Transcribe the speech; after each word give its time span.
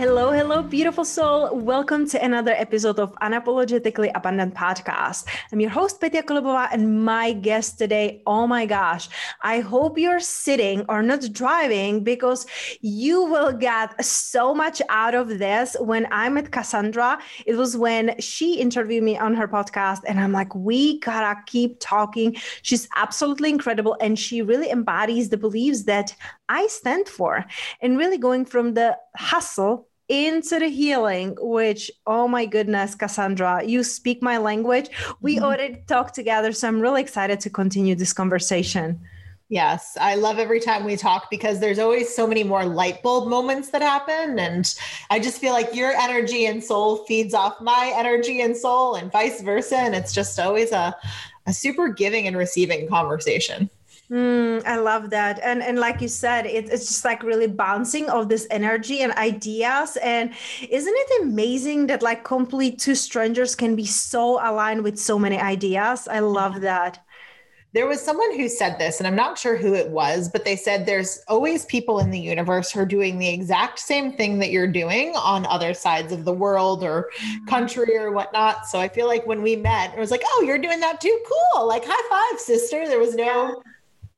Hello, 0.00 0.32
hello, 0.32 0.62
beautiful 0.62 1.04
soul. 1.04 1.54
Welcome 1.54 2.08
to 2.08 2.24
another 2.24 2.52
episode 2.52 2.98
of 2.98 3.12
Unapologetically 3.16 4.10
Abundant 4.14 4.54
Podcast. 4.54 5.26
I'm 5.52 5.60
your 5.60 5.68
host, 5.68 6.00
Petya 6.00 6.22
Kolibova, 6.22 6.68
and 6.72 7.04
my 7.04 7.34
guest 7.34 7.76
today, 7.76 8.22
oh 8.26 8.46
my 8.46 8.64
gosh, 8.64 9.10
I 9.42 9.60
hope 9.60 9.98
you're 9.98 10.18
sitting 10.18 10.86
or 10.88 11.02
not 11.02 11.30
driving 11.34 12.02
because 12.02 12.46
you 12.80 13.24
will 13.24 13.52
get 13.52 14.02
so 14.02 14.54
much 14.54 14.80
out 14.88 15.14
of 15.14 15.38
this. 15.38 15.76
When 15.78 16.08
I 16.10 16.30
met 16.30 16.50
Cassandra, 16.50 17.18
it 17.44 17.56
was 17.56 17.76
when 17.76 18.18
she 18.18 18.54
interviewed 18.58 19.04
me 19.04 19.18
on 19.18 19.34
her 19.34 19.48
podcast, 19.48 20.00
and 20.06 20.18
I'm 20.18 20.32
like, 20.32 20.54
we 20.54 21.00
gotta 21.00 21.42
keep 21.44 21.76
talking. 21.78 22.36
She's 22.62 22.88
absolutely 22.96 23.50
incredible, 23.50 23.98
and 24.00 24.18
she 24.18 24.40
really 24.40 24.70
embodies 24.70 25.28
the 25.28 25.36
beliefs 25.36 25.82
that 25.82 26.16
I 26.48 26.68
stand 26.68 27.06
for, 27.06 27.44
and 27.82 27.98
really 27.98 28.16
going 28.16 28.46
from 28.46 28.72
the 28.72 28.96
hustle 29.14 29.88
into 30.10 30.58
the 30.58 30.68
healing, 30.68 31.36
which, 31.40 31.90
oh 32.06 32.26
my 32.26 32.44
goodness, 32.44 32.96
Cassandra, 32.96 33.62
you 33.64 33.84
speak 33.84 34.22
my 34.22 34.38
language. 34.38 34.90
We 35.20 35.36
mm-hmm. 35.36 35.44
already 35.44 35.84
talked 35.86 36.14
together. 36.14 36.52
So 36.52 36.66
I'm 36.66 36.80
really 36.80 37.00
excited 37.00 37.38
to 37.40 37.50
continue 37.50 37.94
this 37.94 38.12
conversation. 38.12 39.00
Yes, 39.48 39.96
I 40.00 40.16
love 40.16 40.38
every 40.38 40.60
time 40.60 40.84
we 40.84 40.96
talk 40.96 41.28
because 41.30 41.58
there's 41.58 41.78
always 41.78 42.14
so 42.14 42.26
many 42.26 42.44
more 42.44 42.64
light 42.64 43.02
bulb 43.02 43.28
moments 43.28 43.70
that 43.70 43.82
happen. 43.82 44.38
And 44.38 44.72
I 45.10 45.18
just 45.18 45.40
feel 45.40 45.52
like 45.52 45.74
your 45.74 45.92
energy 45.92 46.46
and 46.46 46.62
soul 46.62 47.04
feeds 47.06 47.34
off 47.34 47.60
my 47.60 47.92
energy 47.96 48.42
and 48.42 48.56
soul 48.56 48.96
and 48.96 49.10
vice 49.10 49.42
versa. 49.42 49.76
And 49.76 49.94
it's 49.94 50.12
just 50.12 50.38
always 50.38 50.70
a, 50.72 50.94
a 51.46 51.52
super 51.52 51.88
giving 51.88 52.26
and 52.28 52.36
receiving 52.36 52.88
conversation. 52.88 53.70
Mm, 54.10 54.66
I 54.66 54.76
love 54.76 55.10
that. 55.10 55.38
And 55.40 55.62
and 55.62 55.78
like 55.78 56.00
you 56.00 56.08
said, 56.08 56.44
it, 56.44 56.68
it's 56.68 56.86
just 56.86 57.04
like 57.04 57.22
really 57.22 57.46
bouncing 57.46 58.10
of 58.10 58.28
this 58.28 58.44
energy 58.50 59.02
and 59.02 59.12
ideas. 59.12 59.96
And 60.02 60.32
isn't 60.68 60.94
it 60.96 61.22
amazing 61.22 61.86
that 61.86 62.02
like 62.02 62.24
complete 62.24 62.80
two 62.80 62.96
strangers 62.96 63.54
can 63.54 63.76
be 63.76 63.86
so 63.86 64.40
aligned 64.42 64.82
with 64.82 64.98
so 64.98 65.16
many 65.16 65.38
ideas? 65.38 66.08
I 66.08 66.18
love 66.18 66.60
that. 66.62 67.04
There 67.72 67.86
was 67.86 68.00
someone 68.00 68.36
who 68.36 68.48
said 68.48 68.80
this, 68.80 68.98
and 68.98 69.06
I'm 69.06 69.14
not 69.14 69.38
sure 69.38 69.56
who 69.56 69.74
it 69.74 69.90
was, 69.90 70.28
but 70.28 70.44
they 70.44 70.56
said 70.56 70.86
there's 70.86 71.20
always 71.28 71.64
people 71.66 72.00
in 72.00 72.10
the 72.10 72.18
universe 72.18 72.72
who 72.72 72.80
are 72.80 72.86
doing 72.86 73.16
the 73.16 73.28
exact 73.28 73.78
same 73.78 74.16
thing 74.16 74.40
that 74.40 74.50
you're 74.50 74.66
doing 74.66 75.14
on 75.14 75.46
other 75.46 75.72
sides 75.72 76.12
of 76.12 76.24
the 76.24 76.32
world 76.32 76.82
or 76.82 77.10
mm-hmm. 77.16 77.44
country 77.44 77.96
or 77.96 78.10
whatnot. 78.10 78.66
So 78.66 78.80
I 78.80 78.88
feel 78.88 79.06
like 79.06 79.24
when 79.24 79.40
we 79.40 79.54
met, 79.54 79.94
it 79.94 80.00
was 80.00 80.10
like, 80.10 80.22
oh, 80.24 80.42
you're 80.44 80.58
doing 80.58 80.80
that 80.80 81.00
too. 81.00 81.16
Cool. 81.54 81.68
Like, 81.68 81.84
high 81.86 82.08
five, 82.10 82.40
sister. 82.40 82.88
There 82.88 82.98
was 82.98 83.14
no. 83.14 83.62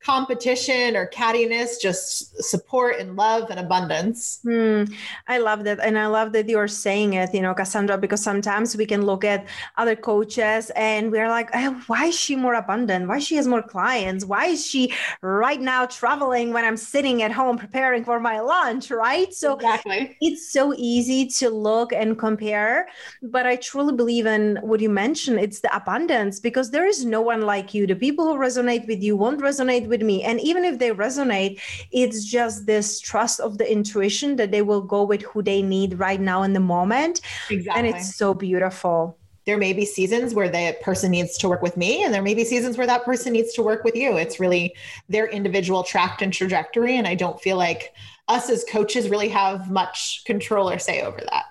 Competition 0.03 0.97
or 0.97 1.07
cattiness, 1.07 1.79
just 1.79 2.43
support 2.43 2.99
and 2.99 3.15
love 3.15 3.49
and 3.49 3.59
abundance. 3.59 4.39
Mm, 4.45 4.93
I 5.27 5.37
love 5.37 5.63
that. 5.63 5.79
And 5.79 5.97
I 5.97 6.07
love 6.07 6.33
that 6.33 6.49
you're 6.49 6.67
saying 6.67 7.13
it, 7.13 7.33
you 7.33 7.41
know, 7.41 7.53
Cassandra, 7.53 7.97
because 7.97 8.21
sometimes 8.21 8.75
we 8.75 8.85
can 8.85 9.05
look 9.05 9.23
at 9.23 9.47
other 9.77 9.95
coaches 9.95 10.71
and 10.75 11.09
we're 11.11 11.29
like, 11.29 11.49
oh, 11.53 11.81
why 11.87 12.07
is 12.07 12.19
she 12.19 12.35
more 12.35 12.55
abundant? 12.55 13.07
Why 13.07 13.19
she 13.19 13.35
has 13.35 13.47
more 13.47 13.61
clients? 13.61 14.25
Why 14.25 14.47
is 14.47 14.65
she 14.65 14.93
right 15.21 15.61
now 15.61 15.85
traveling 15.85 16.51
when 16.51 16.65
I'm 16.65 16.75
sitting 16.75 17.23
at 17.23 17.31
home 17.31 17.57
preparing 17.57 18.03
for 18.03 18.19
my 18.19 18.41
lunch? 18.41 18.91
Right. 18.91 19.33
So 19.33 19.55
exactly. 19.55 20.17
it's 20.19 20.51
so 20.51 20.73
easy 20.75 21.27
to 21.39 21.49
look 21.49 21.93
and 21.93 22.19
compare. 22.19 22.87
But 23.21 23.45
I 23.45 23.55
truly 23.55 23.93
believe 23.93 24.25
in 24.25 24.57
what 24.61 24.81
you 24.81 24.89
mentioned. 24.89 25.39
It's 25.39 25.61
the 25.61 25.73
abundance 25.73 26.39
because 26.39 26.71
there 26.71 26.85
is 26.85 27.05
no 27.05 27.21
one 27.21 27.41
like 27.41 27.73
you. 27.73 27.87
The 27.87 27.95
people 27.95 28.25
who 28.25 28.39
resonate 28.39 28.85
with 28.87 29.01
you 29.01 29.15
won't 29.15 29.39
resonate 29.39 29.87
with 29.87 29.92
me. 30.01 30.23
And 30.23 30.39
even 30.41 30.65
if 30.65 30.79
they 30.79 30.91
resonate, 30.91 31.61
it's 31.91 32.25
just 32.25 32.65
this 32.65 32.99
trust 32.99 33.39
of 33.39 33.57
the 33.57 33.71
intuition 33.71 34.35
that 34.37 34.51
they 34.51 34.61
will 34.61 34.81
go 34.81 35.03
with 35.03 35.21
who 35.23 35.41
they 35.41 35.61
need 35.61 35.99
right 35.99 36.19
now 36.19 36.43
in 36.43 36.53
the 36.53 36.59
moment. 36.59 37.21
Exactly. 37.49 37.79
And 37.79 37.95
it's 37.95 38.15
so 38.15 38.33
beautiful 38.33 39.17
there 39.45 39.57
may 39.57 39.73
be 39.73 39.85
seasons 39.85 40.33
where 40.33 40.49
that 40.49 40.81
person 40.81 41.11
needs 41.11 41.37
to 41.37 41.49
work 41.49 41.61
with 41.61 41.75
me 41.75 42.03
and 42.03 42.13
there 42.13 42.21
may 42.21 42.33
be 42.33 42.45
seasons 42.45 42.77
where 42.77 42.87
that 42.87 43.03
person 43.03 43.33
needs 43.33 43.53
to 43.53 43.61
work 43.61 43.83
with 43.83 43.95
you 43.95 44.17
it's 44.17 44.39
really 44.39 44.73
their 45.09 45.27
individual 45.27 45.83
track 45.83 46.21
and 46.21 46.33
trajectory 46.33 46.97
and 46.97 47.07
i 47.07 47.15
don't 47.15 47.41
feel 47.41 47.57
like 47.57 47.93
us 48.29 48.49
as 48.49 48.63
coaches 48.69 49.09
really 49.09 49.27
have 49.27 49.69
much 49.69 50.23
control 50.25 50.69
or 50.69 50.79
say 50.79 51.01
over 51.01 51.19
that 51.29 51.45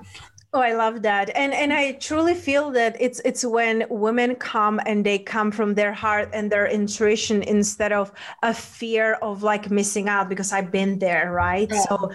Oh, 0.55 0.61
I 0.61 0.75
love 0.75 1.01
that. 1.03 1.31
And 1.35 1.55
and 1.55 1.73
I 1.73 1.93
truly 1.93 2.35
feel 2.35 2.71
that 2.73 2.97
it's 3.01 3.21
it's 3.25 3.43
when 3.43 3.87
women 3.89 4.35
come 4.35 4.81
and 4.85 5.05
they 5.05 5.19
come 5.19 5.51
from 5.51 5.75
their 5.75 5.95
heart 5.95 6.29
and 6.35 6.53
their 6.53 6.67
intuition 6.67 7.43
instead 7.43 7.91
of 7.91 8.13
a 8.43 8.53
fear 8.53 9.15
of 9.23 9.43
like 9.43 9.71
missing 9.71 10.09
out 10.09 10.29
because 10.29 10.53
I've 10.53 10.71
been 10.71 10.99
there, 10.99 11.33
right? 11.33 11.71
Yeah. 11.71 11.81
So 11.89 12.13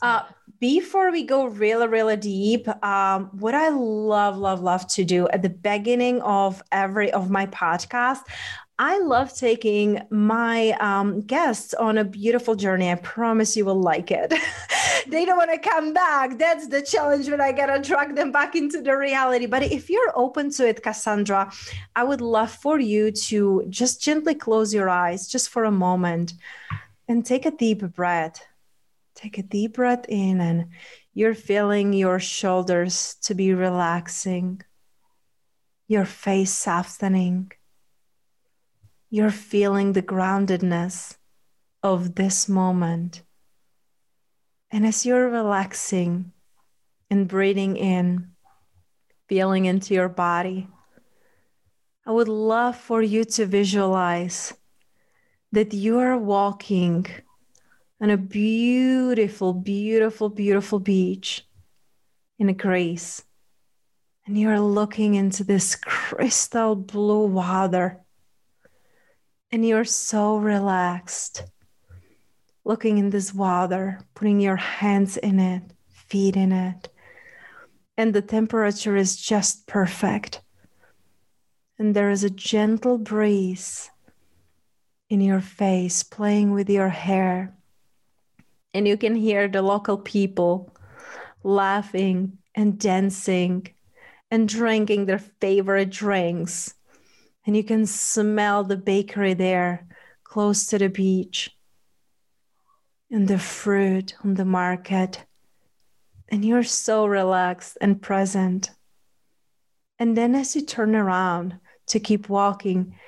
uh, 0.00 0.22
before 0.60 1.10
we 1.12 1.24
go 1.24 1.46
really 1.46 1.86
really 1.86 2.16
deep 2.16 2.66
um, 2.82 3.28
what 3.38 3.54
i 3.54 3.68
love 3.68 4.36
love 4.38 4.60
love 4.60 4.86
to 4.86 5.04
do 5.04 5.28
at 5.28 5.42
the 5.42 5.50
beginning 5.50 6.22
of 6.22 6.62
every 6.72 7.12
of 7.12 7.28
my 7.28 7.44
podcast 7.46 8.20
I 8.78 8.98
love 8.98 9.32
taking 9.32 10.02
my 10.10 10.72
um, 10.80 11.20
guests 11.20 11.74
on 11.74 11.96
a 11.96 12.04
beautiful 12.04 12.56
journey. 12.56 12.90
I 12.90 12.96
promise 12.96 13.56
you 13.56 13.64
will 13.64 13.80
like 13.80 14.10
it. 14.10 14.34
they 15.06 15.24
don't 15.24 15.36
want 15.36 15.52
to 15.52 15.58
come 15.58 15.92
back. 15.92 16.38
That's 16.38 16.66
the 16.66 16.82
challenge 16.82 17.28
when 17.28 17.40
I 17.40 17.52
gotta 17.52 17.80
drag 17.80 18.16
them 18.16 18.32
back 18.32 18.56
into 18.56 18.82
the 18.82 18.96
reality. 18.96 19.46
But 19.46 19.62
if 19.62 19.88
you're 19.88 20.12
open 20.16 20.50
to 20.52 20.66
it, 20.66 20.82
Cassandra, 20.82 21.52
I 21.94 22.02
would 22.02 22.20
love 22.20 22.50
for 22.50 22.80
you 22.80 23.12
to 23.12 23.64
just 23.68 24.02
gently 24.02 24.34
close 24.34 24.74
your 24.74 24.88
eyes 24.88 25.28
just 25.28 25.50
for 25.50 25.64
a 25.64 25.70
moment 25.70 26.32
and 27.06 27.24
take 27.24 27.46
a 27.46 27.52
deep 27.52 27.80
breath. 27.94 28.44
Take 29.14 29.38
a 29.38 29.44
deep 29.44 29.74
breath 29.74 30.06
in, 30.08 30.40
and 30.40 30.70
you're 31.12 31.36
feeling 31.36 31.92
your 31.92 32.18
shoulders 32.18 33.14
to 33.22 33.36
be 33.36 33.54
relaxing, 33.54 34.62
your 35.86 36.04
face 36.04 36.52
softening 36.52 37.52
you're 39.14 39.30
feeling 39.30 39.92
the 39.92 40.02
groundedness 40.02 41.16
of 41.84 42.16
this 42.16 42.48
moment. 42.48 43.22
And 44.72 44.84
as 44.84 45.06
you're 45.06 45.28
relaxing 45.28 46.32
and 47.08 47.28
breathing 47.28 47.76
in, 47.76 48.32
feeling 49.28 49.66
into 49.66 49.94
your 49.94 50.08
body, 50.08 50.66
I 52.04 52.10
would 52.10 52.26
love 52.26 52.76
for 52.76 53.02
you 53.02 53.24
to 53.36 53.46
visualize 53.46 54.52
that 55.52 55.72
you 55.72 56.00
are 56.00 56.18
walking 56.18 57.06
on 58.00 58.10
a 58.10 58.16
beautiful, 58.16 59.52
beautiful, 59.52 60.28
beautiful 60.28 60.80
beach 60.80 61.46
in 62.40 62.48
a 62.48 62.52
grace. 62.52 63.22
And 64.26 64.36
you're 64.36 64.58
looking 64.58 65.14
into 65.14 65.44
this 65.44 65.76
crystal 65.76 66.74
blue 66.74 67.26
water 67.26 68.03
and 69.52 69.66
you're 69.66 69.84
so 69.84 70.36
relaxed 70.36 71.44
looking 72.64 72.98
in 72.98 73.10
this 73.10 73.34
water, 73.34 74.00
putting 74.14 74.40
your 74.40 74.56
hands 74.56 75.16
in 75.18 75.38
it, 75.38 75.62
feet 75.88 76.36
in 76.36 76.52
it. 76.52 76.88
and 77.96 78.12
the 78.12 78.22
temperature 78.22 78.96
is 78.96 79.16
just 79.16 79.66
perfect. 79.66 80.40
And 81.78 81.94
there 81.94 82.10
is 82.10 82.24
a 82.24 82.30
gentle 82.30 82.98
breeze 82.98 83.90
in 85.08 85.20
your 85.20 85.40
face 85.40 86.02
playing 86.02 86.52
with 86.52 86.68
your 86.68 86.88
hair. 86.88 87.54
And 88.72 88.88
you 88.88 88.96
can 88.96 89.14
hear 89.14 89.46
the 89.46 89.62
local 89.62 89.98
people 89.98 90.74
laughing 91.44 92.38
and 92.54 92.78
dancing 92.78 93.68
and 94.30 94.48
drinking 94.48 95.06
their 95.06 95.18
favorite 95.18 95.90
drinks. 95.90 96.74
And 97.46 97.56
you 97.56 97.64
can 97.64 97.86
smell 97.86 98.64
the 98.64 98.76
bakery 98.76 99.34
there 99.34 99.86
close 100.22 100.66
to 100.66 100.78
the 100.78 100.88
beach 100.88 101.50
and 103.10 103.28
the 103.28 103.38
fruit 103.38 104.14
on 104.24 104.34
the 104.34 104.44
market 104.44 105.24
and 106.28 106.44
you're 106.44 106.64
so 106.64 107.06
relaxed 107.06 107.76
and 107.80 108.00
present. 108.00 108.70
And 109.98 110.16
then 110.16 110.34
as 110.34 110.56
you 110.56 110.62
turn 110.62 110.96
around 110.96 111.58
to 111.88 112.00
keep 112.00 112.28
walking, 112.28 112.98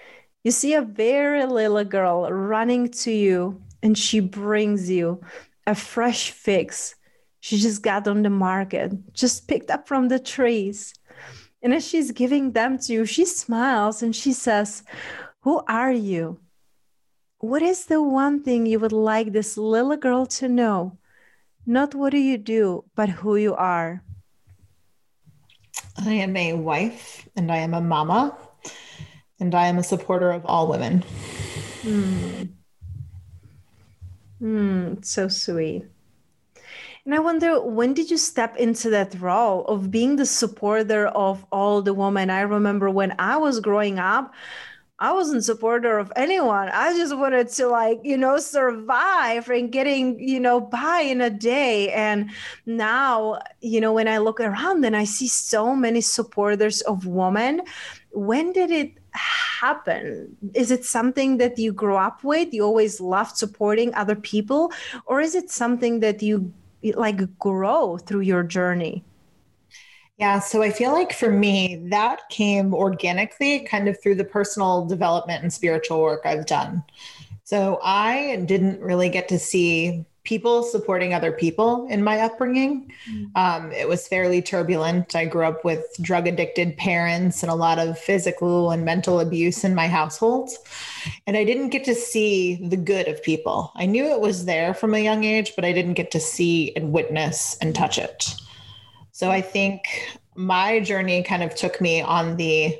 you 0.44 0.50
see 0.50 0.74
a 0.74 0.82
very 0.82 1.44
little 1.46 1.82
girl 1.82 2.30
running 2.30 2.90
to 2.90 3.10
you 3.10 3.62
and 3.82 3.96
she 3.96 4.20
brings 4.20 4.88
you 4.88 5.22
a 5.66 5.74
fresh 5.74 6.30
fix 6.30 6.94
she 7.46 7.58
just 7.58 7.80
got 7.80 8.08
on 8.08 8.22
the 8.22 8.30
market, 8.30 8.90
just 9.12 9.46
picked 9.46 9.70
up 9.70 9.86
from 9.86 10.08
the 10.08 10.18
trees. 10.18 10.92
And 11.62 11.74
as 11.74 11.86
she's 11.86 12.12
giving 12.12 12.52
them 12.52 12.78
to 12.80 12.92
you, 12.92 13.06
she 13.06 13.24
smiles 13.24 14.02
and 14.02 14.14
she 14.14 14.32
says, 14.32 14.82
Who 15.40 15.62
are 15.68 15.92
you? 15.92 16.38
What 17.38 17.62
is 17.62 17.86
the 17.86 18.02
one 18.02 18.42
thing 18.42 18.66
you 18.66 18.80
would 18.80 18.92
like 18.92 19.32
this 19.32 19.56
little 19.56 19.96
girl 19.96 20.26
to 20.26 20.48
know? 20.48 20.98
Not 21.66 21.94
what 21.94 22.10
do 22.10 22.18
you 22.18 22.38
do, 22.38 22.84
but 22.94 23.08
who 23.08 23.36
you 23.36 23.54
are. 23.54 24.02
I 25.98 26.12
am 26.12 26.36
a 26.36 26.52
wife 26.54 27.28
and 27.36 27.50
I 27.50 27.58
am 27.58 27.74
a 27.74 27.80
mama 27.80 28.36
and 29.40 29.54
I 29.54 29.66
am 29.66 29.78
a 29.78 29.82
supporter 29.82 30.30
of 30.30 30.44
all 30.46 30.68
women. 30.68 31.04
Mm. 31.82 32.48
Mm, 34.40 35.04
so 35.04 35.28
sweet. 35.28 35.86
And 37.06 37.14
I 37.14 37.20
wonder 37.20 37.62
when 37.62 37.94
did 37.94 38.10
you 38.10 38.16
step 38.16 38.56
into 38.56 38.90
that 38.90 39.14
role 39.20 39.64
of 39.66 39.92
being 39.92 40.16
the 40.16 40.26
supporter 40.26 41.06
of 41.06 41.46
all 41.52 41.80
the 41.80 41.94
women? 41.94 42.30
I 42.30 42.40
remember 42.40 42.90
when 42.90 43.14
I 43.20 43.36
was 43.36 43.60
growing 43.60 44.00
up, 44.00 44.34
I 44.98 45.12
wasn't 45.12 45.44
supporter 45.44 45.98
of 45.98 46.12
anyone. 46.16 46.68
I 46.68 46.96
just 46.96 47.16
wanted 47.16 47.48
to 47.50 47.68
like, 47.68 48.00
you 48.02 48.16
know, 48.16 48.38
survive 48.38 49.48
and 49.48 49.70
getting, 49.70 50.18
you 50.18 50.40
know, 50.40 50.60
by 50.60 51.02
in 51.02 51.20
a 51.20 51.30
day. 51.30 51.92
And 51.92 52.28
now, 52.64 53.38
you 53.60 53.80
know, 53.80 53.92
when 53.92 54.08
I 54.08 54.18
look 54.18 54.40
around 54.40 54.84
and 54.84 54.96
I 54.96 55.04
see 55.04 55.28
so 55.28 55.76
many 55.76 56.00
supporters 56.00 56.80
of 56.80 57.06
women, 57.06 57.62
when 58.10 58.52
did 58.52 58.72
it 58.72 58.94
happen? 59.12 60.36
Is 60.54 60.72
it 60.72 60.84
something 60.84 61.36
that 61.36 61.56
you 61.56 61.72
grew 61.72 61.96
up 61.96 62.24
with? 62.24 62.52
You 62.52 62.64
always 62.64 63.00
loved 63.00 63.36
supporting 63.36 63.94
other 63.94 64.16
people? 64.16 64.72
Or 65.04 65.20
is 65.20 65.36
it 65.36 65.50
something 65.50 66.00
that 66.00 66.20
you 66.20 66.52
like 66.82 67.38
grow 67.38 67.99
through 67.99 68.20
your 68.20 68.43
journey? 68.43 69.05
Yeah, 70.19 70.38
so 70.38 70.62
I 70.62 70.70
feel 70.70 70.93
like 70.93 71.12
for 71.12 71.31
me, 71.31 71.87
that 71.90 72.28
came 72.31 72.73
organically 72.73 73.61
kind 73.61 73.87
of 73.87 74.00
through 74.02 74.14
the 74.14 74.25
personal 74.25 74.87
development 74.87 75.43
and 75.43 75.52
spiritual 75.52 76.00
work 76.00 76.23
I've 76.25 76.46
done. 76.46 76.82
So 77.44 77.78
I 77.82 78.43
didn't 78.46 78.81
really 78.81 79.11
get 79.11 79.28
to 79.28 79.38
see 79.38 80.06
people 80.26 80.62
supporting 80.62 81.14
other 81.14 81.32
people 81.32 81.87
in 81.88 82.05
my 82.05 82.20
upbringing. 82.20 82.93
Mm-hmm. 83.08 83.37
Um, 83.37 83.73
it 83.73 83.88
was 83.88 84.06
fairly 84.06 84.43
turbulent. 84.43 85.14
I 85.14 85.25
grew 85.25 85.46
up 85.46 85.64
with 85.64 85.87
drug 86.02 86.26
addicted 86.26 86.76
parents 86.76 87.43
and 87.43 87.50
a 87.50 87.55
lot 87.55 87.78
of 87.78 87.99
physical 87.99 88.73
and 88.73 88.84
mental 88.84 89.20
abuse 89.20 89.64
in 89.64 89.75
my 89.75 89.88
household. 89.88 90.50
And 91.26 91.37
I 91.37 91.44
didn't 91.44 91.70
get 91.70 91.84
to 91.84 91.94
see 91.94 92.56
the 92.56 92.76
good 92.76 93.08
of 93.08 93.23
people. 93.23 93.73
I 93.76 93.87
knew 93.87 94.05
it 94.05 94.20
was 94.20 94.44
there 94.44 94.75
from 94.75 94.94
a 94.94 94.99
young 94.99 95.25
age, 95.25 95.52
but 95.56 95.64
I 95.64 95.73
didn't 95.73 95.94
get 95.94 96.11
to 96.11 96.20
see 96.20 96.75
and 96.76 96.93
witness 96.93 97.56
and 97.61 97.75
touch 97.75 97.96
it. 97.96 98.34
So 99.12 99.31
I 99.31 99.40
think 99.40 99.81
my 100.34 100.81
journey 100.81 101.23
kind 101.23 101.43
of 101.43 101.55
took 101.55 101.81
me 101.81 102.02
on 102.02 102.37
the 102.37 102.78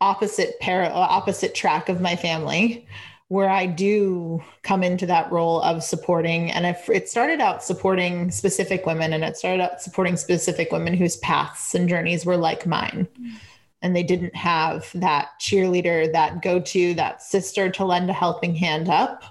opposite 0.00 0.56
opposite 0.60 1.54
track 1.54 1.88
of 1.88 2.00
my 2.00 2.16
family 2.16 2.86
where 3.32 3.48
I 3.48 3.64
do 3.64 4.42
come 4.62 4.84
into 4.84 5.06
that 5.06 5.32
role 5.32 5.62
of 5.62 5.82
supporting. 5.82 6.50
And 6.50 6.66
if 6.66 6.90
it 6.90 7.08
started 7.08 7.40
out 7.40 7.64
supporting 7.64 8.30
specific 8.30 8.84
women 8.84 9.14
and 9.14 9.24
it 9.24 9.38
started 9.38 9.62
out 9.62 9.80
supporting 9.80 10.18
specific 10.18 10.70
women 10.70 10.92
whose 10.92 11.16
paths 11.16 11.74
and 11.74 11.88
journeys 11.88 12.26
were 12.26 12.36
like 12.36 12.66
mine. 12.66 13.08
Mm-hmm. 13.10 13.36
And 13.80 13.96
they 13.96 14.02
didn't 14.02 14.36
have 14.36 14.90
that 14.92 15.30
cheerleader, 15.40 16.12
that 16.12 16.42
go 16.42 16.60
to, 16.60 16.92
that 16.92 17.22
sister 17.22 17.70
to 17.70 17.86
lend 17.86 18.10
a 18.10 18.12
helping 18.12 18.54
hand 18.54 18.90
up. 18.90 19.24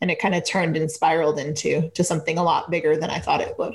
And 0.00 0.10
it 0.10 0.20
kind 0.20 0.34
of 0.34 0.46
turned 0.46 0.78
and 0.78 0.90
spiraled 0.90 1.38
into 1.38 1.90
to 1.90 2.02
something 2.02 2.38
a 2.38 2.42
lot 2.42 2.70
bigger 2.70 2.96
than 2.96 3.10
I 3.10 3.18
thought 3.18 3.42
it 3.42 3.58
would. 3.58 3.74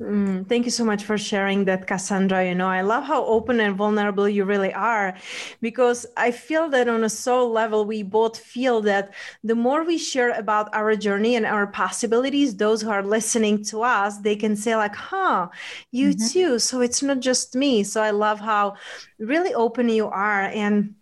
Mm, 0.00 0.48
thank 0.48 0.64
you 0.64 0.70
so 0.70 0.84
much 0.84 1.02
for 1.02 1.18
sharing 1.18 1.64
that, 1.64 1.88
Cassandra. 1.88 2.46
You 2.46 2.54
know, 2.54 2.68
I 2.68 2.82
love 2.82 3.02
how 3.02 3.24
open 3.24 3.58
and 3.58 3.74
vulnerable 3.74 4.28
you 4.28 4.44
really 4.44 4.72
are 4.72 5.16
because 5.60 6.06
I 6.16 6.30
feel 6.30 6.68
that 6.68 6.88
on 6.88 7.02
a 7.02 7.08
soul 7.08 7.50
level, 7.50 7.84
we 7.84 8.04
both 8.04 8.38
feel 8.38 8.80
that 8.82 9.12
the 9.42 9.56
more 9.56 9.82
we 9.82 9.98
share 9.98 10.30
about 10.38 10.72
our 10.72 10.94
journey 10.94 11.34
and 11.34 11.44
our 11.44 11.66
possibilities, 11.66 12.54
those 12.54 12.80
who 12.80 12.90
are 12.90 13.02
listening 13.02 13.64
to 13.64 13.82
us, 13.82 14.18
they 14.18 14.36
can 14.36 14.54
say, 14.54 14.76
like, 14.76 14.94
huh, 14.94 15.48
you 15.90 16.10
mm-hmm. 16.10 16.26
too. 16.28 16.58
So 16.60 16.80
it's 16.80 17.02
not 17.02 17.18
just 17.18 17.56
me. 17.56 17.82
So 17.82 18.00
I 18.00 18.10
love 18.10 18.38
how 18.38 18.76
really 19.18 19.52
open 19.52 19.88
you 19.88 20.06
are. 20.06 20.42
And 20.42 20.94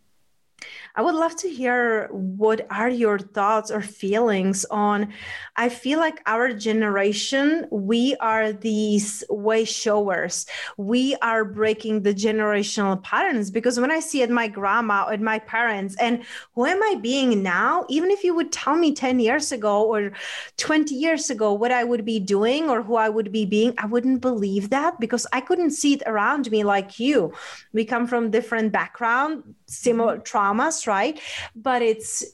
I 0.96 1.02
would 1.02 1.14
love 1.14 1.37
to 1.37 1.48
hear 1.48 2.08
what 2.10 2.66
are 2.70 2.88
your 2.88 3.19
thoughts 3.19 3.70
or 3.70 3.82
feelings 3.82 4.64
on 4.70 5.12
I 5.54 5.69
feel 5.69 5.98
like 5.98 6.22
our 6.25 6.54
generation 6.54 7.66
we 7.70 8.16
are 8.16 8.52
these 8.52 9.22
way 9.28 9.64
showers. 9.64 10.46
We 10.78 11.14
are 11.16 11.44
breaking 11.44 12.02
the 12.02 12.14
generational 12.14 13.02
patterns 13.02 13.50
because 13.50 13.78
when 13.78 13.90
I 13.90 14.00
see 14.00 14.22
at 14.22 14.31
my 14.31 14.48
grandma 14.48 15.08
at 15.08 15.20
my 15.20 15.38
parents 15.38 15.96
and 15.96 16.25
who 16.54 16.64
am 16.64 16.82
I 16.82 16.94
being 17.02 17.42
now 17.42 17.84
even 17.90 18.10
if 18.10 18.25
you 18.25 18.34
would 18.34 18.50
tell 18.50 18.76
me 18.76 18.94
10 18.94 19.20
years 19.20 19.52
ago 19.52 19.84
or 19.84 20.12
20 20.56 20.94
years 20.94 21.28
ago 21.28 21.52
what 21.52 21.72
I 21.72 21.84
would 21.84 22.06
be 22.06 22.20
doing 22.20 22.70
or 22.70 22.82
who 22.82 22.96
I 22.96 23.10
would 23.10 23.31
be 23.31 23.44
being 23.44 23.75
I 23.76 23.84
wouldn't 23.84 24.22
believe 24.22 24.70
that 24.70 24.99
because 24.99 25.26
I 25.32 25.42
couldn't 25.42 25.72
see 25.72 25.94
it 25.94 26.02
around 26.06 26.50
me 26.50 26.64
like 26.64 26.99
you. 26.99 27.35
We 27.75 27.85
come 27.85 28.06
from 28.06 28.30
different 28.30 28.73
background, 28.73 29.54
similar 29.66 30.18
traumas, 30.18 30.86
right? 30.87 31.21
But 31.55 31.83
it's, 31.83 32.25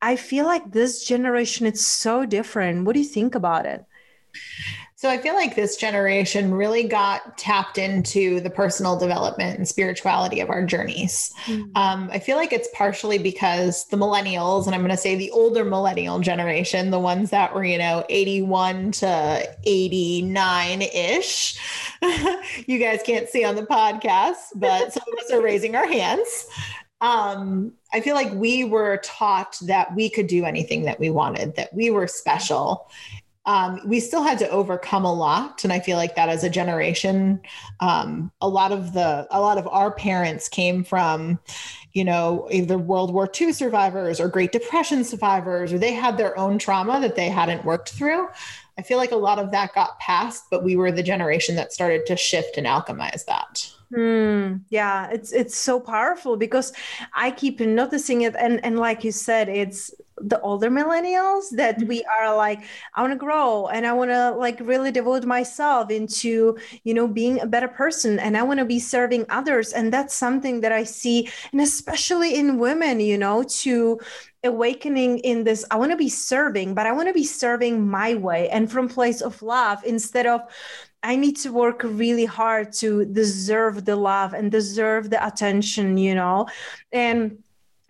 I 0.00 0.16
feel 0.16 0.46
like 0.46 0.72
this 0.72 1.04
generation, 1.04 1.66
it's 1.66 1.86
so 1.86 2.24
different. 2.24 2.84
What 2.84 2.94
do 2.94 3.00
you 3.00 3.06
think 3.06 3.34
about 3.34 3.66
it? 3.66 3.84
So 4.98 5.08
I 5.08 5.16
feel 5.16 5.34
like 5.34 5.54
this 5.54 5.76
generation 5.76 6.52
really 6.52 6.82
got 6.82 7.38
tapped 7.38 7.78
into 7.78 8.40
the 8.40 8.50
personal 8.50 8.98
development 8.98 9.56
and 9.56 9.68
spirituality 9.68 10.40
of 10.40 10.50
our 10.50 10.66
journeys. 10.66 11.32
Mm-hmm. 11.44 11.70
Um, 11.76 12.10
I 12.12 12.18
feel 12.18 12.36
like 12.36 12.52
it's 12.52 12.68
partially 12.74 13.16
because 13.16 13.86
the 13.90 13.96
millennials, 13.96 14.66
and 14.66 14.74
I'm 14.74 14.80
going 14.80 14.90
to 14.90 14.96
say 14.96 15.14
the 15.14 15.30
older 15.30 15.64
millennial 15.64 16.18
generation, 16.18 16.90
the 16.90 16.98
ones 16.98 17.30
that 17.30 17.54
were, 17.54 17.64
you 17.64 17.78
know, 17.78 18.04
81 18.08 18.90
to 18.90 19.56
89 19.62 20.82
ish. 20.82 21.60
you 22.66 22.80
guys 22.80 23.00
can't 23.06 23.28
see 23.28 23.44
on 23.44 23.54
the 23.54 23.62
podcast, 23.62 24.48
but 24.56 24.92
some 24.92 25.04
of 25.12 25.18
us 25.24 25.30
are 25.30 25.40
raising 25.40 25.76
our 25.76 25.86
hands 25.86 26.48
um, 27.00 27.72
I 27.92 28.00
feel 28.00 28.14
like 28.14 28.32
we 28.32 28.64
were 28.64 28.98
taught 28.98 29.56
that 29.66 29.94
we 29.94 30.10
could 30.10 30.26
do 30.26 30.44
anything 30.44 30.82
that 30.82 30.98
we 30.98 31.10
wanted, 31.10 31.56
that 31.56 31.72
we 31.72 31.90
were 31.90 32.06
special. 32.06 32.90
Um, 33.46 33.80
we 33.86 33.98
still 33.98 34.22
had 34.22 34.38
to 34.40 34.50
overcome 34.50 35.06
a 35.06 35.14
lot, 35.14 35.64
and 35.64 35.72
I 35.72 35.80
feel 35.80 35.96
like 35.96 36.16
that 36.16 36.28
as 36.28 36.44
a 36.44 36.50
generation, 36.50 37.40
um, 37.80 38.30
a 38.42 38.48
lot 38.48 38.72
of 38.72 38.92
the 38.92 39.26
a 39.30 39.40
lot 39.40 39.56
of 39.56 39.66
our 39.68 39.90
parents 39.90 40.50
came 40.50 40.84
from, 40.84 41.38
you 41.94 42.04
know, 42.04 42.46
either 42.50 42.76
World 42.76 43.14
War 43.14 43.30
II 43.40 43.54
survivors 43.54 44.20
or 44.20 44.28
Great 44.28 44.52
Depression 44.52 45.02
survivors, 45.02 45.72
or 45.72 45.78
they 45.78 45.94
had 45.94 46.18
their 46.18 46.38
own 46.38 46.58
trauma 46.58 47.00
that 47.00 47.16
they 47.16 47.30
hadn't 47.30 47.64
worked 47.64 47.90
through. 47.90 48.28
I 48.78 48.82
feel 48.82 48.96
like 48.96 49.12
a 49.12 49.16
lot 49.16 49.38
of 49.38 49.50
that 49.50 49.74
got 49.74 49.98
passed, 49.98 50.44
but 50.50 50.62
we 50.62 50.76
were 50.76 50.92
the 50.92 51.02
generation 51.02 51.56
that 51.56 51.72
started 51.72 52.06
to 52.06 52.16
shift 52.16 52.56
and 52.56 52.66
alchemize 52.66 53.24
that. 53.26 53.70
Mm, 53.92 54.60
yeah, 54.68 55.10
it's 55.10 55.32
it's 55.32 55.56
so 55.56 55.80
powerful 55.80 56.36
because 56.36 56.72
I 57.14 57.30
keep 57.30 57.58
noticing 57.60 58.22
it, 58.22 58.36
and 58.38 58.64
and 58.64 58.78
like 58.78 59.02
you 59.02 59.12
said, 59.12 59.48
it's 59.48 59.92
the 60.20 60.40
older 60.40 60.70
millennials 60.70 61.50
that 61.52 61.78
we 61.84 62.00
mm-hmm. 62.00 62.24
are 62.24 62.36
like 62.36 62.62
i 62.94 63.00
want 63.00 63.12
to 63.12 63.18
grow 63.18 63.66
and 63.68 63.86
i 63.86 63.92
want 63.92 64.10
to 64.10 64.30
like 64.32 64.58
really 64.60 64.90
devote 64.90 65.24
myself 65.24 65.90
into 65.90 66.56
you 66.84 66.94
know 66.94 67.06
being 67.06 67.40
a 67.40 67.46
better 67.46 67.68
person 67.68 68.18
and 68.18 68.36
i 68.36 68.42
want 68.42 68.58
to 68.58 68.64
be 68.64 68.78
serving 68.78 69.24
others 69.28 69.72
and 69.72 69.92
that's 69.92 70.14
something 70.14 70.60
that 70.60 70.72
i 70.72 70.82
see 70.82 71.28
and 71.52 71.60
especially 71.60 72.34
in 72.34 72.58
women 72.58 73.00
you 73.00 73.18
know 73.18 73.42
to 73.42 73.98
awakening 74.44 75.18
in 75.18 75.42
this 75.44 75.64
i 75.70 75.76
want 75.76 75.90
to 75.90 75.96
be 75.96 76.08
serving 76.08 76.74
but 76.74 76.86
i 76.86 76.92
want 76.92 77.08
to 77.08 77.14
be 77.14 77.24
serving 77.24 77.86
my 77.86 78.14
way 78.14 78.48
and 78.50 78.70
from 78.70 78.88
place 78.88 79.20
of 79.20 79.42
love 79.42 79.82
instead 79.84 80.26
of 80.26 80.42
I 81.02 81.14
need 81.16 81.36
to 81.38 81.52
work 81.52 81.82
really 81.84 82.24
hard 82.24 82.72
to 82.74 83.04
deserve 83.04 83.84
the 83.84 83.94
love 83.94 84.34
and 84.34 84.50
deserve 84.50 85.10
the 85.10 85.24
attention, 85.24 85.96
you 85.96 86.14
know? 86.14 86.48
And 86.90 87.38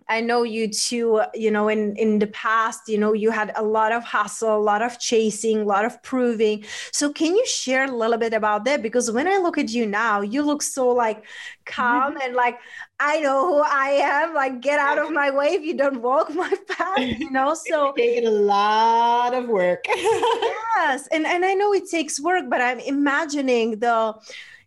I 0.09 0.21
know 0.21 0.41
you 0.41 0.67
too, 0.67 1.21
you 1.35 1.51
know, 1.51 1.67
in, 1.67 1.95
in 1.95 2.17
the 2.17 2.27
past, 2.27 2.89
you 2.89 2.97
know, 2.97 3.13
you 3.13 3.29
had 3.29 3.51
a 3.55 3.63
lot 3.63 3.91
of 3.91 4.03
hustle, 4.03 4.57
a 4.57 4.57
lot 4.57 4.81
of 4.81 4.99
chasing, 4.99 5.61
a 5.61 5.63
lot 5.63 5.85
of 5.85 6.01
proving. 6.01 6.65
So 6.91 7.13
can 7.13 7.35
you 7.35 7.45
share 7.45 7.85
a 7.85 7.91
little 7.91 8.17
bit 8.17 8.33
about 8.33 8.65
that? 8.65 8.81
Because 8.81 9.11
when 9.11 9.27
I 9.27 9.37
look 9.37 9.59
at 9.59 9.69
you 9.69 9.85
now, 9.85 10.21
you 10.21 10.41
look 10.41 10.63
so 10.63 10.87
like 10.89 11.23
calm 11.65 12.13
mm-hmm. 12.13 12.21
and 12.23 12.35
like, 12.35 12.57
I 12.99 13.19
know 13.21 13.47
who 13.47 13.61
I 13.63 13.99
am. 14.01 14.33
Like, 14.33 14.61
get 14.61 14.79
out 14.79 14.97
of 14.97 15.11
my 15.11 15.29
way 15.29 15.49
if 15.49 15.61
you 15.61 15.77
don't 15.77 16.01
walk 16.01 16.29
my 16.33 16.53
path, 16.67 16.97
you 16.97 17.29
know? 17.29 17.55
So 17.69 17.93
taking 17.95 18.25
a 18.25 18.31
lot 18.31 19.33
of 19.33 19.47
work. 19.47 19.85
yes. 19.95 21.07
And 21.11 21.25
and 21.27 21.45
I 21.45 21.53
know 21.53 21.73
it 21.73 21.89
takes 21.89 22.19
work, 22.19 22.45
but 22.49 22.61
I'm 22.61 22.79
imagining 22.79 23.79
the 23.79 24.15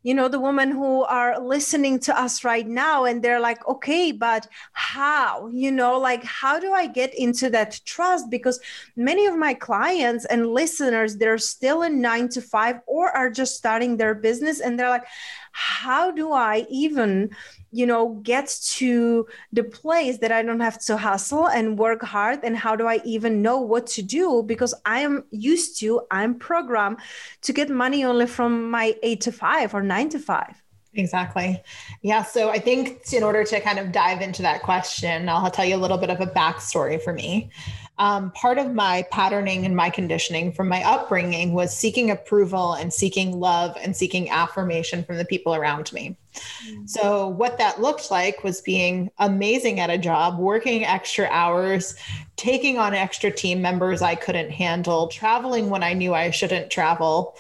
you 0.03 0.15
know 0.15 0.29
the 0.29 0.41
women 0.41 0.71
who 0.71 1.05
are 1.05 1.41
listening 1.41 1.99
to 2.01 2.19
us 2.19 2.45
right 2.45 2.67
now 2.67 3.05
and 3.05 3.23
they're 3.23 3.41
like 3.41 3.67
okay 3.69 4.13
but 4.13 4.49
how? 4.73 5.49
You 5.53 5.71
know 5.71 5.99
like 5.99 6.25
how 6.25 6.59
do 6.59 6.73
i 6.73 6.87
get 6.87 7.15
into 7.15 7.51
that 7.51 7.81
trust? 7.85 8.31
Because 8.31 8.61
many 8.97 9.27
of 9.27 9.37
my 9.37 9.55
clients 9.55 10.25
and 10.27 10.47
listeners 10.47 11.17
they're 11.17 11.39
still 11.39 11.83
in 11.83 12.01
9 12.01 12.29
to 12.31 12.41
5 12.41 12.81
or 12.87 13.11
are 13.11 13.31
just 13.31 13.57
starting 13.57 13.97
their 13.97 14.15
business 14.15 14.61
and 14.61 14.79
they're 14.79 14.89
like 14.89 15.07
how 15.53 16.11
do 16.11 16.33
i 16.33 16.67
even 16.69 17.31
you 17.73 17.87
know 17.87 18.21
get 18.23 18.55
to 18.63 19.27
the 19.53 19.65
place 19.65 20.19
that 20.19 20.31
i 20.31 20.43
don't 20.43 20.61
have 20.61 20.79
to 20.79 20.97
hustle 20.97 21.49
and 21.49 21.79
work 21.79 22.03
hard 22.03 22.39
and 22.45 22.57
how 22.57 22.77
do 22.77 22.87
i 22.87 23.01
even 23.05 23.43
know 23.43 23.59
what 23.59 23.87
to 23.87 24.03
do 24.03 24.43
because 24.47 24.75
i 24.85 25.01
am 25.01 25.25
used 25.31 25.81
to 25.81 26.01
i'm 26.11 26.35
programmed 26.35 26.99
to 27.41 27.53
get 27.53 27.71
money 27.71 28.05
only 28.05 28.27
from 28.27 28.71
my 28.71 28.95
8 29.03 29.21
to 29.23 29.33
5 29.33 29.75
or 29.75 29.83
9 29.83 30.09
to 30.11 30.19
5 30.19 30.63
Exactly. 30.95 31.63
Yeah. 32.03 32.23
So 32.23 32.51
I 32.51 32.59
think 32.59 33.13
in 33.15 33.23
order 33.23 33.45
to 33.45 33.61
kind 33.61 33.79
of 33.79 33.93
dive 33.93 34.21
into 34.21 34.43
that 34.43 34.63
question, 34.63 35.29
I'll 35.29 35.51
tell 35.51 35.65
you 35.65 35.75
a 35.75 35.79
little 35.79 35.97
bit 35.97 36.11
of 36.11 36.21
a 36.21 36.27
backstory 36.27 37.03
for 37.03 37.15
me. 37.15 37.51
Um, 37.99 38.31
part 38.33 38.59
of 38.59 38.75
my 38.75 39.07
patterning 39.11 39.65
and 39.65 39.75
my 39.75 39.89
conditioning 39.89 40.53
from 40.53 40.69
my 40.69 40.83
upbringing 40.83 41.53
was 41.53 41.75
seeking 41.75 42.11
approval 42.11 42.75
and 42.75 42.93
seeking 42.93 43.39
love 43.39 43.77
and 43.81 43.97
seeking 43.97 44.29
affirmation 44.29 45.05
from 45.05 45.17
the 45.17 45.25
people 45.25 45.55
around 45.55 45.93
me. 45.93 46.17
Mm-hmm. 46.35 46.87
So, 46.87 47.29
what 47.29 47.59
that 47.59 47.81
looked 47.81 48.11
like 48.11 48.43
was 48.43 48.61
being 48.61 49.11
amazing 49.19 49.81
at 49.81 49.91
a 49.91 49.99
job, 49.99 50.39
working 50.39 50.85
extra 50.85 51.27
hours, 51.27 51.95
taking 52.37 52.79
on 52.79 52.95
extra 52.95 53.31
team 53.31 53.61
members 53.61 54.03
I 54.03 54.15
couldn't 54.15 54.51
handle, 54.51 55.09
traveling 55.09 55.71
when 55.71 55.83
I 55.83 55.93
knew 55.93 56.15
I 56.15 56.31
shouldn't 56.31 56.71
travel, 56.71 57.37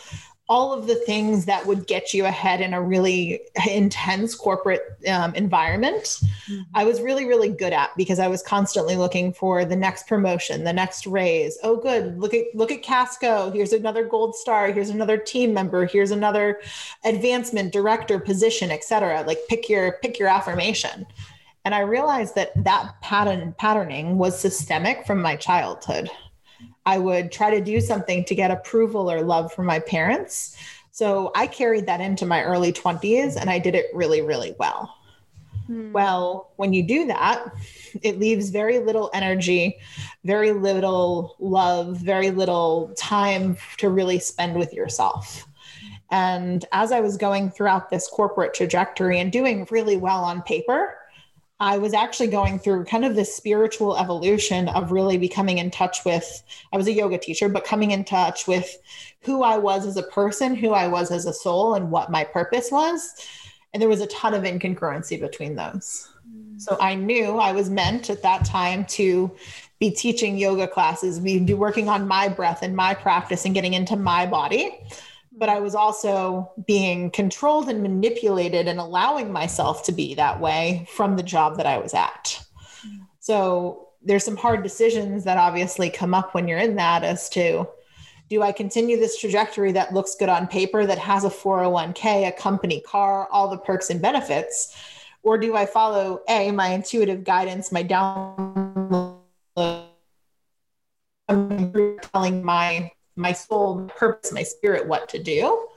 all 0.49 0.73
of 0.73 0.87
the 0.87 0.97
things 0.97 1.47
that 1.47 1.65
would 1.67 1.87
get 1.87 2.13
you 2.13 2.27
ahead 2.27 2.61
in 2.61 2.75
a 2.75 2.83
really 2.83 3.41
intense 3.71 4.35
corporate 4.35 4.83
um, 5.09 5.35
environment 5.35 6.05
mm-hmm. 6.05 6.61
i 6.75 6.85
was 6.85 7.01
really 7.01 7.25
really 7.25 7.51
good 7.51 7.73
at 7.73 7.91
because 7.97 8.19
i 8.19 8.29
was 8.29 8.43
constantly 8.43 8.97
looking 8.97 9.33
for 9.33 9.65
the 9.65 9.77
next 9.77 10.07
promotion 10.07 10.65
the 10.65 10.73
next 10.73 11.07
raise. 11.07 11.59
Oh 11.63 11.77
good. 11.77 12.19
Look 12.19 12.35
at 12.35 12.47
look 12.55 12.71
at 12.71 12.83
casco. 12.83 13.51
Here's 13.51 13.73
another 13.73 14.05
gold 14.05 14.35
star. 14.35 14.73
Here's 14.73 14.91
another 14.91 15.19
team 15.19 15.55
member. 15.55 15.87
Here's 15.87 16.11
another 16.11 16.61
advancement 17.05 17.73
director 17.73 18.19
position 18.19 18.71
etc 18.71 19.25
like 19.27 19.39
pick 19.49 19.69
your 19.69 19.93
pick 20.03 20.19
your 20.19 20.29
affirmation. 20.29 21.07
And 21.65 21.75
i 21.75 21.81
realized 21.81 22.35
that 22.35 22.53
that 22.65 23.01
pattern 23.03 23.55
patterning 23.59 24.19
was 24.19 24.39
systemic 24.39 25.07
from 25.07 25.21
my 25.23 25.37
childhood 25.37 26.11
I 26.87 26.99
would 26.99 27.31
try 27.31 27.51
to 27.51 27.61
do 27.61 27.81
something 27.81 28.25
to 28.25 28.35
get 28.35 28.51
approval 28.51 29.11
or 29.11 29.23
love 29.23 29.53
from 29.53 29.67
my 29.67 29.79
parents. 29.79 30.57
So 30.91 31.33
I 31.35 31.47
carried 31.47 31.87
that 31.87 32.01
into 32.01 32.27
my 32.27 32.43
early 32.43 32.73
20s 32.73 33.37
and 33.41 33.49
I 33.49 33.59
did 33.59 33.75
it 33.75 33.87
really, 33.95 34.21
really 34.21 34.55
well. 34.59 34.95
Hmm. 35.67 35.93
Well, 35.93 36.51
when 36.57 36.73
you 36.73 36.83
do 36.83 37.07
that, 37.07 37.45
it 38.03 38.19
leaves 38.19 38.51
very 38.51 38.79
little 38.79 39.11
energy, 39.15 39.79
very 40.25 40.53
little 40.53 41.37
love, 41.39 41.97
very 41.99 42.31
little 42.31 42.93
time 42.97 43.57
to 43.79 43.89
really 43.89 44.19
spend 44.19 44.57
with 44.57 44.73
yourself. 44.73 45.47
And 46.11 46.65
as 46.73 46.93
I 46.93 47.01
was 47.01 47.17
going 47.17 47.51
throughout 47.51 47.89
this 47.89 48.07
corporate 48.07 48.53
trajectory 48.53 49.19
and 49.19 49.33
doing 49.33 49.67
really 49.71 49.97
well 49.97 50.25
on 50.25 50.43
paper, 50.43 50.99
I 51.63 51.79
was 51.79 51.95
actually 51.95 52.27
going 52.27 52.59
through 52.59 52.87
kind 52.87 53.05
of 53.05 53.15
this 53.15 53.33
spiritual 53.33 53.97
evolution 53.97 54.69
of 54.69 54.91
really 54.91 55.17
becoming 55.17 55.59
in 55.59 55.71
touch 55.71 56.05
with, 56.05 56.43
I 56.73 56.77
was 56.77 56.89
a 56.89 56.93
yoga 56.93 57.19
teacher, 57.19 57.49
but 57.49 57.65
coming 57.65 57.93
in 57.93 58.05
touch 58.05 58.49
with 58.49 58.79
who 59.21 59.45
I 59.45 59.59
was 59.59 59.87
as 59.87 59.97
a 59.97 60.03
person, 60.03 60.57
who 60.57 60.71
I 60.71 60.89
was 60.89 61.13
as 61.13 61.25
a 61.25 61.33
soul, 61.33 61.75
and 61.75 61.93
what 61.93 62.11
my 62.11 62.25
purpose 62.25 62.73
was. 62.73 63.15
And 63.73 63.81
there 63.81 63.89
was 63.89 64.01
a 64.01 64.09
ton 64.09 64.35
of 64.35 64.43
incongruency 64.43 65.21
between 65.21 65.55
those. 65.55 66.09
So 66.57 66.77
I 66.81 66.97
knew 66.97 67.39
I 67.39 67.53
was 67.53 67.71
meant 67.71 68.11
at 68.11 68.23
that 68.23 68.45
time 68.45 68.85
to 68.87 69.31
be 69.79 69.93
teaching 69.93 70.37
yoga 70.37 70.67
classes, 70.67 71.21
be 71.21 71.55
working 71.55 71.89
on 71.89 72.09
my 72.09 72.29
breath 72.29 72.63
and 72.63 72.75
my 72.75 72.93
practice 72.93 73.45
and 73.45 73.55
getting 73.55 73.75
into 73.75 73.95
my 73.95 74.27
body 74.27 74.81
but 75.43 75.49
I 75.49 75.59
was 75.59 75.75
also 75.75 76.53
being 76.69 77.11
controlled 77.11 77.69
and 77.69 77.83
manipulated 77.83 78.69
and 78.69 78.79
allowing 78.79 79.33
myself 79.33 79.83
to 79.87 79.91
be 79.91 80.15
that 80.15 80.39
way 80.39 80.87
from 80.95 81.17
the 81.17 81.23
job 81.25 81.57
that 81.57 81.67
I 81.67 81.79
was 81.79 81.95
at. 81.95 82.41
So 83.19 83.89
there's 84.05 84.25
some 84.25 84.37
hard 84.37 84.63
decisions 84.63 85.25
that 85.25 85.39
obviously 85.39 85.91
come 85.91 86.15
up 86.15 86.33
when 86.33 86.47
you're 86.47 86.61
in 86.61 86.77
that 86.77 87.03
as 87.03 87.29
to 87.31 87.67
do 88.31 88.43
I 88.43 88.53
continue 88.53 88.97
this 88.97 89.19
trajectory 89.19 89.73
that 89.73 89.93
looks 89.93 90.15
good 90.15 90.29
on 90.29 90.47
paper, 90.47 90.87
that 90.87 90.99
has 90.99 91.25
a 91.25 91.29
401k, 91.29 92.29
a 92.29 92.31
company 92.31 92.81
car, 92.81 93.27
all 93.33 93.49
the 93.49 93.59
perks 93.59 93.91
and 93.91 94.01
benefits? 94.01 94.77
Or 95.25 95.39
do 95.39 95.57
I 95.57 95.67
follow 95.67 96.21
A, 96.29 96.53
my 96.53 96.69
intuitive 96.69 97.25
guidance, 97.25 97.73
my 97.73 97.83
down 97.83 99.19
telling 101.27 102.45
my 102.45 102.93
my 103.17 103.33
soul, 103.33 103.77
my 103.77 103.93
purpose, 103.93 104.33
my 104.33 104.43
spirit 104.43 104.87
what 104.87 105.09
to 105.11 105.23
do. 105.23 105.69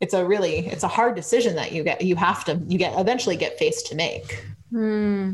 It's 0.00 0.14
a 0.14 0.24
really 0.24 0.66
it's 0.66 0.82
a 0.82 0.88
hard 0.88 1.14
decision 1.14 1.54
that 1.56 1.72
you 1.72 1.84
get 1.84 2.02
you 2.02 2.16
have 2.16 2.44
to 2.46 2.60
you 2.66 2.78
get 2.78 2.98
eventually 2.98 3.36
get 3.36 3.58
faced 3.58 3.86
to 3.88 3.94
make. 3.94 4.44
Hmm. 4.70 5.32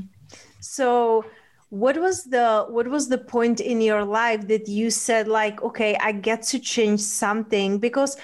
So 0.61 1.25
what 1.71 1.97
was 1.97 2.25
the 2.25 2.67
what 2.69 2.89
was 2.89 3.09
the 3.09 3.19
point 3.19 3.61
in 3.61 3.81
your 3.81 4.05
life 4.05 4.49
that 4.49 4.69
you 4.69 4.91
said 4.91 5.29
like 5.29 5.63
okay 5.63 5.97
I 5.97 6.13
get 6.13 6.43
to 6.45 6.59
change 6.59 7.01
something 7.01 7.79
because 7.79 8.17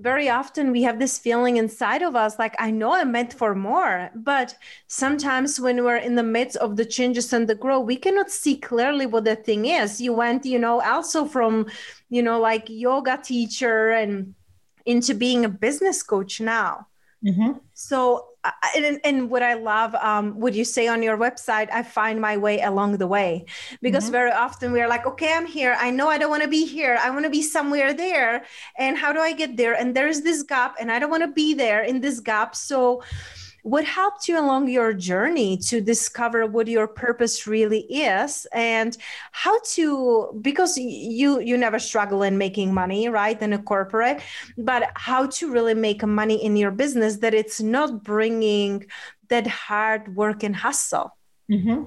very 0.00 0.28
often 0.28 0.70
we 0.70 0.82
have 0.82 0.98
this 0.98 1.18
feeling 1.18 1.56
inside 1.56 2.02
of 2.02 2.14
us 2.14 2.38
like 2.38 2.54
i 2.58 2.70
know 2.70 2.94
i'm 2.94 3.10
meant 3.12 3.32
for 3.32 3.54
more. 3.54 4.10
But 4.14 4.56
sometimes 4.86 5.60
when 5.60 5.84
we're 5.84 5.96
in 5.96 6.14
the 6.14 6.22
midst 6.22 6.56
of 6.58 6.76
the 6.76 6.84
changes 6.84 7.32
and 7.32 7.48
the 7.48 7.54
growth 7.54 7.86
we 7.86 7.96
cannot 7.96 8.30
see 8.30 8.56
clearly 8.56 9.06
what 9.06 9.24
the 9.24 9.36
thing 9.36 9.66
is. 9.66 10.00
You 10.00 10.12
went 10.12 10.44
you 10.44 10.58
know 10.58 10.80
also 10.80 11.24
from 11.24 11.66
you 12.10 12.22
know 12.22 12.38
like 12.40 12.64
yoga 12.68 13.18
teacher 13.22 13.90
and 13.90 14.34
into 14.86 15.14
being 15.14 15.44
a 15.44 15.48
business 15.48 16.02
coach 16.02 16.40
now. 16.40 16.86
Mm-hmm. 17.24 17.58
so 17.74 18.27
and, 18.76 19.00
and 19.04 19.30
what 19.30 19.42
I 19.42 19.54
love, 19.54 19.94
um, 19.96 20.38
what 20.38 20.54
you 20.54 20.64
say 20.64 20.86
on 20.86 21.02
your 21.02 21.16
website, 21.16 21.68
I 21.72 21.82
find 21.82 22.20
my 22.20 22.36
way 22.36 22.60
along 22.60 22.98
the 22.98 23.06
way. 23.06 23.46
Because 23.82 24.04
mm-hmm. 24.04 24.12
very 24.12 24.30
often 24.30 24.72
we're 24.72 24.88
like, 24.88 25.06
okay, 25.06 25.32
I'm 25.34 25.46
here. 25.46 25.76
I 25.78 25.90
know 25.90 26.08
I 26.08 26.18
don't 26.18 26.30
want 26.30 26.42
to 26.42 26.48
be 26.48 26.64
here. 26.64 26.98
I 27.00 27.10
want 27.10 27.24
to 27.24 27.30
be 27.30 27.42
somewhere 27.42 27.92
there. 27.92 28.44
And 28.76 28.96
how 28.96 29.12
do 29.12 29.20
I 29.20 29.32
get 29.32 29.56
there? 29.56 29.74
And 29.74 29.94
there's 29.94 30.22
this 30.22 30.42
gap, 30.42 30.76
and 30.80 30.90
I 30.90 30.98
don't 30.98 31.10
want 31.10 31.24
to 31.24 31.32
be 31.32 31.54
there 31.54 31.82
in 31.82 32.00
this 32.00 32.20
gap. 32.20 32.54
So, 32.54 33.02
what 33.62 33.84
helped 33.84 34.28
you 34.28 34.38
along 34.38 34.68
your 34.68 34.92
journey 34.92 35.56
to 35.56 35.80
discover 35.80 36.46
what 36.46 36.68
your 36.68 36.86
purpose 36.86 37.46
really 37.46 37.80
is 37.80 38.46
and 38.52 38.96
how 39.32 39.58
to 39.60 40.38
because 40.40 40.76
you 40.78 41.40
you 41.40 41.56
never 41.56 41.78
struggle 41.78 42.22
in 42.22 42.38
making 42.38 42.72
money 42.72 43.08
right 43.08 43.40
in 43.42 43.52
a 43.52 43.58
corporate 43.58 44.20
but 44.56 44.90
how 44.94 45.26
to 45.26 45.50
really 45.50 45.74
make 45.74 46.04
money 46.04 46.42
in 46.44 46.56
your 46.56 46.70
business 46.70 47.16
that 47.18 47.34
it's 47.34 47.60
not 47.60 48.02
bringing 48.02 48.84
that 49.28 49.46
hard 49.46 50.14
work 50.16 50.42
and 50.42 50.56
hustle 50.56 51.16
mm-hmm. 51.50 51.84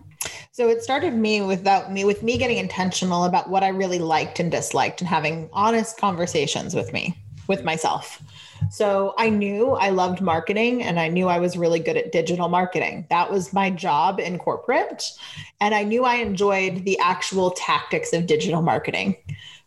So 0.54 0.68
it 0.68 0.84
started 0.84 1.13
me 1.13 1.42
without 1.42 1.92
me 1.92 2.04
with 2.04 2.24
me 2.24 2.38
getting 2.38 2.58
intentional 2.58 3.24
about 3.24 3.50
what 3.50 3.63
I 3.63 3.70
really 3.70 4.00
liked 4.00 4.40
and 4.40 4.51
disliked 4.51 5.01
and 5.01 5.08
having 5.08 5.50
honest 5.54 5.98
conversations 5.98 6.75
with 6.75 6.94
me 6.94 7.18
with 7.51 7.65
myself. 7.65 8.24
So 8.70 9.13
I 9.17 9.29
knew 9.29 9.72
I 9.72 9.89
loved 9.89 10.22
marketing 10.22 10.81
and 10.84 10.98
I 10.98 11.10
knew 11.10 11.27
I 11.27 11.39
was 11.39 11.58
really 11.58 11.79
good 11.79 11.98
at 11.98 12.13
digital 12.13 12.48
marketing. 12.48 13.05
That 13.10 13.29
was 13.29 13.51
my 13.51 13.70
job 13.70 14.22
in 14.22 14.39
corporate. 14.39 15.12
And 15.60 15.75
I 15.75 15.84
knew 15.84 16.05
I 16.05 16.15
enjoyed 16.15 16.86
the 16.86 16.98
actual 17.00 17.51
tactics 17.51 18.13
of 18.13 18.25
digital 18.25 18.62
marketing. 18.62 19.17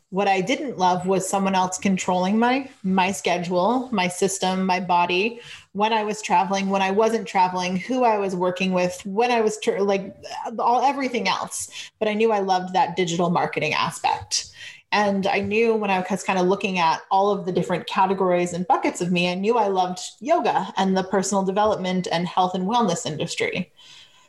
What 0.08 0.28
I 0.28 0.40
didn't 0.40 0.78
love 0.78 1.06
was 1.06 1.28
someone 1.28 1.54
else 1.54 1.76
controlling 1.76 2.38
my 2.38 2.70
my 2.82 3.12
schedule, 3.12 3.90
my 3.92 4.08
system, 4.08 4.64
my 4.64 4.80
body, 4.80 5.40
when 5.72 5.92
I 5.92 6.04
was 6.04 6.22
traveling, 6.22 6.70
when 6.70 6.82
I 6.82 6.92
wasn't 6.92 7.28
traveling, 7.28 7.76
who 7.76 8.04
I 8.04 8.16
was 8.16 8.34
working 8.34 8.72
with, 8.72 9.04
when 9.04 9.30
I 9.30 9.42
was 9.42 9.58
tra- 9.60 9.82
like 9.82 10.16
all 10.58 10.80
everything 10.82 11.28
else. 11.28 11.90
But 11.98 12.08
I 12.08 12.14
knew 12.14 12.32
I 12.32 12.38
loved 12.38 12.72
that 12.72 12.96
digital 12.96 13.28
marketing 13.28 13.74
aspect. 13.74 14.53
And 14.94 15.26
I 15.26 15.40
knew 15.40 15.74
when 15.74 15.90
I 15.90 16.06
was 16.08 16.22
kind 16.22 16.38
of 16.38 16.46
looking 16.46 16.78
at 16.78 17.02
all 17.10 17.32
of 17.32 17.46
the 17.46 17.50
different 17.50 17.88
categories 17.88 18.52
and 18.52 18.64
buckets 18.68 19.00
of 19.00 19.10
me, 19.10 19.28
I 19.28 19.34
knew 19.34 19.58
I 19.58 19.66
loved 19.66 19.98
yoga 20.20 20.72
and 20.76 20.96
the 20.96 21.02
personal 21.02 21.42
development 21.42 22.06
and 22.12 22.28
health 22.28 22.54
and 22.54 22.68
wellness 22.68 23.04
industry. 23.04 23.72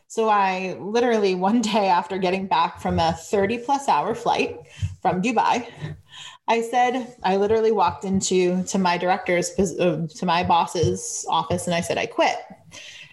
So 0.08 0.28
I 0.28 0.76
literally 0.80 1.34
one 1.48 1.60
day 1.60 1.86
after 1.86 2.18
getting 2.18 2.48
back 2.48 2.80
from 2.80 2.98
a 2.98 3.12
30 3.12 3.58
plus 3.58 3.88
hour 3.88 4.12
flight 4.12 4.58
from 5.00 5.22
Dubai, 5.22 5.68
I 6.48 6.62
said, 6.62 7.14
I 7.22 7.36
literally 7.36 7.70
walked 7.70 8.04
into 8.04 8.64
to 8.64 8.76
my 8.76 8.98
director's 8.98 9.56
uh, 9.60 10.08
to 10.16 10.26
my 10.26 10.42
boss's 10.42 11.24
office 11.28 11.66
and 11.66 11.76
I 11.76 11.80
said, 11.80 11.96
I 11.96 12.06
quit. 12.06 12.38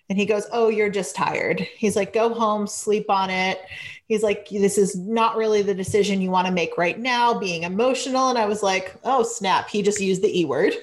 And 0.10 0.18
he 0.18 0.26
goes, 0.26 0.48
Oh, 0.52 0.70
you're 0.70 0.90
just 0.90 1.16
tired. 1.16 1.60
He's 1.78 1.96
like, 1.96 2.14
Go 2.14 2.34
home, 2.34 2.66
sleep 2.66 3.12
on 3.12 3.30
it. 3.30 3.62
He's 4.08 4.24
like, 4.24 4.50
This 4.50 4.78
is 4.78 4.96
not 4.96 5.38
really 5.38 5.62
the 5.62 5.74
decision 5.74 6.22
you 6.22 6.32
want 6.32 6.48
to 6.48 6.54
make 6.54 6.78
right 6.78 7.00
now, 7.00 7.38
being 7.38 7.64
emotional. 7.64 8.30
And 8.30 8.38
I 8.38 8.46
was 8.46 8.64
like, 8.64 8.96
Oh, 9.04 9.24
snap. 9.24 9.70
He 9.70 9.82
just 9.82 10.02
used 10.02 10.22
the 10.22 10.40
E 10.40 10.46
word. 10.46 10.74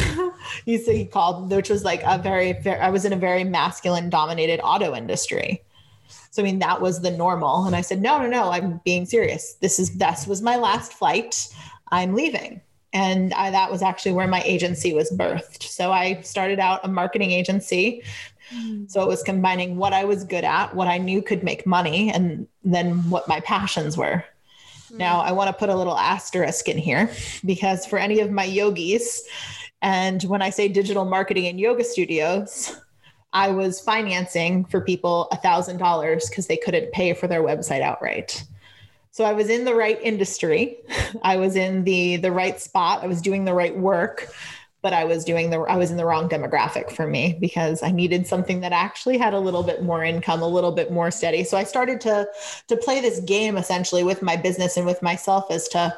he 0.64 0.78
said 0.78 0.94
he 0.94 1.04
called, 1.04 1.50
which 1.50 1.70
was 1.70 1.84
like 1.84 2.02
a 2.04 2.18
very, 2.18 2.56
I 2.66 2.90
was 2.90 3.04
in 3.04 3.12
a 3.12 3.16
very 3.16 3.44
masculine 3.44 4.10
dominated 4.10 4.60
auto 4.62 4.94
industry. 4.94 5.62
So 6.30 6.42
I 6.42 6.46
mean, 6.46 6.60
that 6.60 6.80
was 6.80 7.02
the 7.02 7.10
normal. 7.10 7.66
And 7.66 7.76
I 7.76 7.82
said, 7.82 8.00
no, 8.00 8.18
no, 8.18 8.26
no, 8.26 8.50
I'm 8.50 8.80
being 8.84 9.04
serious. 9.04 9.54
This 9.60 9.78
is 9.78 9.98
this 9.98 10.26
was 10.26 10.40
my 10.40 10.56
last 10.56 10.94
flight. 10.94 11.48
I'm 11.90 12.14
leaving. 12.14 12.62
And 12.94 13.32
I, 13.34 13.50
that 13.50 13.70
was 13.70 13.82
actually 13.82 14.12
where 14.12 14.26
my 14.26 14.42
agency 14.42 14.92
was 14.92 15.10
birthed. 15.10 15.62
So 15.62 15.92
I 15.92 16.20
started 16.22 16.58
out 16.58 16.80
a 16.84 16.88
marketing 16.88 17.30
agency. 17.30 18.02
So 18.88 19.02
it 19.02 19.08
was 19.08 19.22
combining 19.22 19.76
what 19.76 19.92
I 19.92 20.04
was 20.04 20.24
good 20.24 20.44
at, 20.44 20.74
what 20.74 20.88
I 20.88 20.98
knew 20.98 21.22
could 21.22 21.42
make 21.42 21.66
money, 21.66 22.10
and 22.12 22.46
then 22.64 23.08
what 23.10 23.28
my 23.28 23.40
passions 23.40 23.96
were. 23.96 24.24
Hmm. 24.88 24.98
Now, 24.98 25.20
I 25.20 25.32
want 25.32 25.48
to 25.48 25.52
put 25.52 25.68
a 25.68 25.76
little 25.76 25.98
asterisk 25.98 26.68
in 26.68 26.78
here 26.78 27.10
because 27.44 27.86
for 27.86 27.98
any 27.98 28.20
of 28.20 28.30
my 28.30 28.44
yogis, 28.44 29.22
and 29.80 30.22
when 30.24 30.42
I 30.42 30.50
say 30.50 30.68
digital 30.68 31.04
marketing 31.04 31.46
and 31.46 31.58
yoga 31.58 31.84
studios, 31.84 32.76
I 33.32 33.48
was 33.48 33.80
financing 33.80 34.64
for 34.66 34.80
people 34.80 35.28
$1,000 35.32 36.28
because 36.28 36.46
they 36.46 36.56
couldn't 36.56 36.92
pay 36.92 37.14
for 37.14 37.26
their 37.26 37.42
website 37.42 37.80
outright. 37.80 38.44
So 39.10 39.24
I 39.24 39.32
was 39.32 39.50
in 39.50 39.64
the 39.64 39.74
right 39.74 40.00
industry. 40.02 40.78
I 41.22 41.36
was 41.36 41.56
in 41.56 41.84
the 41.84 42.16
the 42.16 42.32
right 42.32 42.60
spot. 42.60 43.02
I 43.02 43.06
was 43.06 43.20
doing 43.20 43.44
the 43.44 43.54
right 43.54 43.76
work, 43.76 44.32
but 44.82 44.92
I 44.92 45.04
was 45.04 45.24
doing 45.24 45.50
the 45.50 45.60
I 45.60 45.76
was 45.76 45.90
in 45.90 45.96
the 45.96 46.04
wrong 46.04 46.28
demographic 46.28 46.90
for 46.90 47.06
me 47.06 47.38
because 47.40 47.82
I 47.82 47.92
needed 47.92 48.26
something 48.26 48.60
that 48.60 48.72
actually 48.72 49.16
had 49.16 49.32
a 49.32 49.40
little 49.40 49.62
bit 49.62 49.82
more 49.82 50.04
income, 50.04 50.42
a 50.42 50.48
little 50.48 50.72
bit 50.72 50.90
more 50.92 51.10
steady. 51.10 51.44
So 51.44 51.56
I 51.56 51.64
started 51.64 52.00
to 52.02 52.28
to 52.68 52.76
play 52.76 53.00
this 53.00 53.20
game 53.20 53.56
essentially 53.56 54.02
with 54.02 54.22
my 54.22 54.36
business 54.36 54.76
and 54.76 54.84
with 54.84 55.00
myself 55.00 55.50
as 55.50 55.68
to 55.68 55.96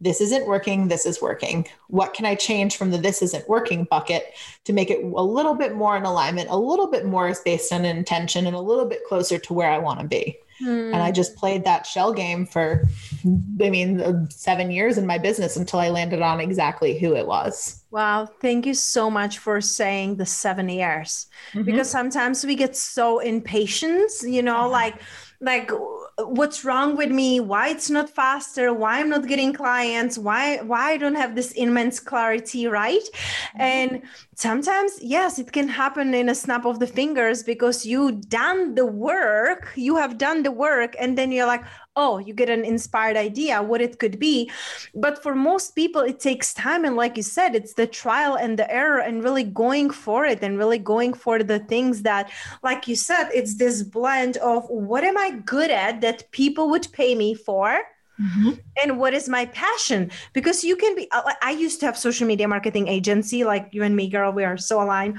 this 0.00 0.20
isn't 0.20 0.46
working, 0.46 0.88
this 0.88 1.06
is 1.06 1.22
working. 1.22 1.66
What 1.88 2.12
can 2.12 2.26
I 2.26 2.34
change 2.34 2.76
from 2.76 2.90
the 2.90 2.98
this 2.98 3.22
isn't 3.22 3.48
working 3.48 3.84
bucket 3.84 4.34
to 4.64 4.72
make 4.72 4.90
it 4.90 5.02
a 5.02 5.22
little 5.22 5.54
bit 5.54 5.74
more 5.74 5.96
in 5.96 6.02
alignment, 6.02 6.50
a 6.50 6.56
little 6.56 6.88
bit 6.88 7.06
more 7.06 7.28
is 7.28 7.40
based 7.40 7.72
on 7.72 7.84
intention 7.84 8.46
and 8.46 8.56
a 8.56 8.60
little 8.60 8.86
bit 8.86 9.04
closer 9.06 9.38
to 9.38 9.54
where 9.54 9.70
I 9.70 9.78
want 9.78 10.00
to 10.00 10.06
be? 10.06 10.36
And 10.60 10.96
I 10.96 11.10
just 11.10 11.36
played 11.36 11.64
that 11.64 11.86
shell 11.86 12.12
game 12.12 12.46
for, 12.46 12.84
I 13.24 13.70
mean, 13.70 14.28
seven 14.30 14.70
years 14.70 14.98
in 14.98 15.06
my 15.06 15.18
business 15.18 15.56
until 15.56 15.80
I 15.80 15.88
landed 15.88 16.22
on 16.22 16.40
exactly 16.40 16.98
who 16.98 17.14
it 17.16 17.26
was. 17.26 17.84
Wow. 17.90 18.28
Thank 18.40 18.66
you 18.66 18.74
so 18.74 19.10
much 19.10 19.38
for 19.38 19.60
saying 19.60 20.16
the 20.16 20.26
seven 20.26 20.68
years 20.68 21.26
mm-hmm. 21.52 21.64
because 21.64 21.90
sometimes 21.90 22.44
we 22.44 22.54
get 22.54 22.76
so 22.76 23.18
impatient, 23.18 24.10
you 24.22 24.42
know, 24.42 24.68
like, 24.68 25.00
like 25.40 25.70
what's 26.18 26.64
wrong 26.64 26.96
with 26.96 27.10
me? 27.10 27.40
Why 27.40 27.68
it's 27.68 27.90
not 27.90 28.08
faster? 28.08 28.72
Why 28.72 29.00
i'm 29.00 29.08
not 29.08 29.26
getting 29.26 29.52
clients? 29.52 30.16
Why 30.16 30.58
why 30.58 30.92
i 30.92 30.96
don't 30.96 31.16
have 31.16 31.34
this 31.34 31.52
immense 31.52 32.00
clarity 32.00 32.66
right? 32.66 33.02
Mm-hmm. 33.02 33.60
and 33.60 34.02
sometimes 34.34 34.98
yes 35.00 35.38
it 35.38 35.52
can 35.52 35.68
happen 35.68 36.14
in 36.14 36.28
a 36.28 36.34
snap 36.34 36.64
of 36.64 36.78
the 36.78 36.86
fingers 36.86 37.42
because 37.42 37.86
you 37.86 38.12
done 38.12 38.74
the 38.74 38.86
work 38.86 39.72
you 39.76 39.96
have 39.96 40.18
done 40.18 40.42
the 40.42 40.50
work 40.50 40.96
and 40.98 41.16
then 41.16 41.30
you're 41.32 41.46
like 41.46 41.64
oh 41.96 42.18
you 42.18 42.34
get 42.34 42.50
an 42.50 42.64
inspired 42.64 43.16
idea 43.16 43.62
what 43.62 43.80
it 43.80 43.98
could 43.98 44.18
be. 44.18 44.50
But 44.94 45.22
for 45.22 45.34
most 45.34 45.74
people 45.74 46.02
it 46.02 46.20
takes 46.20 46.54
time. 46.54 46.84
And 46.84 46.96
like 46.96 47.16
you 47.16 47.22
said 47.22 47.54
it's 47.54 47.74
the 47.74 47.86
trial 47.86 48.34
and 48.36 48.58
the 48.58 48.70
error 48.70 48.98
and 48.98 49.22
really 49.22 49.44
going 49.44 49.90
for 49.90 50.24
it 50.24 50.42
and 50.42 50.58
really 50.58 50.78
going 50.78 51.14
for 51.14 51.42
the 51.42 51.58
things 51.58 52.02
that 52.02 52.30
like 52.62 52.88
you 52.88 52.96
said 52.96 53.30
it's 53.32 53.56
this 53.56 53.82
blend 53.82 54.36
of 54.38 54.64
what 54.68 55.04
am 55.04 55.16
i 55.16 55.30
good 55.44 55.70
at 55.70 56.00
that 56.00 56.30
people 56.30 56.70
would 56.70 56.90
pay 56.92 57.14
me 57.14 57.34
for 57.34 57.80
Mm-hmm. 58.20 58.50
and 58.80 58.96
what 59.00 59.12
is 59.12 59.28
my 59.28 59.46
passion? 59.46 60.08
Because 60.34 60.62
you 60.62 60.76
can 60.76 60.94
be 60.94 61.08
i 61.42 61.50
used 61.50 61.80
to 61.80 61.86
have 61.86 61.98
social 61.98 62.28
media 62.28 62.46
marketing 62.46 62.86
agency 62.86 63.42
like 63.42 63.68
you 63.72 63.82
and 63.82 63.96
me 63.96 64.08
girl 64.08 64.30
we 64.30 64.44
are 64.44 64.56
so 64.56 64.80
aligned. 64.80 65.18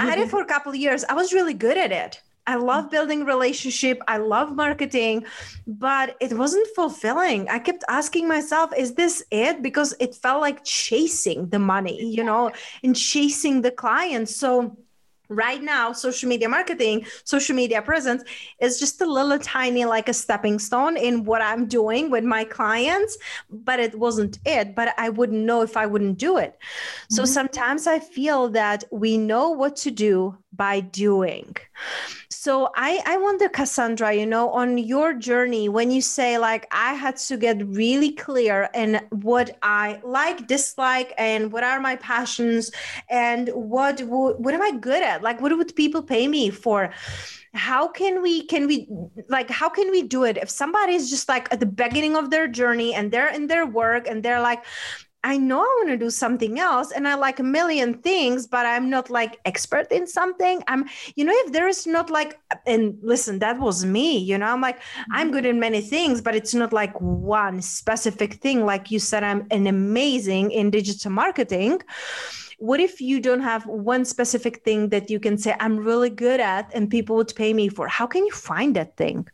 I 0.00 0.04
had 0.06 0.18
it 0.18 0.28
for 0.28 0.40
a 0.42 0.44
couple 0.44 0.72
of 0.72 0.76
years. 0.76 1.04
I 1.04 1.14
was 1.14 1.32
really 1.32 1.54
good 1.54 1.78
at 1.78 1.92
it 1.92 2.20
I 2.46 2.56
love 2.56 2.90
building 2.90 3.24
relationship. 3.24 4.02
I 4.08 4.18
love 4.18 4.54
marketing, 4.54 5.24
but 5.66 6.16
it 6.20 6.32
wasn't 6.36 6.66
fulfilling. 6.74 7.48
I 7.48 7.58
kept 7.58 7.84
asking 7.88 8.26
myself, 8.26 8.72
is 8.76 8.94
this 8.94 9.22
it? 9.30 9.62
Because 9.62 9.94
it 10.00 10.14
felt 10.14 10.40
like 10.40 10.64
chasing 10.64 11.48
the 11.50 11.58
money, 11.58 12.04
you 12.04 12.24
know, 12.24 12.50
and 12.82 12.96
chasing 12.96 13.62
the 13.62 13.70
clients. 13.70 14.34
So 14.34 14.76
right 15.28 15.62
now 15.62 15.92
social 15.92 16.28
media 16.28 16.48
marketing 16.48 17.06
social 17.24 17.56
media 17.56 17.80
presence 17.80 18.22
is 18.60 18.78
just 18.78 19.00
a 19.00 19.06
little 19.06 19.38
tiny 19.38 19.84
like 19.84 20.08
a 20.08 20.12
stepping 20.12 20.58
stone 20.58 20.96
in 20.96 21.24
what 21.24 21.40
i'm 21.40 21.66
doing 21.66 22.10
with 22.10 22.24
my 22.24 22.44
clients 22.44 23.16
but 23.48 23.80
it 23.80 23.98
wasn't 23.98 24.38
it 24.44 24.74
but 24.74 24.92
i 24.98 25.08
wouldn't 25.08 25.44
know 25.44 25.62
if 25.62 25.76
i 25.76 25.86
wouldn't 25.86 26.18
do 26.18 26.36
it 26.36 26.58
mm-hmm. 26.58 27.14
so 27.14 27.24
sometimes 27.24 27.86
i 27.86 27.98
feel 27.98 28.48
that 28.48 28.84
we 28.90 29.16
know 29.16 29.48
what 29.48 29.74
to 29.74 29.90
do 29.90 30.36
by 30.52 30.80
doing 30.80 31.56
so 32.42 32.70
I, 32.74 33.00
I 33.06 33.18
wonder, 33.18 33.48
Cassandra, 33.48 34.12
you 34.14 34.26
know, 34.26 34.50
on 34.50 34.76
your 34.76 35.14
journey, 35.14 35.68
when 35.68 35.92
you 35.92 36.00
say 36.00 36.38
like 36.38 36.66
I 36.72 36.94
had 36.94 37.16
to 37.28 37.36
get 37.36 37.64
really 37.64 38.10
clear 38.10 38.68
in 38.74 39.00
what 39.10 39.56
I 39.62 40.00
like, 40.02 40.48
dislike, 40.48 41.14
and 41.18 41.52
what 41.52 41.62
are 41.62 41.78
my 41.78 41.94
passions, 41.94 42.72
and 43.08 43.48
what 43.50 44.00
what 44.02 44.54
am 44.54 44.62
I 44.62 44.72
good 44.72 45.04
at? 45.04 45.22
Like, 45.22 45.40
what 45.40 45.56
would 45.56 45.76
people 45.76 46.02
pay 46.02 46.26
me 46.26 46.50
for? 46.50 46.90
how 47.54 47.86
can 47.86 48.22
we 48.22 48.46
can 48.46 48.66
we 48.66 48.88
like 49.28 49.50
how 49.50 49.68
can 49.68 49.90
we 49.90 50.00
do 50.00 50.24
it 50.24 50.38
if 50.38 50.48
somebody 50.48 50.94
is 50.94 51.10
just 51.10 51.28
like 51.28 51.52
at 51.52 51.60
the 51.60 51.66
beginning 51.66 52.16
of 52.16 52.30
their 52.30 52.48
journey 52.48 52.94
and 52.94 53.12
they're 53.12 53.28
in 53.28 53.46
their 53.46 53.66
work 53.66 54.06
and 54.08 54.22
they're 54.22 54.40
like 54.40 54.64
I 55.24 55.36
know 55.36 55.60
I 55.60 55.78
want 55.78 55.88
to 55.90 55.96
do 55.96 56.10
something 56.10 56.58
else 56.58 56.90
and 56.90 57.06
I 57.06 57.14
like 57.14 57.38
a 57.38 57.44
million 57.44 57.94
things, 57.94 58.46
but 58.46 58.66
I'm 58.66 58.90
not 58.90 59.08
like 59.08 59.38
expert 59.44 59.92
in 59.92 60.06
something. 60.06 60.62
I'm, 60.66 60.88
you 61.14 61.24
know, 61.24 61.32
if 61.36 61.52
there 61.52 61.68
is 61.68 61.86
not 61.86 62.10
like, 62.10 62.40
and 62.66 62.98
listen, 63.02 63.38
that 63.38 63.60
was 63.60 63.84
me, 63.84 64.18
you 64.18 64.36
know, 64.36 64.46
I'm 64.46 64.60
like, 64.60 64.80
I'm 65.12 65.26
mm-hmm. 65.26 65.34
good 65.34 65.46
in 65.46 65.60
many 65.60 65.80
things, 65.80 66.20
but 66.20 66.34
it's 66.34 66.54
not 66.54 66.72
like 66.72 66.92
one 67.00 67.62
specific 67.62 68.34
thing. 68.34 68.64
Like 68.64 68.90
you 68.90 68.98
said, 68.98 69.22
I'm 69.22 69.46
an 69.52 69.68
amazing 69.68 70.50
in 70.50 70.70
digital 70.70 71.12
marketing. 71.12 71.80
What 72.58 72.80
if 72.80 73.00
you 73.00 73.20
don't 73.20 73.42
have 73.42 73.64
one 73.66 74.04
specific 74.04 74.64
thing 74.64 74.88
that 74.88 75.08
you 75.08 75.20
can 75.20 75.38
say, 75.38 75.54
I'm 75.60 75.78
really 75.78 76.10
good 76.10 76.40
at 76.40 76.70
and 76.74 76.90
people 76.90 77.16
would 77.16 77.32
pay 77.34 77.52
me 77.54 77.68
for? 77.68 77.86
How 77.86 78.06
can 78.06 78.24
you 78.24 78.32
find 78.32 78.74
that 78.76 78.96
thing? 78.96 79.28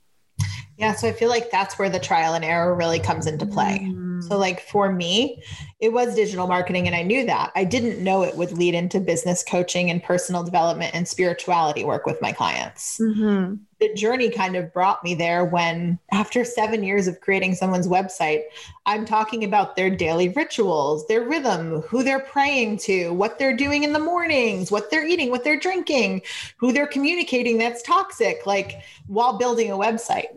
Yeah, 0.78 0.94
so 0.94 1.08
I 1.08 1.12
feel 1.12 1.28
like 1.28 1.50
that's 1.50 1.76
where 1.76 1.90
the 1.90 1.98
trial 1.98 2.34
and 2.34 2.44
error 2.44 2.72
really 2.72 3.00
comes 3.00 3.26
into 3.26 3.44
play. 3.44 3.80
Mm. 3.82 4.22
So, 4.22 4.38
like 4.38 4.60
for 4.60 4.92
me, 4.92 5.42
it 5.80 5.92
was 5.92 6.14
digital 6.14 6.46
marketing, 6.46 6.86
and 6.86 6.94
I 6.94 7.02
knew 7.02 7.26
that. 7.26 7.50
I 7.56 7.64
didn't 7.64 8.02
know 8.02 8.22
it 8.22 8.36
would 8.36 8.52
lead 8.52 8.74
into 8.74 9.00
business 9.00 9.42
coaching 9.42 9.90
and 9.90 10.00
personal 10.00 10.44
development 10.44 10.94
and 10.94 11.08
spirituality 11.08 11.82
work 11.82 12.06
with 12.06 12.22
my 12.22 12.30
clients. 12.30 12.98
Mm-hmm. 12.98 13.56
The 13.80 13.94
journey 13.94 14.30
kind 14.30 14.54
of 14.54 14.72
brought 14.72 15.02
me 15.02 15.16
there 15.16 15.44
when, 15.44 15.98
after 16.12 16.44
seven 16.44 16.84
years 16.84 17.08
of 17.08 17.20
creating 17.20 17.56
someone's 17.56 17.88
website, 17.88 18.42
I'm 18.86 19.04
talking 19.04 19.42
about 19.42 19.74
their 19.74 19.90
daily 19.90 20.28
rituals, 20.28 21.08
their 21.08 21.22
rhythm, 21.22 21.80
who 21.82 22.04
they're 22.04 22.20
praying 22.20 22.78
to, 22.78 23.12
what 23.14 23.40
they're 23.40 23.56
doing 23.56 23.82
in 23.82 23.92
the 23.92 23.98
mornings, 23.98 24.70
what 24.70 24.92
they're 24.92 25.06
eating, 25.06 25.30
what 25.30 25.42
they're 25.42 25.58
drinking, 25.58 26.22
who 26.56 26.72
they're 26.72 26.86
communicating 26.86 27.58
that's 27.58 27.82
toxic, 27.82 28.46
like 28.46 28.80
while 29.08 29.38
building 29.38 29.72
a 29.72 29.76
website 29.76 30.28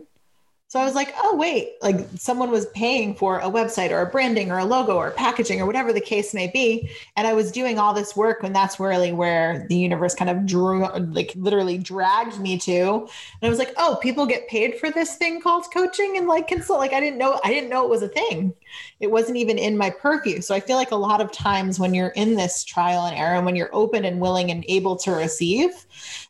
so 0.72 0.80
I 0.80 0.86
was 0.86 0.94
like, 0.94 1.12
oh, 1.22 1.36
wait, 1.36 1.74
like 1.82 2.08
someone 2.16 2.50
was 2.50 2.64
paying 2.68 3.14
for 3.14 3.40
a 3.40 3.50
website 3.50 3.90
or 3.90 4.00
a 4.00 4.06
branding 4.06 4.50
or 4.50 4.56
a 4.56 4.64
logo 4.64 4.96
or 4.96 5.10
packaging 5.10 5.60
or 5.60 5.66
whatever 5.66 5.92
the 5.92 6.00
case 6.00 6.32
may 6.32 6.46
be. 6.46 6.90
And 7.14 7.26
I 7.26 7.34
was 7.34 7.52
doing 7.52 7.78
all 7.78 7.92
this 7.92 8.16
work. 8.16 8.42
And 8.42 8.56
that's 8.56 8.80
really 8.80 9.12
where 9.12 9.66
the 9.68 9.76
universe 9.76 10.14
kind 10.14 10.30
of 10.30 10.46
drew, 10.46 10.88
like 11.12 11.34
literally 11.36 11.76
dragged 11.76 12.40
me 12.40 12.56
to. 12.60 13.00
And 13.00 13.10
I 13.42 13.50
was 13.50 13.58
like, 13.58 13.74
oh, 13.76 13.98
people 14.00 14.24
get 14.24 14.48
paid 14.48 14.78
for 14.78 14.90
this 14.90 15.16
thing 15.16 15.42
called 15.42 15.66
coaching 15.74 16.16
and 16.16 16.26
like 16.26 16.48
consult. 16.48 16.78
Like 16.78 16.94
I 16.94 17.00
didn't 17.00 17.18
know, 17.18 17.38
I 17.44 17.50
didn't 17.50 17.68
know 17.68 17.84
it 17.84 17.90
was 17.90 18.00
a 18.00 18.08
thing. 18.08 18.54
It 18.98 19.10
wasn't 19.10 19.36
even 19.36 19.58
in 19.58 19.76
my 19.76 19.90
purview. 19.90 20.40
So 20.40 20.54
I 20.54 20.60
feel 20.60 20.76
like 20.76 20.92
a 20.92 20.96
lot 20.96 21.20
of 21.20 21.32
times 21.32 21.78
when 21.78 21.92
you're 21.92 22.14
in 22.16 22.34
this 22.34 22.64
trial 22.64 23.04
and 23.04 23.14
error 23.14 23.36
and 23.36 23.44
when 23.44 23.56
you're 23.56 23.74
open 23.74 24.06
and 24.06 24.20
willing 24.22 24.50
and 24.50 24.64
able 24.68 24.96
to 24.96 25.10
receive, 25.10 25.70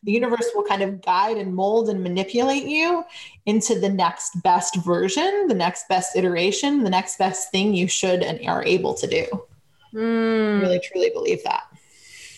the 0.03 0.11
universe 0.11 0.49
will 0.53 0.63
kind 0.63 0.81
of 0.81 1.01
guide 1.01 1.37
and 1.37 1.55
mold 1.55 1.87
and 1.87 2.03
manipulate 2.03 2.65
you 2.65 3.05
into 3.45 3.79
the 3.79 3.89
next 3.89 4.41
best 4.41 4.77
version, 4.77 5.47
the 5.47 5.53
next 5.53 5.87
best 5.89 6.15
iteration, 6.15 6.83
the 6.83 6.89
next 6.89 7.17
best 7.17 7.51
thing 7.51 7.73
you 7.73 7.87
should 7.87 8.23
and 8.23 8.45
are 8.47 8.63
able 8.63 8.93
to 8.93 9.07
do. 9.07 9.25
Mm. 9.93 10.59
I 10.59 10.61
really 10.61 10.79
truly 10.79 11.09
believe 11.09 11.43
that. 11.43 11.63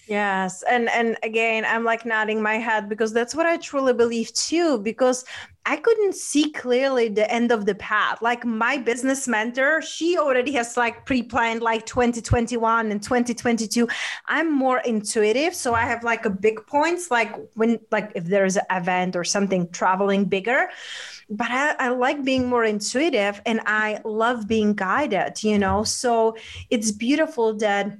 Yes. 0.07 0.63
And 0.69 0.87
and 0.89 1.17
again, 1.23 1.65
I'm 1.65 1.83
like 1.83 2.05
nodding 2.05 2.41
my 2.41 2.55
head 2.55 2.89
because 2.89 3.11
that's 3.11 3.33
what 3.33 3.47
I 3.47 3.57
truly 3.57 3.93
believe 3.93 4.31
too 4.33 4.77
because 4.79 5.25
I 5.65 5.77
couldn't 5.77 6.13
see 6.13 6.51
clearly 6.51 7.09
the 7.09 7.29
end 7.31 7.51
of 7.51 7.65
the 7.65 7.73
path. 7.73 8.21
Like 8.21 8.45
my 8.45 8.77
business 8.77 9.27
mentor, 9.27 9.81
she 9.81 10.15
already 10.15 10.51
has 10.51 10.77
like 10.77 11.05
pre-planned 11.07 11.63
like 11.63 11.87
2021 11.87 12.91
and 12.91 13.01
2022. 13.01 13.87
I'm 14.27 14.53
more 14.53 14.77
intuitive, 14.79 15.55
so 15.55 15.73
I 15.73 15.81
have 15.81 16.03
like 16.03 16.25
a 16.25 16.29
big 16.29 16.67
points 16.67 17.09
like 17.09 17.35
when 17.55 17.79
like 17.91 18.11
if 18.13 18.25
there's 18.25 18.57
an 18.57 18.65
event 18.69 19.15
or 19.15 19.23
something 19.23 19.67
traveling 19.71 20.25
bigger 20.25 20.69
but 21.29 21.49
I, 21.49 21.75
I, 21.79 21.89
like 21.89 22.23
being 22.23 22.47
more 22.47 22.63
intuitive 22.63 23.41
and 23.45 23.59
I 23.65 23.99
love 24.05 24.47
being 24.47 24.75
guided, 24.75 25.43
you 25.43 25.57
know. 25.57 25.83
So 25.83 26.35
it's 26.69 26.91
beautiful 26.91 27.55
that 27.57 27.97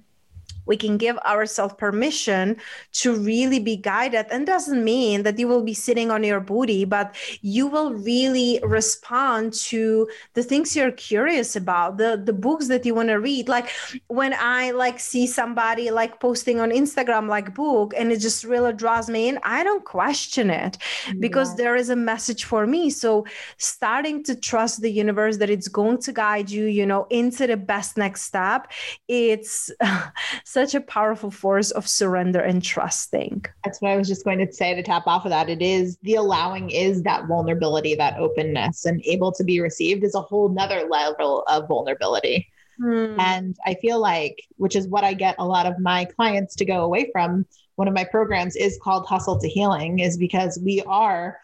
we 0.66 0.78
can 0.78 0.98
give 0.98 1.18
ourselves 1.20 1.74
permission 1.78 2.58
to 2.94 3.16
really 3.16 3.60
be 3.60 3.76
guided. 3.76 4.26
And 4.30 4.46
doesn't 4.46 4.84
mean 4.84 5.24
that 5.24 5.40
you 5.40 5.48
will 5.48 5.64
be 5.64 5.74
sitting 5.74 6.12
on 6.12 6.24
your 6.24 6.40
booty 6.40 6.86
but 6.86 7.16
you 7.42 7.68
will 7.68 7.94
really 7.94 8.60
respond 8.64 9.54
to 9.54 10.08
the 10.34 10.44
things 10.44 10.76
you're 10.76 10.92
curious 10.92 11.56
about 11.56 11.98
the 11.98 12.22
the 12.24 12.34
books 12.34 12.68
that 12.68 12.86
you 12.86 12.94
want 12.96 13.10
to 13.10 13.16
read. 13.16 13.48
Like 13.48 13.70
when 14.08 14.34
i 14.34 14.72
like 14.72 15.00
see 15.00 15.26
somebody 15.28 15.92
like 15.92 16.20
posting 16.20 16.60
on 16.60 16.70
instagram 16.72 17.28
like 17.28 17.54
book 17.54 17.94
and 17.98 18.12
it 18.12 18.20
just 18.20 18.44
really 18.44 18.74
draws 18.74 19.10
me 19.10 19.28
in 19.30 19.40
i 19.44 19.64
don't 19.64 19.86
question 19.86 20.50
it 20.50 20.78
because 21.20 21.50
yeah. 21.52 21.56
there 21.58 21.76
is 21.76 21.90
a 21.90 21.96
message 21.96 22.46
for 22.46 22.66
me. 22.68 22.90
So 22.90 23.26
starting 23.58 24.24
to 24.24 24.36
trust 24.36 24.82
the 24.82 24.92
universe 24.92 25.38
that 25.38 25.50
it's 25.50 25.68
going 25.68 26.00
to 26.00 26.12
guide 26.14 26.50
you 26.50 26.66
you 26.66 26.86
know 26.86 27.08
into 27.10 27.48
the 27.48 27.58
best 27.58 27.98
next 27.98 28.22
step 28.24 28.72
it's 29.08 29.72
such 30.56 30.74
a 30.74 30.80
powerful 30.80 31.30
force 31.30 31.72
of 31.72 31.86
surrender 31.86 32.40
and 32.40 32.64
trusting. 32.64 33.44
That's 33.66 33.82
what 33.82 33.92
I 33.92 33.98
was 33.98 34.08
just 34.08 34.24
going 34.24 34.40
to 34.40 34.54
say 34.54 34.74
to 34.74 34.82
tap 34.82 35.06
off 35.06 35.26
of 35.26 35.32
that. 35.32 35.50
It 35.50 35.62
is 35.62 35.98
the 36.04 36.16
allowing 36.16 36.70
is 36.70 37.04
that 37.04 37.28
vulnerability, 37.28 37.94
that 37.96 38.18
openness, 38.18 38.86
and 38.86 39.04
able 39.06 39.34
to 39.34 39.44
be 39.44 39.60
received 39.60 40.06
is 40.06 40.16
a 40.16 40.22
whole 40.22 40.48
nother 40.48 40.88
level 40.90 41.44
of 41.50 41.68
vulnerability. 41.68 42.48
Hmm. 42.80 43.20
And 43.20 43.58
I 43.66 43.74
feel 43.74 44.00
like, 44.00 44.42
which 44.56 44.78
is 44.78 44.88
what 44.88 45.04
I 45.04 45.14
get 45.14 45.36
a 45.40 45.46
lot 45.46 45.66
of 45.66 45.78
my 45.78 46.06
clients 46.06 46.56
to 46.56 46.66
go 46.66 46.86
away 46.86 47.10
from. 47.12 47.46
One 47.76 47.90
of 47.90 47.94
my 47.94 48.06
programs 48.06 48.56
is 48.56 48.80
called 48.82 49.06
Hustle 49.08 49.38
to 49.42 49.50
Healing, 49.50 50.00
is 50.00 50.18
because 50.18 50.58
we 50.64 50.82
are 50.88 51.38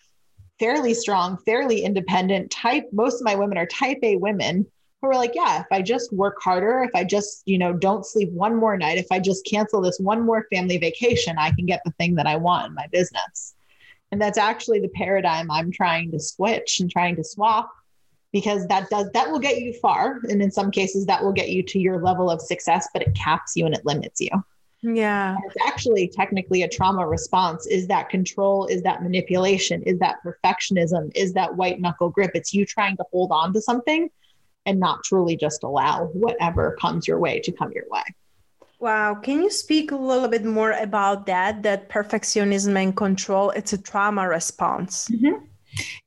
fairly 0.58 0.93
strong, 0.93 1.38
fairly 1.45 1.84
independent 1.84 2.50
type. 2.50 2.86
Most 2.93 3.19
of 3.19 3.26
my 3.26 3.36
women 3.36 3.58
are 3.58 3.65
type 3.65 4.00
A 4.04 4.15
women 4.15 4.65
who 5.02 5.10
are 5.10 5.16
like, 5.16 5.32
yeah, 5.34 5.62
if 5.62 5.68
I 5.72 5.82
just 5.82 6.14
work 6.14 6.38
harder, 6.42 6.84
if 6.84 6.92
I 6.94 7.04
just, 7.04 7.42
you 7.46 7.58
know, 7.58 7.74
don't 7.74 8.06
sleep 8.06 8.32
one 8.32 8.56
more 8.56 8.78
night, 8.78 9.00
if 9.00 9.08
I 9.12 9.20
just 9.20 9.46
cancel 9.46 9.82
this 9.82 10.00
one 10.00 10.22
more 10.26 10.46
family 10.54 10.78
vacation, 10.78 11.38
I 11.40 11.52
can 11.52 11.66
get 11.66 11.82
the 11.84 11.92
thing 11.92 12.16
that 12.16 12.28
I 12.28 12.36
want 12.36 12.68
in 12.68 12.74
my 12.74 12.88
business. 12.92 13.56
And 14.12 14.22
that's 14.22 14.38
actually 14.38 14.80
the 14.80 14.90
paradigm 14.90 15.50
I'm 15.50 15.72
trying 15.72 16.12
to 16.12 16.20
switch 16.20 16.80
and 16.80 16.92
trying 16.92 17.16
to 17.16 17.24
swap 17.24 17.72
because 18.32 18.68
that 18.68 18.90
does 18.90 19.10
that 19.12 19.30
will 19.30 19.40
get 19.40 19.60
you 19.60 19.74
far 19.74 20.20
and 20.30 20.42
in 20.42 20.52
some 20.52 20.72
cases 20.72 21.06
that 21.06 21.24
will 21.24 21.34
get 21.34 21.50
you 21.50 21.64
to 21.64 21.80
your 21.80 22.02
level 22.02 22.30
of 22.30 22.42
success 22.42 22.88
but 22.94 23.02
it 23.02 23.14
caps 23.14 23.58
you 23.58 23.66
and 23.66 23.76
it 23.76 23.86
limits 23.86 24.22
you. 24.22 24.30
Yeah. 24.82 25.36
And 25.36 25.44
it's 25.46 25.56
actually 25.68 26.08
technically 26.08 26.64
a 26.64 26.68
trauma 26.68 27.08
response. 27.08 27.68
Is 27.68 27.88
that 27.88 28.10
control? 28.10 28.66
Is 28.66 28.82
that 28.84 29.04
manipulation? 29.04 29.84
Is 29.84 30.00
that 30.00 30.18
perfectionism? 30.26 31.12
Is 31.16 31.34
that 31.34 31.56
white 31.56 31.80
knuckle 31.80 32.10
grip? 32.10 32.32
It's 32.34 32.54
you 32.54 32.66
trying 32.66 32.98
to 32.98 33.04
hold 33.12 33.32
on 33.32 33.54
to 33.54 33.62
something 33.62 34.10
and 34.65 34.80
not 34.80 35.04
truly 35.04 35.36
just 35.36 35.63
allow 35.63 36.06
whatever 36.08 36.78
comes 36.80 37.08
your 37.08 37.19
way 37.19 37.39
to 37.39 37.52
come 37.52 37.71
your 37.71 37.86
way. 37.89 38.04
Wow. 38.80 39.15
Can 39.15 39.43
you 39.43 39.52
speak 39.52 39.91
a 39.91 39.95
little 39.95 40.28
bit 40.28 40.43
more 40.43 40.71
about 40.71 41.28
that? 41.28 41.62
That 41.62 41.89
perfectionism 41.89 42.82
and 42.82 42.97
control, 42.97 43.52
it's 43.52 43.74
a 43.74 43.78
trauma 43.78 44.28
response. 44.28 45.08
Mm-hmm. 45.10 45.45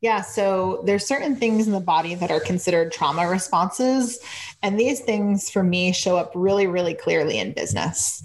Yeah, 0.00 0.20
so 0.20 0.82
there's 0.84 1.06
certain 1.06 1.36
things 1.36 1.66
in 1.66 1.72
the 1.72 1.80
body 1.80 2.14
that 2.16 2.30
are 2.30 2.40
considered 2.40 2.92
trauma 2.92 3.28
responses. 3.28 4.18
And 4.62 4.78
these 4.78 5.00
things 5.00 5.48
for 5.50 5.62
me 5.62 5.92
show 5.92 6.16
up 6.16 6.32
really, 6.34 6.66
really 6.66 6.94
clearly 6.94 7.38
in 7.38 7.52
business. 7.52 8.24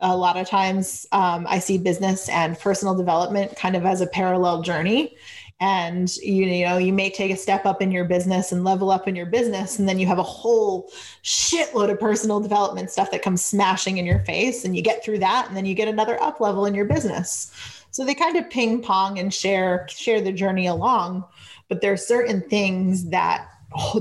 A 0.00 0.16
lot 0.16 0.36
of 0.36 0.48
times 0.48 1.06
um, 1.12 1.46
I 1.48 1.60
see 1.60 1.78
business 1.78 2.28
and 2.28 2.58
personal 2.58 2.94
development 2.94 3.56
kind 3.56 3.76
of 3.76 3.86
as 3.86 4.00
a 4.00 4.06
parallel 4.06 4.62
journey 4.62 5.16
and 5.62 6.16
you, 6.16 6.44
you 6.44 6.66
know 6.66 6.76
you 6.76 6.92
may 6.92 7.08
take 7.08 7.30
a 7.30 7.36
step 7.36 7.64
up 7.64 7.80
in 7.80 7.92
your 7.92 8.04
business 8.04 8.50
and 8.50 8.64
level 8.64 8.90
up 8.90 9.06
in 9.06 9.14
your 9.14 9.26
business 9.26 9.78
and 9.78 9.88
then 9.88 9.96
you 9.96 10.06
have 10.08 10.18
a 10.18 10.22
whole 10.22 10.90
shitload 11.22 11.88
of 11.88 12.00
personal 12.00 12.40
development 12.40 12.90
stuff 12.90 13.12
that 13.12 13.22
comes 13.22 13.44
smashing 13.44 13.96
in 13.96 14.04
your 14.04 14.18
face 14.20 14.64
and 14.64 14.74
you 14.74 14.82
get 14.82 15.04
through 15.04 15.18
that 15.18 15.46
and 15.46 15.56
then 15.56 15.64
you 15.64 15.74
get 15.74 15.86
another 15.86 16.20
up 16.20 16.40
level 16.40 16.66
in 16.66 16.74
your 16.74 16.84
business. 16.84 17.52
So 17.92 18.04
they 18.04 18.14
kind 18.14 18.36
of 18.36 18.50
ping 18.50 18.82
pong 18.82 19.20
and 19.20 19.32
share 19.32 19.86
share 19.88 20.20
the 20.20 20.32
journey 20.32 20.66
along 20.66 21.24
but 21.68 21.80
there 21.80 21.92
are 21.92 21.96
certain 21.96 22.42
things 22.42 23.06
that 23.10 23.48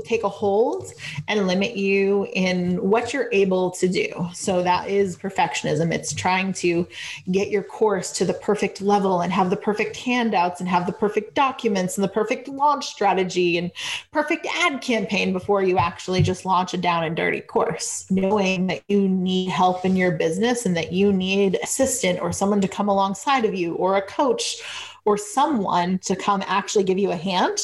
take 0.05 0.23
a 0.23 0.29
hold 0.29 0.91
and 1.27 1.47
limit 1.47 1.75
you 1.75 2.27
in 2.33 2.77
what 2.77 3.13
you're 3.13 3.29
able 3.31 3.71
to 3.71 3.87
do. 3.87 4.29
So 4.33 4.63
that 4.63 4.89
is 4.89 5.17
perfectionism. 5.17 5.93
It's 5.93 6.13
trying 6.13 6.53
to 6.53 6.87
get 7.31 7.49
your 7.49 7.63
course 7.63 8.11
to 8.13 8.25
the 8.25 8.33
perfect 8.33 8.81
level 8.81 9.21
and 9.21 9.31
have 9.31 9.49
the 9.49 9.57
perfect 9.57 9.95
handouts 9.97 10.59
and 10.59 10.69
have 10.69 10.85
the 10.85 10.91
perfect 10.91 11.33
documents 11.33 11.97
and 11.97 12.03
the 12.03 12.09
perfect 12.09 12.47
launch 12.47 12.87
strategy 12.87 13.57
and 13.57 13.71
perfect 14.11 14.47
ad 14.53 14.81
campaign 14.81 15.33
before 15.33 15.63
you 15.63 15.77
actually 15.77 16.21
just 16.21 16.45
launch 16.45 16.73
a 16.73 16.77
down 16.77 17.03
and 17.03 17.15
dirty 17.15 17.41
course. 17.41 18.05
Knowing 18.09 18.67
that 18.67 18.83
you 18.87 19.07
need 19.07 19.49
help 19.49 19.85
in 19.85 19.95
your 19.95 20.11
business 20.11 20.65
and 20.65 20.75
that 20.75 20.91
you 20.91 21.11
need 21.11 21.57
assistant 21.63 22.19
or 22.21 22.31
someone 22.31 22.61
to 22.61 22.67
come 22.67 22.89
alongside 22.89 23.45
of 23.45 23.55
you 23.55 23.75
or 23.75 23.95
a 23.95 24.01
coach 24.01 24.61
or 25.05 25.17
someone 25.17 25.97
to 25.99 26.15
come 26.15 26.43
actually 26.45 26.83
give 26.83 26.99
you 26.99 27.11
a 27.11 27.15
hand 27.15 27.57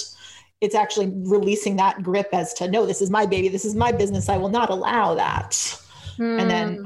it's 0.61 0.75
actually 0.75 1.11
releasing 1.15 1.75
that 1.75 2.01
grip 2.01 2.29
as 2.33 2.53
to 2.53 2.69
no 2.69 2.85
this 2.85 3.01
is 3.01 3.09
my 3.09 3.25
baby 3.25 3.47
this 3.47 3.65
is 3.65 3.75
my 3.75 3.91
business 3.91 4.29
i 4.29 4.37
will 4.37 4.49
not 4.49 4.69
allow 4.69 5.13
that 5.13 5.51
mm. 6.17 6.39
and 6.39 6.49
then 6.49 6.77
hmm. 6.77 6.85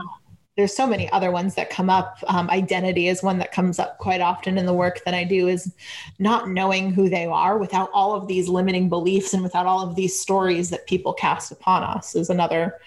there's 0.57 0.75
so 0.75 0.85
many 0.85 1.09
other 1.11 1.31
ones 1.31 1.55
that 1.55 1.69
come 1.69 1.89
up 1.89 2.17
um, 2.27 2.49
identity 2.49 3.07
is 3.07 3.23
one 3.23 3.37
that 3.37 3.51
comes 3.51 3.79
up 3.79 3.97
quite 3.97 4.21
often 4.21 4.57
in 4.57 4.65
the 4.65 4.73
work 4.73 5.03
that 5.05 5.13
i 5.13 5.23
do 5.23 5.47
is 5.47 5.73
not 6.19 6.49
knowing 6.49 6.91
who 6.91 7.09
they 7.09 7.25
are 7.25 7.57
without 7.57 7.89
all 7.93 8.13
of 8.13 8.27
these 8.27 8.47
limiting 8.47 8.89
beliefs 8.89 9.33
and 9.33 9.43
without 9.43 9.65
all 9.65 9.87
of 9.87 9.95
these 9.95 10.19
stories 10.19 10.69
that 10.69 10.85
people 10.87 11.13
cast 11.13 11.51
upon 11.51 11.83
us 11.83 12.15
is 12.15 12.29
another 12.29 12.79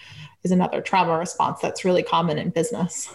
is 0.43 0.51
another 0.51 0.81
trauma 0.81 1.17
response 1.17 1.59
that's 1.61 1.83
really 1.83 2.03
common 2.03 2.37
in 2.37 2.49
business 2.49 3.11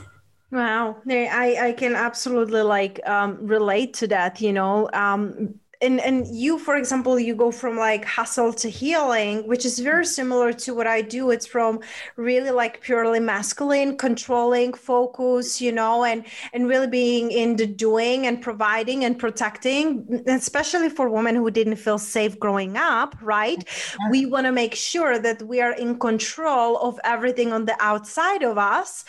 Wow, 0.53 0.97
I 1.09 1.57
I 1.61 1.73
can 1.75 1.95
absolutely 1.95 2.63
like 2.63 2.99
um, 3.09 3.39
relate 3.41 3.95
to 3.95 4.09
that. 4.09 4.41
You 4.41 4.53
know, 4.53 4.91
um, 4.93 5.55
and 5.83 6.01
and 6.01 6.27
you 6.35 6.59
for 6.59 6.77
example 6.77 7.19
you 7.19 7.35
go 7.35 7.51
from 7.51 7.77
like 7.77 8.05
hustle 8.05 8.53
to 8.53 8.69
healing 8.69 9.47
which 9.47 9.65
is 9.65 9.79
very 9.79 10.05
similar 10.05 10.53
to 10.53 10.75
what 10.75 10.87
i 10.87 11.01
do. 11.01 11.31
It's 11.31 11.47
from 11.47 11.81
really 12.17 12.51
like 12.51 12.81
purely 12.81 13.21
masculine 13.21 13.97
controlling 13.97 14.75
focus 14.75 15.61
you 15.61 15.73
know 15.73 16.05
and 16.05 16.25
and 16.53 16.69
really 16.69 16.87
being 16.87 17.31
in 17.31 17.57
the 17.57 17.67
doing 17.67 18.27
and 18.27 18.43
providing 18.43 19.05
and 19.05 19.19
protecting 19.19 20.05
mm, 20.05 20.27
especially 20.27 20.89
for 20.89 21.09
women 21.09 21.35
who 21.35 21.51
didn't 21.51 21.77
feel 21.77 21.99
safe 21.99 22.39
growing 22.39 22.77
up 22.77 23.17
right? 23.23 23.65
We 24.11 24.27
want 24.27 24.47
to 24.47 24.53
make 24.53 24.75
sure 24.75 25.19
that 25.19 25.43
we 25.43 25.61
are 25.61 25.73
in 25.73 25.99
control 25.99 26.79
of 26.79 26.99
everything 27.05 27.53
on 27.53 27.65
the 27.65 27.77
outside 27.81 28.43
of 28.43 28.59
us 28.59 29.05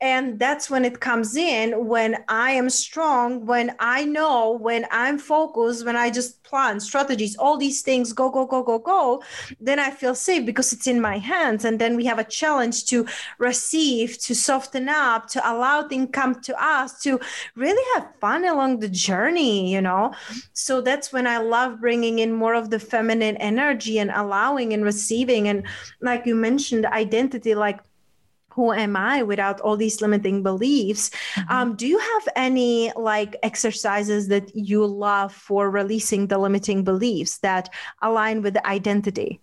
and 0.00 0.38
that's 0.38 0.70
when 0.70 0.84
it 0.84 1.00
comes 1.00 1.36
in 1.36 1.86
when 1.86 2.16
i 2.28 2.50
am 2.50 2.68
strong 2.68 3.46
when 3.46 3.74
i 3.78 4.04
know 4.04 4.52
when 4.52 4.86
i'm 4.90 5.18
focused 5.18 5.84
when 5.86 5.96
i 5.96 6.10
just 6.20 6.42
plan 6.42 6.80
strategies 6.80 7.36
all 7.36 7.56
these 7.56 7.80
things 7.88 8.12
go 8.20 8.26
go 8.36 8.44
go 8.46 8.62
go 8.62 8.78
go 8.78 9.22
then 9.60 9.78
i 9.78 9.90
feel 9.90 10.14
safe 10.14 10.44
because 10.46 10.72
it's 10.72 10.86
in 10.86 11.00
my 11.00 11.18
hands. 11.18 11.64
And 11.64 11.78
then 11.78 11.96
we 11.96 12.04
have 12.06 12.18
a 12.18 12.24
challenge 12.24 12.86
to 12.86 13.06
receive 13.38 14.18
to 14.26 14.34
soften 14.34 14.88
up 14.88 15.28
to 15.34 15.50
allow 15.50 15.86
things 15.86 16.10
come 16.12 16.40
to 16.42 16.54
us 16.62 17.00
to 17.02 17.20
really 17.54 17.84
have 17.94 18.06
fun 18.20 18.44
along 18.44 18.80
the 18.80 18.88
journey 18.88 19.72
you 19.72 19.80
know? 19.80 20.14
So 20.52 20.80
that's 20.80 21.12
when 21.12 21.26
i 21.26 21.38
love 21.38 21.80
bringing 21.80 22.18
in 22.18 22.32
more 22.32 22.54
of 22.54 22.70
the 22.70 22.78
feminine 22.78 23.36
energy 23.36 23.98
and 23.98 24.10
allowing 24.10 24.72
and 24.72 24.84
receiving. 24.84 25.48
And 25.48 25.66
like 26.00 26.26
you 26.26 26.34
mentioned 26.34 26.86
identity 26.86 27.54
like 27.54 27.80
who 28.56 28.72
am 28.72 28.96
I 28.96 29.22
without 29.22 29.60
all 29.60 29.76
these 29.76 30.00
limiting 30.00 30.42
beliefs? 30.42 31.10
Mm-hmm. 31.10 31.52
Um, 31.52 31.76
do 31.76 31.86
you 31.86 31.98
have 31.98 32.28
any 32.34 32.90
like 32.96 33.36
exercises 33.42 34.28
that 34.28 34.56
you 34.56 34.84
love 34.86 35.32
for 35.32 35.70
releasing 35.70 36.26
the 36.26 36.38
limiting 36.38 36.82
beliefs 36.82 37.38
that 37.38 37.68
align 38.00 38.40
with 38.40 38.54
the 38.54 38.66
identity? 38.66 39.40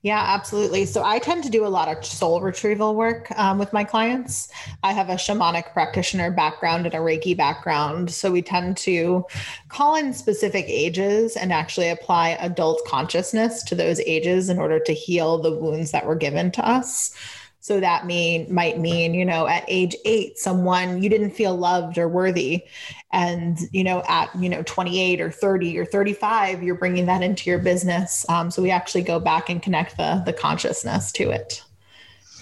Yeah, 0.00 0.18
absolutely. 0.18 0.86
So 0.86 1.04
I 1.04 1.20
tend 1.20 1.44
to 1.44 1.50
do 1.50 1.64
a 1.64 1.68
lot 1.68 1.94
of 1.94 2.04
soul 2.04 2.40
retrieval 2.40 2.96
work 2.96 3.30
um, 3.38 3.58
with 3.58 3.72
my 3.72 3.84
clients. 3.84 4.48
I 4.82 4.92
have 4.92 5.10
a 5.10 5.14
shamanic 5.14 5.72
practitioner 5.72 6.32
background 6.32 6.86
and 6.86 6.94
a 6.94 6.98
Reiki 6.98 7.36
background. 7.36 8.10
So 8.10 8.32
we 8.32 8.42
tend 8.42 8.78
to 8.78 9.24
call 9.68 9.94
in 9.94 10.12
specific 10.12 10.64
ages 10.66 11.36
and 11.36 11.52
actually 11.52 11.90
apply 11.90 12.30
adult 12.40 12.82
consciousness 12.88 13.62
to 13.64 13.76
those 13.76 14.00
ages 14.00 14.48
in 14.48 14.58
order 14.58 14.80
to 14.80 14.92
heal 14.92 15.38
the 15.38 15.52
wounds 15.52 15.92
that 15.92 16.06
were 16.06 16.16
given 16.16 16.50
to 16.52 16.66
us. 16.66 17.14
So 17.62 17.80
that 17.80 18.06
mean 18.06 18.52
might 18.52 18.78
mean, 18.78 19.14
you 19.14 19.24
know, 19.24 19.46
at 19.46 19.64
age 19.68 19.96
eight, 20.04 20.36
someone 20.36 21.02
you 21.02 21.08
didn't 21.08 21.30
feel 21.30 21.56
loved 21.56 21.96
or 21.96 22.08
worthy. 22.08 22.64
And, 23.12 23.58
you 23.70 23.84
know, 23.84 24.02
at, 24.08 24.30
you 24.36 24.48
know, 24.48 24.62
28 24.64 25.20
or 25.20 25.30
30 25.30 25.78
or 25.78 25.84
35, 25.84 26.62
you're 26.62 26.74
bringing 26.74 27.06
that 27.06 27.22
into 27.22 27.48
your 27.48 27.60
business. 27.60 28.28
Um, 28.28 28.50
so 28.50 28.62
we 28.62 28.70
actually 28.70 29.02
go 29.02 29.20
back 29.20 29.48
and 29.48 29.62
connect 29.62 29.96
the, 29.96 30.22
the 30.26 30.32
consciousness 30.32 31.12
to 31.12 31.30
it 31.30 31.62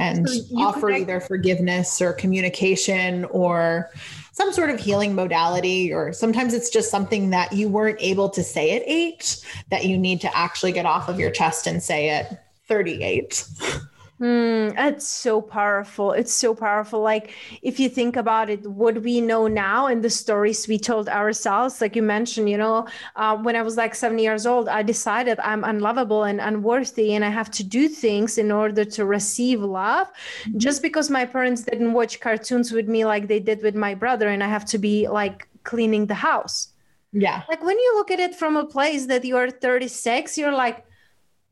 and 0.01 0.29
so 0.29 0.41
offer 0.57 0.87
connect- 0.87 1.03
either 1.03 1.21
forgiveness 1.21 2.01
or 2.01 2.13
communication 2.13 3.27
or 3.27 3.91
some 4.33 4.53
sort 4.53 4.71
of 4.71 4.81
healing 4.81 5.15
modality, 5.15 5.93
or 5.93 6.13
sometimes 6.13 6.55
it's 6.55 6.71
just 6.71 6.91
something 6.91 7.31
that 7.31 7.53
you 7.53 7.69
weren't 7.69 7.99
able 8.01 8.31
to 8.31 8.43
say 8.43 8.75
at 8.75 8.83
eight 8.87 9.45
that 9.69 9.85
you 9.85 9.99
need 9.99 10.21
to 10.23 10.35
actually 10.37 10.73
get 10.73 10.87
off 10.87 11.09
of 11.09 11.21
your 11.21 11.31
chest 11.31 11.67
and 11.67 11.83
say 11.83 12.09
at 12.09 12.47
38. 12.67 13.45
Mm, 14.21 14.75
it's 14.77 15.09
so 15.09 15.41
powerful. 15.41 16.13
It's 16.13 16.33
so 16.33 16.55
powerful. 16.55 17.01
Like, 17.01 17.33
if 17.63 17.81
you 17.81 17.89
think 17.89 18.17
about 18.17 18.51
it, 18.51 18.67
what 18.67 19.03
we 19.03 19.23
know 19.23 19.47
now 19.47 19.87
and 19.87 20.05
the 20.05 20.11
stories 20.11 20.69
we 20.69 20.79
told 20.79 21.09
ourselves, 21.09 21.81
like 21.81 21.97
you 21.97 22.03
mentioned, 22.03 22.51
you 22.51 22.59
know, 22.59 22.87
uh, 23.17 23.39
when 23.39 23.57
I 23.57 23.63
was 23.63 23.79
like 23.79 23.95
seven 23.95 24.19
years 24.19 24.45
old, 24.45 24.69
I 24.69 24.83
decided 24.83 25.41
I'm 25.41 25.65
unlovable 25.65 26.25
and 26.25 26.39
unworthy, 26.39 27.15
and 27.15 27.25
I 27.25 27.31
have 27.31 27.51
to 27.53 27.65
do 27.65 27.89
things 27.89 28.37
in 28.37 28.53
order 28.53 28.85
to 28.85 29.07
receive 29.07 29.63
love. 29.63 30.09
Mm-hmm. 30.45 30.59
Just 30.59 30.83
because 30.83 31.09
my 31.09 31.25
parents 31.25 31.63
didn't 31.63 31.95
watch 31.95 32.21
cartoons 32.21 32.73
with 32.73 32.89
me 32.89 33.07
like 33.07 33.27
they 33.27 33.41
did 33.41 33.63
with 33.63 33.75
my 33.75 33.95
brother, 33.95 34.29
and 34.29 34.45
I 34.45 34.49
have 34.49 34.67
to 34.67 34.79
be 34.79 35.09
like 35.09 35.49
cleaning 35.65 36.05
the 36.07 36.15
house. 36.15 36.69
Yeah. 37.13 37.43
Like, 37.49 37.65
when 37.65 37.79
you 37.79 37.95
look 37.97 38.11
at 38.11 38.21
it 38.21 38.35
from 38.35 38.59
a 38.59 38.67
place 38.67 39.07
that 39.07 39.25
you're 39.25 39.51
36, 39.51 40.37
you're 40.37 40.53
like, 40.53 40.85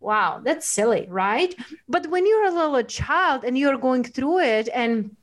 wow, 0.01 0.41
that's 0.43 0.69
silly, 0.69 1.07
right? 1.09 1.55
But 1.89 2.09
when 2.09 2.27
you're 2.27 2.47
a 2.47 2.55
little 2.55 2.83
child 2.83 3.45
and 3.45 3.59
you're 3.59 3.79
going 3.79 4.05
through 4.05 4.41
it 4.41 4.69
and 4.73 5.17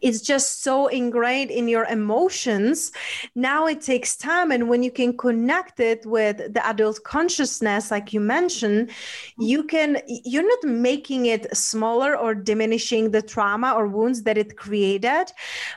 it's 0.00 0.20
just 0.20 0.62
so 0.62 0.86
ingrained 0.86 1.50
in 1.50 1.68
your 1.68 1.84
emotions. 1.84 2.92
Now 3.34 3.66
it 3.66 3.80
takes 3.80 4.16
time 4.16 4.50
and 4.50 4.68
when 4.68 4.82
you 4.82 4.90
can 4.90 5.16
connect 5.16 5.80
it 5.80 6.04
with 6.06 6.52
the 6.54 6.66
adult 6.66 7.02
consciousness 7.04 7.90
like 7.90 8.12
you 8.12 8.20
mentioned 8.20 8.90
you 9.38 9.64
can 9.64 10.00
you're 10.06 10.46
not 10.46 10.64
making 10.64 11.26
it 11.26 11.54
smaller 11.56 12.16
or 12.16 12.34
diminishing 12.34 13.10
the 13.10 13.22
trauma 13.22 13.72
or 13.74 13.86
wounds 13.86 14.22
that 14.22 14.38
it 14.38 14.56
created 14.56 15.32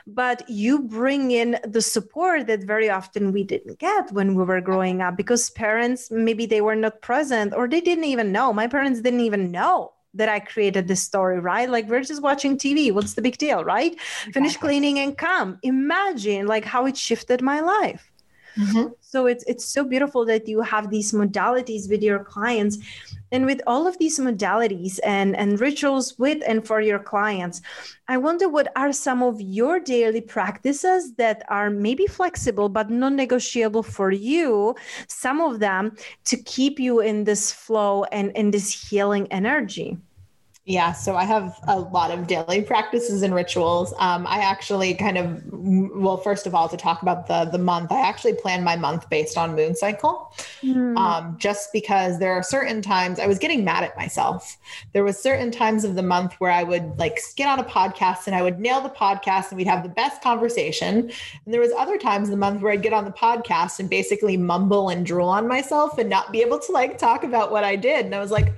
but 0.06 0.48
you 0.48 0.82
bring 0.82 1.30
in 1.30 1.58
the 1.64 1.80
support 1.80 2.46
that 2.46 2.62
very 2.64 2.90
often 2.90 3.32
we 3.32 3.44
didn't 3.44 3.78
get 3.78 4.10
when 4.12 4.34
we 4.34 4.44
were 4.44 4.60
growing 4.60 5.00
up 5.00 5.16
because 5.16 5.50
parents 5.50 6.10
maybe 6.10 6.46
they 6.46 6.60
were 6.60 6.76
not 6.76 7.00
present 7.02 7.54
or 7.54 7.68
they 7.68 7.80
didn't 7.80 8.04
even 8.04 8.32
know. 8.32 8.52
My 8.52 8.66
parents 8.66 9.00
didn't 9.00 9.20
even 9.20 9.50
know 9.50 9.92
that 10.14 10.28
I 10.28 10.40
created 10.40 10.88
this 10.88 11.02
story, 11.02 11.40
right? 11.40 11.68
Like 11.68 11.88
we're 11.88 12.02
just 12.02 12.22
watching 12.22 12.56
TV. 12.56 12.92
What's 12.92 13.14
the 13.14 13.22
big 13.22 13.36
deal, 13.38 13.64
right? 13.64 13.92
Exactly. 13.92 14.32
Finish 14.32 14.56
cleaning 14.56 14.98
and 14.98 15.16
come. 15.16 15.58
Imagine 15.62 16.46
like 16.46 16.64
how 16.64 16.86
it 16.86 16.96
shifted 16.96 17.42
my 17.42 17.60
life. 17.60 18.10
Mm-hmm. 18.58 18.92
So 19.00 19.26
it's 19.26 19.44
it's 19.46 19.64
so 19.64 19.84
beautiful 19.84 20.24
that 20.26 20.48
you 20.48 20.60
have 20.62 20.90
these 20.90 21.12
modalities 21.12 21.90
with 21.90 22.02
your 22.02 22.22
clients 22.22 22.78
and 23.34 23.46
with 23.46 23.60
all 23.66 23.88
of 23.88 23.98
these 23.98 24.20
modalities 24.20 25.00
and, 25.02 25.34
and 25.36 25.60
rituals 25.60 26.16
with 26.20 26.40
and 26.46 26.64
for 26.64 26.80
your 26.80 27.00
clients, 27.00 27.62
I 28.06 28.16
wonder 28.16 28.48
what 28.48 28.70
are 28.76 28.92
some 28.92 29.24
of 29.24 29.40
your 29.40 29.80
daily 29.80 30.20
practices 30.20 31.14
that 31.14 31.42
are 31.48 31.68
maybe 31.68 32.06
flexible 32.06 32.68
but 32.68 32.90
non 32.90 33.16
negotiable 33.16 33.82
for 33.82 34.12
you, 34.12 34.76
some 35.08 35.40
of 35.40 35.58
them 35.58 35.96
to 36.26 36.36
keep 36.36 36.78
you 36.78 37.00
in 37.00 37.24
this 37.24 37.50
flow 37.50 38.04
and 38.04 38.30
in 38.36 38.52
this 38.52 38.70
healing 38.88 39.26
energy? 39.32 39.98
Yeah, 40.66 40.92
so 40.92 41.14
I 41.14 41.24
have 41.24 41.58
a 41.68 41.78
lot 41.78 42.10
of 42.10 42.26
daily 42.26 42.62
practices 42.62 43.20
and 43.20 43.34
rituals. 43.34 43.92
Um, 43.98 44.26
I 44.26 44.38
actually 44.38 44.94
kind 44.94 45.18
of, 45.18 45.42
well, 45.52 46.16
first 46.16 46.46
of 46.46 46.54
all, 46.54 46.70
to 46.70 46.76
talk 46.78 47.02
about 47.02 47.26
the 47.26 47.44
the 47.44 47.58
month, 47.58 47.92
I 47.92 48.00
actually 48.00 48.32
plan 48.32 48.64
my 48.64 48.74
month 48.74 49.10
based 49.10 49.36
on 49.36 49.54
moon 49.54 49.76
cycle, 49.76 50.32
mm. 50.62 50.96
um, 50.96 51.36
just 51.38 51.70
because 51.70 52.18
there 52.18 52.32
are 52.32 52.42
certain 52.42 52.80
times 52.80 53.20
I 53.20 53.26
was 53.26 53.38
getting 53.38 53.62
mad 53.62 53.84
at 53.84 53.94
myself. 53.98 54.56
There 54.94 55.04
was 55.04 55.18
certain 55.18 55.50
times 55.50 55.84
of 55.84 55.96
the 55.96 56.02
month 56.02 56.32
where 56.38 56.50
I 56.50 56.62
would 56.62 56.98
like 56.98 57.20
get 57.36 57.46
on 57.46 57.58
a 57.58 57.64
podcast 57.64 58.26
and 58.26 58.34
I 58.34 58.40
would 58.40 58.58
nail 58.58 58.80
the 58.80 58.88
podcast 58.88 59.50
and 59.50 59.58
we'd 59.58 59.66
have 59.66 59.82
the 59.82 59.90
best 59.90 60.22
conversation, 60.22 61.10
and 61.44 61.52
there 61.52 61.60
was 61.60 61.72
other 61.72 61.98
times 61.98 62.28
of 62.28 62.30
the 62.30 62.38
month 62.38 62.62
where 62.62 62.72
I'd 62.72 62.80
get 62.80 62.94
on 62.94 63.04
the 63.04 63.12
podcast 63.12 63.80
and 63.80 63.90
basically 63.90 64.38
mumble 64.38 64.88
and 64.88 65.04
drool 65.04 65.28
on 65.28 65.46
myself 65.46 65.98
and 65.98 66.08
not 66.08 66.32
be 66.32 66.40
able 66.40 66.58
to 66.60 66.72
like 66.72 66.96
talk 66.96 67.22
about 67.22 67.52
what 67.52 67.64
I 67.64 67.76
did, 67.76 68.06
and 68.06 68.14
I 68.14 68.18
was 68.18 68.30
like, 68.30 68.54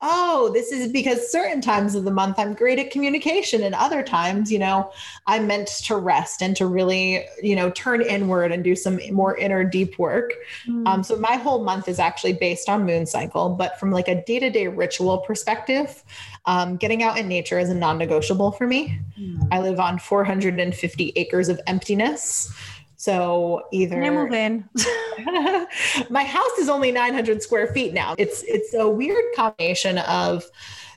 oh, 0.00 0.50
this 0.54 0.70
is 0.70 0.92
because 0.92 1.30
certain 1.30 1.60
times 1.60 1.96
of 1.96 2.04
the 2.04 2.10
month 2.10 2.38
I'm 2.38 2.54
great 2.54 2.78
at 2.78 2.92
communication, 2.92 3.64
and 3.64 3.74
other 3.74 4.02
times, 4.02 4.52
you 4.52 4.58
know, 4.58 4.92
I'm 5.26 5.46
meant 5.48 5.68
to 5.84 5.96
rest 5.96 6.40
and 6.40 6.54
to 6.56 6.66
really, 6.66 7.24
you 7.42 7.56
know, 7.56 7.70
turn 7.70 8.02
inward 8.02 8.52
and 8.52 8.62
do 8.62 8.76
some 8.76 9.00
more 9.12 9.36
inner 9.36 9.64
deep 9.64 9.98
work. 9.98 10.34
Mm. 10.68 10.86
Um, 10.86 11.02
so 11.02 11.16
my 11.16 11.34
whole 11.34 11.64
month 11.64 11.88
is 11.88 11.98
actually 11.98 12.34
based 12.34 12.68
on 12.68 12.86
moon 12.86 13.06
cycle, 13.06 13.50
but 13.50 13.78
from 13.80 13.90
like 13.90 14.06
a 14.06 14.22
day 14.22 14.38
to 14.38 14.50
day 14.50 14.68
ritual 14.68 15.18
perspective, 15.18 16.04
um, 16.46 16.76
getting 16.76 17.02
out 17.02 17.18
in 17.18 17.26
nature 17.26 17.58
is 17.58 17.68
a 17.68 17.74
non 17.74 17.98
negotiable 17.98 18.52
for 18.52 18.66
me. 18.66 19.00
Mm. 19.18 19.48
I 19.50 19.60
live 19.60 19.80
on 19.80 19.98
450 19.98 21.12
acres 21.16 21.48
of 21.48 21.60
emptiness. 21.66 22.52
So 22.98 23.62
either 23.70 24.02
I 24.02 24.10
move 24.10 24.32
in. 24.32 24.68
my 26.10 26.24
house 26.24 26.58
is 26.58 26.68
only 26.68 26.90
900 26.90 27.40
square 27.40 27.68
feet 27.68 27.94
now. 27.94 28.16
It's 28.18 28.42
it's 28.42 28.74
a 28.74 28.88
weird 28.88 29.24
combination 29.36 29.98
of 29.98 30.44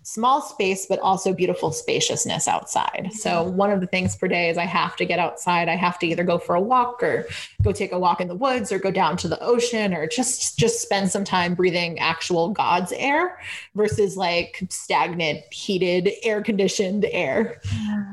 small 0.03 0.41
space, 0.41 0.85
but 0.87 0.99
also 0.99 1.33
beautiful 1.33 1.71
spaciousness 1.71 2.47
outside. 2.47 3.09
So 3.13 3.43
one 3.43 3.71
of 3.71 3.81
the 3.81 3.87
things 3.87 4.15
per 4.15 4.27
day 4.27 4.49
is 4.49 4.57
I 4.57 4.65
have 4.65 4.95
to 4.95 5.05
get 5.05 5.19
outside. 5.19 5.69
I 5.69 5.75
have 5.75 5.99
to 5.99 6.07
either 6.07 6.23
go 6.23 6.39
for 6.39 6.55
a 6.55 6.61
walk 6.61 7.03
or 7.03 7.27
go 7.61 7.71
take 7.71 7.91
a 7.91 7.99
walk 7.99 8.19
in 8.19 8.27
the 8.27 8.35
woods 8.35 8.71
or 8.71 8.79
go 8.79 8.89
down 8.89 9.15
to 9.17 9.27
the 9.27 9.39
ocean 9.41 9.93
or 9.93 10.07
just 10.07 10.57
just 10.57 10.81
spend 10.81 11.11
some 11.11 11.23
time 11.23 11.53
breathing 11.53 11.99
actual 11.99 12.49
God's 12.49 12.91
air 12.93 13.39
versus 13.75 14.17
like 14.17 14.63
stagnant, 14.69 15.41
heated, 15.51 16.09
air 16.23 16.41
conditioned 16.41 17.05
air. 17.11 17.61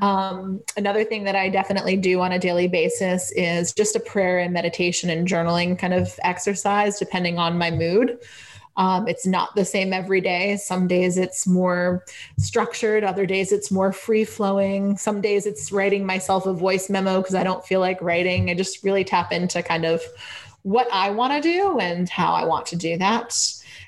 Um, 0.01 0.61
another 0.77 1.03
thing 1.03 1.23
that 1.23 1.35
I 1.35 1.49
definitely 1.49 1.97
do 1.97 2.21
on 2.21 2.31
a 2.31 2.39
daily 2.39 2.67
basis 2.67 3.31
is 3.31 3.73
just 3.73 3.95
a 3.95 3.99
prayer 3.99 4.39
and 4.39 4.53
meditation 4.53 5.09
and 5.09 5.27
journaling 5.27 5.77
kind 5.77 5.93
of 5.93 6.19
exercise, 6.23 6.99
depending 6.99 7.37
on 7.37 7.57
my 7.57 7.71
mood. 7.71 8.19
Um, 8.79 9.09
it's 9.09 9.27
not 9.27 9.53
the 9.55 9.65
same 9.65 9.91
every 9.91 10.21
day. 10.21 10.55
Some 10.55 10.87
days 10.87 11.17
it's 11.17 11.45
more 11.45 12.05
structured, 12.37 13.03
other 13.03 13.25
days 13.25 13.51
it's 13.51 13.69
more 13.69 13.91
free 13.91 14.23
flowing. 14.23 14.97
Some 14.97 15.19
days 15.19 15.45
it's 15.45 15.73
writing 15.73 16.05
myself 16.05 16.45
a 16.45 16.53
voice 16.53 16.89
memo 16.89 17.17
because 17.21 17.35
I 17.35 17.43
don't 17.43 17.65
feel 17.65 17.81
like 17.81 18.01
writing. 18.01 18.49
I 18.49 18.53
just 18.53 18.81
really 18.81 19.03
tap 19.03 19.33
into 19.33 19.61
kind 19.61 19.83
of 19.83 20.01
what 20.63 20.87
I 20.93 21.09
want 21.09 21.33
to 21.33 21.41
do 21.41 21.77
and 21.79 22.07
how 22.07 22.31
I 22.33 22.45
want 22.45 22.65
to 22.67 22.77
do 22.77 22.97
that. 22.97 23.35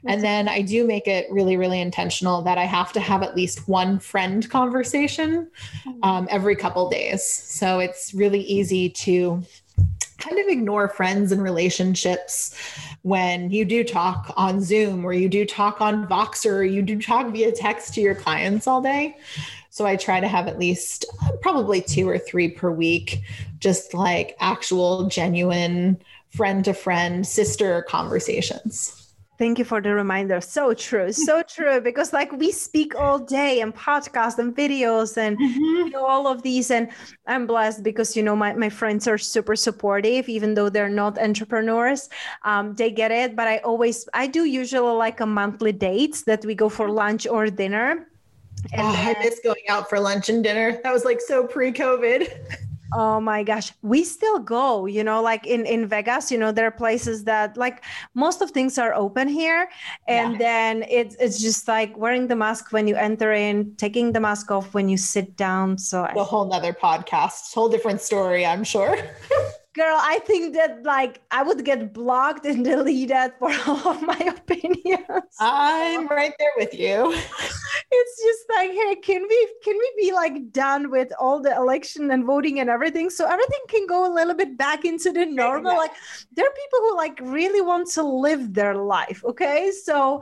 And 0.06 0.22
then 0.22 0.50
I 0.50 0.62
do 0.62 0.86
make 0.86 1.08
it 1.08 1.32
really, 1.32 1.56
really 1.56 1.80
intentional 1.80 2.42
that 2.42 2.58
I 2.58 2.66
have 2.66 2.92
to 2.94 3.00
have 3.00 3.24
at 3.24 3.36
least 3.36 3.70
one 3.70 3.98
friend 4.00 4.50
conversation 4.50 5.50
mm-hmm. 5.86 6.04
um, 6.04 6.28
every 6.30 6.56
couple 6.56 6.90
days. 6.90 7.24
So 7.24 7.80
it's 7.80 8.14
really 8.14 8.42
easy 8.42 8.90
to 8.90 9.44
kind 10.22 10.40
of 10.40 10.48
ignore 10.48 10.88
friends 10.88 11.32
and 11.32 11.42
relationships 11.42 12.56
when 13.02 13.50
you 13.52 13.66
do 13.66 13.84
talk 13.84 14.34
on 14.38 14.62
Zoom 14.62 15.04
or 15.04 15.14
you 15.14 15.28
do 15.28 15.46
talk 15.46 15.82
on 15.82 16.08
Voxer 16.08 16.54
or 16.60 16.64
you 16.64 16.82
do 16.82 17.02
talk 17.02 17.32
via 17.32 17.52
text 17.52 17.94
to 17.96 18.02
your 18.02 18.16
clients 18.16 18.68
all 18.68 18.82
day. 18.82 19.18
So 19.72 19.86
I 19.86 19.96
try 19.96 20.20
to 20.20 20.28
have 20.28 20.48
at 20.48 20.60
least 20.60 21.06
uh, 21.24 21.32
probably 21.42 21.82
two 21.82 22.08
or 22.08 22.20
three 22.20 22.50
per 22.50 22.70
week, 22.70 23.22
just 23.60 23.94
like 23.94 24.36
actual, 24.40 25.08
genuine 25.08 26.00
friend 26.30 26.64
to 26.66 26.74
friend, 26.74 27.26
sister 27.26 27.82
conversations. 27.84 29.01
Thank 29.42 29.58
you 29.58 29.66
for 29.66 29.82
the 29.82 29.92
reminder. 29.96 30.40
So 30.40 30.72
true. 30.76 31.12
So 31.12 31.42
true. 31.56 31.82
Because 31.82 32.14
like 32.14 32.32
we 32.32 32.52
speak 32.52 32.94
all 32.94 33.18
day 33.18 33.62
and 33.62 33.76
podcasts 33.76 34.38
and 34.38 34.56
videos 34.56 35.18
and 35.18 35.36
mm-hmm. 35.36 35.60
you 35.62 35.90
know, 35.90 36.06
all 36.06 36.28
of 36.28 36.44
these. 36.44 36.70
And 36.70 36.90
I'm 37.26 37.48
blessed 37.48 37.82
because, 37.82 38.16
you 38.16 38.22
know, 38.22 38.36
my, 38.36 38.54
my 38.54 38.70
friends 38.70 39.08
are 39.08 39.18
super 39.18 39.56
supportive, 39.56 40.30
even 40.30 40.54
though 40.54 40.70
they're 40.70 40.90
not 40.90 41.18
entrepreneurs. 41.18 42.08
Um, 42.44 42.76
they 42.76 42.92
get 42.92 43.10
it. 43.10 43.36
But 43.36 43.48
I 43.48 43.58
always, 43.66 44.08
I 44.14 44.28
do 44.28 44.46
usually 44.46 44.94
like 44.94 45.22
a 45.22 45.26
monthly 45.26 45.72
dates 45.72 46.22
that 46.26 46.46
we 46.46 46.54
go 46.54 46.70
for 46.70 46.92
lunch 46.92 47.26
or 47.26 47.48
dinner. 47.48 48.10
And 48.74 48.82
oh, 48.86 48.92
then, 48.92 49.16
I 49.16 49.24
miss 49.24 49.40
going 49.44 49.68
out 49.70 49.90
for 49.90 50.00
lunch 50.00 50.30
and 50.30 50.44
dinner. 50.44 50.80
That 50.84 50.94
was 50.94 51.04
like 51.04 51.20
so 51.20 51.48
pre 51.48 51.72
COVID. 51.72 52.30
Oh 52.94 53.20
my 53.20 53.44
gosh, 53.44 53.72
we 53.82 54.04
still 54.04 54.40
go, 54.40 54.86
you 54.86 55.04
know, 55.04 55.22
like 55.22 55.48
in 55.48 55.66
in 55.66 55.88
Vegas, 55.88 56.32
you 56.32 56.38
know, 56.38 56.52
there 56.52 56.68
are 56.68 56.72
places 56.72 57.24
that 57.26 57.58
like 57.58 57.84
most 58.14 58.42
of 58.42 58.52
things 58.52 58.78
are 58.78 58.94
open 58.94 59.28
here 59.28 59.70
and 60.08 60.34
yeah. 60.34 60.38
then 60.38 60.86
it's 60.90 61.16
it's 61.20 61.42
just 61.42 61.68
like 61.68 61.96
wearing 61.98 62.28
the 62.28 62.36
mask 62.36 62.72
when 62.72 62.88
you 62.88 62.96
enter 62.96 63.32
in, 63.32 63.76
taking 63.76 64.12
the 64.12 64.20
mask 64.20 64.52
off 64.52 64.74
when 64.74 64.90
you 64.90 64.98
sit 64.98 65.38
down. 65.38 65.78
So 65.78 66.04
a 66.04 66.24
whole 66.24 66.46
nother 66.46 66.74
podcast, 66.74 67.54
whole 67.54 67.70
different 67.70 68.02
story, 68.02 68.46
I'm 68.46 68.64
sure. 68.64 68.98
girl 69.74 69.98
i 70.00 70.20
think 70.20 70.54
that 70.54 70.84
like 70.84 71.22
i 71.32 71.42
would 71.42 71.64
get 71.64 71.94
blocked 71.94 72.46
and 72.46 72.64
deleted 72.72 73.32
for 73.40 73.52
all 73.68 73.88
of 73.90 74.02
my 74.02 74.18
opinions. 74.18 75.36
I'm 75.40 76.08
right 76.08 76.34
there 76.40 76.54
with 76.58 76.74
you. 76.74 77.16
It's 77.94 78.24
just 78.24 78.44
like 78.56 78.72
hey 78.72 78.96
can 78.96 79.22
we 79.28 79.48
can 79.66 79.78
we 79.78 79.92
be 79.98 80.14
like 80.14 80.54
done 80.54 80.90
with 80.90 81.12
all 81.20 81.42
the 81.42 81.54
election 81.54 82.10
and 82.12 82.24
voting 82.24 82.62
and 82.62 82.70
everything? 82.70 83.10
So 83.10 83.26
everything 83.26 83.60
can 83.68 83.86
go 83.86 84.10
a 84.10 84.12
little 84.14 84.34
bit 84.34 84.58
back 84.58 84.86
into 84.86 85.12
the 85.12 85.26
normal. 85.26 85.76
Like 85.76 85.92
there 86.34 86.46
are 86.46 86.54
people 86.54 86.80
who 86.80 86.96
like 86.96 87.20
really 87.22 87.60
want 87.60 87.90
to 87.92 88.04
live 88.04 88.54
their 88.54 88.76
life 88.76 89.26
okay? 89.26 89.72
So 89.72 90.22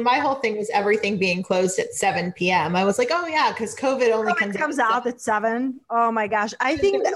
my 0.00 0.18
whole 0.18 0.36
thing 0.36 0.58
was 0.58 0.70
everything 0.70 1.18
being 1.18 1.42
closed 1.42 1.78
at 1.78 1.92
7 1.94 2.32
p.m 2.32 2.76
i 2.76 2.84
was 2.84 2.98
like 2.98 3.08
oh 3.10 3.26
yeah 3.26 3.50
because 3.52 3.74
covid 3.74 4.12
only 4.12 4.32
COVID 4.32 4.38
comes, 4.38 4.56
comes 4.56 4.78
out, 4.78 4.92
out 4.92 5.06
at 5.06 5.20
7 5.20 5.80
oh 5.90 6.12
my 6.12 6.26
gosh. 6.26 6.54
I 6.60 6.76
think 6.76 7.04
that 7.04 7.14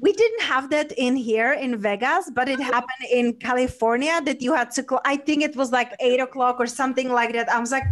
we 0.00 0.12
didn't 0.12 0.42
have 0.42 0.70
that 0.70 0.92
in 0.92 1.14
here 1.14 1.52
in 1.52 1.76
Vegas, 1.78 2.30
but 2.34 2.48
it 2.48 2.58
happened 2.60 3.06
in 3.12 3.34
California 3.34 4.20
that 4.24 4.40
you 4.40 4.54
had 4.54 4.70
to. 4.72 4.82
Cl- 4.82 5.02
I 5.04 5.16
think 5.16 5.42
it 5.42 5.54
was 5.54 5.72
like 5.72 5.92
eight 6.00 6.20
o'clock 6.20 6.56
or 6.58 6.66
something 6.66 7.10
like 7.12 7.32
that. 7.34 7.50
I 7.50 7.60
was 7.60 7.70
like, 7.70 7.84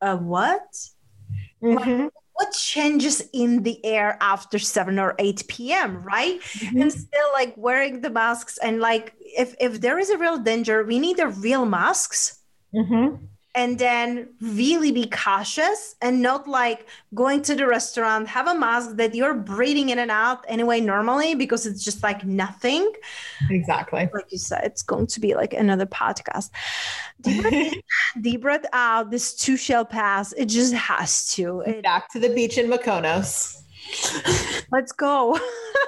uh, 0.00 0.16
what? 0.16 0.68
Mm-hmm. 1.62 2.02
Like, 2.02 2.12
what 2.34 2.52
changes 2.52 3.20
in 3.32 3.64
the 3.64 3.84
air 3.84 4.16
after 4.20 4.60
7 4.60 4.96
or 4.96 5.16
8 5.18 5.42
p.m 5.48 6.04
right 6.04 6.40
mm-hmm. 6.40 6.82
and 6.82 6.92
still 6.92 7.30
like 7.32 7.52
wearing 7.56 8.00
the 8.00 8.10
masks 8.10 8.58
and 8.58 8.78
like 8.78 9.12
if 9.18 9.56
if 9.58 9.80
there 9.80 9.98
is 9.98 10.08
a 10.10 10.16
real 10.16 10.38
danger 10.38 10.84
we 10.84 11.00
need 11.00 11.16
the 11.16 11.26
real 11.26 11.66
masks 11.66 12.38
mm-hmm 12.72 13.16
and 13.58 13.76
then 13.76 14.28
really 14.40 14.92
be 14.92 15.04
cautious 15.08 15.96
and 16.00 16.22
not 16.22 16.46
like 16.46 16.86
going 17.12 17.42
to 17.42 17.56
the 17.56 17.66
restaurant 17.66 18.28
have 18.28 18.46
a 18.46 18.54
mask 18.54 18.94
that 18.94 19.16
you're 19.16 19.34
breathing 19.34 19.88
in 19.88 19.98
and 19.98 20.12
out 20.12 20.44
anyway 20.46 20.80
normally 20.80 21.34
because 21.34 21.66
it's 21.66 21.82
just 21.82 22.00
like 22.04 22.24
nothing. 22.24 22.88
Exactly. 23.50 24.08
Like 24.14 24.30
you 24.30 24.38
said 24.38 24.62
it's 24.62 24.84
going 24.84 25.08
to 25.08 25.18
be 25.18 25.34
like 25.34 25.54
another 25.54 25.86
podcast. 25.86 26.50
Deep 27.20 27.42
breath, 27.42 27.74
deep 28.20 28.42
breath 28.42 28.66
out. 28.72 29.10
This 29.10 29.34
too 29.34 29.56
shall 29.56 29.84
pass. 29.84 30.32
It 30.34 30.46
just 30.46 30.72
has 30.74 31.32
to. 31.32 31.62
It, 31.62 31.82
back 31.82 32.12
to 32.12 32.20
the 32.20 32.28
beach 32.28 32.58
in 32.58 32.70
Mykonos. 32.70 33.60
Let's 34.70 34.92
go 34.92 35.36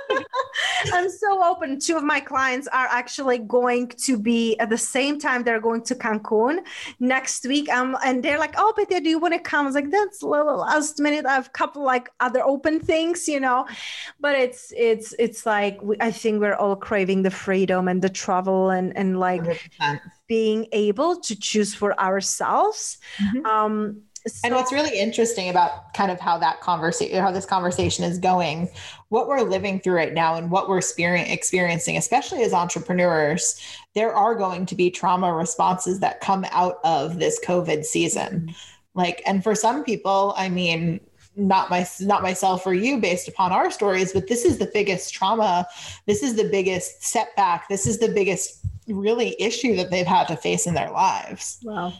I'm 0.93 1.11
so 1.11 1.45
open. 1.45 1.79
Two 1.79 1.97
of 1.97 2.05
my 2.05 2.21
clients 2.21 2.67
are 2.69 2.87
actually 2.91 3.39
going 3.39 3.89
to 3.89 4.19
be 4.19 4.59
at 4.59 4.71
the 4.71 4.79
same 4.79 5.19
time. 5.19 5.43
They're 5.43 5.61
going 5.61 5.83
to 5.85 5.95
Cancun 5.95 6.61
next 6.99 7.45
week. 7.47 7.69
Um, 7.69 7.97
and 8.05 8.23
they're 8.23 8.39
like, 8.39 8.55
"Oh, 8.57 8.73
but 8.77 8.89
do 8.89 9.09
you 9.09 9.19
want 9.19 9.35
to 9.35 9.41
come?" 9.41 9.67
I 9.67 9.69
was 9.69 9.75
like, 9.75 9.91
"That's 9.91 10.23
a 10.23 10.27
little 10.27 10.59
last 10.59 10.99
minute. 11.01 11.27
I 11.27 11.35
have 11.35 11.47
a 11.47 11.51
couple 11.51 11.83
like 11.85 12.11
other 12.21 12.43
open 12.45 12.81
things, 12.81 13.29
you 13.29 13.41
know." 13.41 13.67
But 14.19 14.37
it's 14.37 14.73
it's 14.77 15.15
it's 15.19 15.47
like 15.47 15.83
we, 15.83 15.97
I 16.01 16.11
think 16.11 16.41
we're 16.41 16.55
all 16.55 16.77
craving 16.77 17.23
the 17.23 17.31
freedom 17.31 17.89
and 17.89 18.03
the 18.03 18.09
travel 18.09 18.71
and 18.71 18.97
and 18.97 19.19
like 19.19 19.43
100%. 19.43 20.01
being 20.27 20.67
able 20.73 21.21
to 21.21 21.39
choose 21.39 21.75
for 21.75 21.99
ourselves. 22.01 22.99
Mm-hmm. 23.19 23.47
Um, 23.47 24.03
so, 24.31 24.41
and 24.45 24.55
what's 24.55 24.73
really 24.73 24.99
interesting 24.99 25.49
about 25.49 25.93
kind 25.95 26.11
of 26.11 26.21
how 26.21 26.39
that 26.39 26.61
conversation, 26.61 27.21
how 27.21 27.31
this 27.31 27.47
conversation 27.47 28.05
is 28.05 28.19
going, 28.19 28.69
what 29.09 29.29
we're 29.29 29.43
living 29.43 29.81
through 29.81 29.95
right 29.95 30.15
now 30.15 30.37
and 30.37 30.51
what 30.51 30.69
we're 30.69 30.79
experiencing, 30.79 31.97
especially 31.97 32.43
as 32.43 32.53
entrepreneurs, 32.53 33.61
there 33.95 34.15
are 34.15 34.35
going 34.35 34.67
to 34.67 34.75
be 34.75 34.91
trauma 34.91 35.33
responses 35.33 36.01
that 36.01 36.21
come 36.21 36.45
out 36.51 36.79
of 36.85 37.19
this 37.19 37.41
COVID 37.45 37.85
season. 37.85 38.41
Mm-hmm. 38.41 38.53
Like, 38.95 39.23
and 39.27 39.43
for 39.43 39.55
some 39.55 39.85
people, 39.85 40.35
I 40.37 40.49
mean, 40.49 41.01
not 41.37 41.71
my 41.71 41.87
not 42.01 42.23
myself 42.23 42.67
or 42.67 42.75
you 42.75 42.99
based 42.99 43.29
upon 43.29 43.53
our 43.53 43.71
stories 43.71 44.13
but 44.13 44.27
this 44.29 44.45
is 44.45 44.59
the 44.59 44.69
biggest 44.75 45.15
trauma 45.15 45.67
this 46.07 46.25
is 46.25 46.35
the 46.35 46.49
biggest 46.51 47.03
setback 47.05 47.69
this 47.69 47.87
is 47.87 47.99
the 47.99 48.09
biggest 48.09 48.67
really 48.89 49.41
issue 49.41 49.77
that 49.77 49.91
they've 49.91 50.09
had 50.09 50.27
to 50.27 50.37
face 50.37 50.67
in 50.67 50.75
their 50.75 50.91
lives 50.91 51.59
wow 51.63 51.93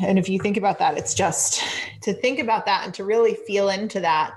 and 0.00 0.18
if 0.18 0.28
you 0.28 0.38
think 0.38 0.56
about 0.56 0.78
that, 0.78 0.96
it's 0.96 1.14
just 1.14 1.62
to 2.02 2.12
think 2.12 2.38
about 2.38 2.66
that 2.66 2.84
and 2.84 2.94
to 2.94 3.04
really 3.04 3.34
feel 3.34 3.68
into 3.68 4.00
that. 4.00 4.34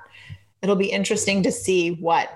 It'll 0.61 0.75
be 0.75 0.91
interesting 0.91 1.43
to 1.43 1.51
see 1.51 1.91
what 1.91 2.29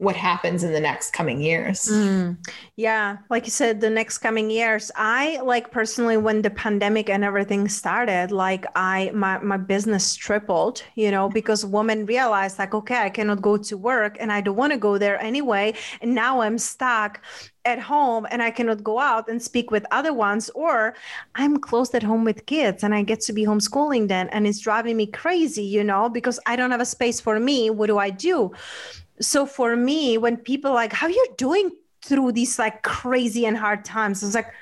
what 0.00 0.16
happens 0.16 0.64
in 0.64 0.72
the 0.72 0.80
next 0.80 1.12
coming 1.12 1.42
years. 1.42 1.86
Mm, 1.90 2.38
yeah, 2.76 3.18
like 3.28 3.44
you 3.44 3.50
said, 3.50 3.82
the 3.82 3.90
next 3.90 4.18
coming 4.18 4.48
years. 4.50 4.90
I 4.96 5.38
like 5.42 5.70
personally 5.70 6.16
when 6.16 6.40
the 6.40 6.48
pandemic 6.48 7.10
and 7.10 7.22
everything 7.22 7.68
started, 7.68 8.32
like 8.32 8.64
I 8.74 9.10
my 9.12 9.38
my 9.40 9.58
business 9.58 10.16
tripled, 10.16 10.82
you 10.94 11.10
know, 11.10 11.28
because 11.28 11.66
women 11.66 12.06
realized 12.06 12.58
like, 12.58 12.72
okay, 12.74 12.96
I 12.96 13.10
cannot 13.10 13.42
go 13.42 13.58
to 13.58 13.76
work 13.76 14.16
and 14.18 14.32
I 14.32 14.40
don't 14.40 14.56
want 14.56 14.72
to 14.72 14.78
go 14.78 14.96
there 14.96 15.20
anyway, 15.20 15.74
and 16.00 16.14
now 16.14 16.40
I'm 16.40 16.56
stuck 16.56 17.20
at 17.66 17.78
home 17.78 18.26
and 18.30 18.42
I 18.42 18.50
cannot 18.50 18.82
go 18.82 18.98
out 18.98 19.28
and 19.28 19.40
speak 19.40 19.70
with 19.70 19.84
other 19.90 20.14
ones, 20.14 20.48
or 20.54 20.94
I'm 21.34 21.58
closed 21.58 21.94
at 21.94 22.02
home 22.02 22.24
with 22.24 22.46
kids 22.46 22.82
and 22.82 22.94
I 22.94 23.02
get 23.02 23.20
to 23.26 23.34
be 23.34 23.44
homeschooling 23.44 24.08
then, 24.08 24.30
and 24.30 24.46
it's 24.46 24.60
driving 24.60 24.96
me 24.96 25.06
crazy, 25.06 25.64
you 25.64 25.84
know, 25.84 26.08
because 26.08 26.40
I 26.46 26.56
don't 26.56 26.70
have 26.70 26.80
a 26.80 26.86
space 26.86 27.20
for 27.20 27.38
me. 27.38 27.68
What 27.68 27.88
do 27.88 27.98
I 27.98 28.08
do? 28.08 28.52
So 29.20 29.46
for 29.46 29.76
me 29.76 30.18
when 30.18 30.36
people 30.36 30.72
like 30.72 30.92
how 30.92 31.06
you 31.06 31.26
doing 31.36 31.70
through 32.02 32.32
these 32.32 32.58
like 32.58 32.82
crazy 32.82 33.46
and 33.46 33.56
hard 33.56 33.84
times? 33.84 34.22
I 34.22 34.26
was 34.26 34.34
like 34.34 34.52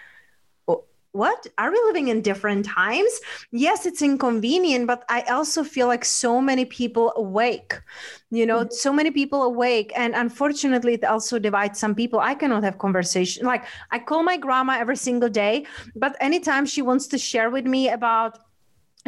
what? 1.12 1.46
Are 1.56 1.70
we 1.70 1.80
living 1.86 2.08
in 2.08 2.20
different 2.22 2.66
times? 2.66 3.10
Yes 3.50 3.86
it's 3.86 4.02
inconvenient 4.02 4.86
but 4.86 5.04
i 5.08 5.22
also 5.22 5.64
feel 5.64 5.86
like 5.86 6.04
so 6.04 6.40
many 6.40 6.64
people 6.64 7.12
awake 7.16 7.80
you 8.30 8.44
know 8.46 8.60
mm-hmm. 8.60 8.70
so 8.70 8.92
many 8.92 9.10
people 9.10 9.42
awake 9.42 9.90
and 9.96 10.14
unfortunately 10.14 10.94
it 10.94 11.04
also 11.04 11.38
divides 11.38 11.78
some 11.78 11.94
people. 11.94 12.20
I 12.20 12.34
cannot 12.34 12.62
have 12.62 12.78
conversation 12.78 13.46
like 13.46 13.64
i 13.90 13.98
call 13.98 14.22
my 14.22 14.36
grandma 14.36 14.74
every 14.78 14.96
single 14.96 15.28
day 15.28 15.66
but 15.96 16.16
anytime 16.20 16.66
she 16.66 16.82
wants 16.82 17.06
to 17.08 17.18
share 17.18 17.50
with 17.50 17.66
me 17.66 17.88
about 17.88 18.38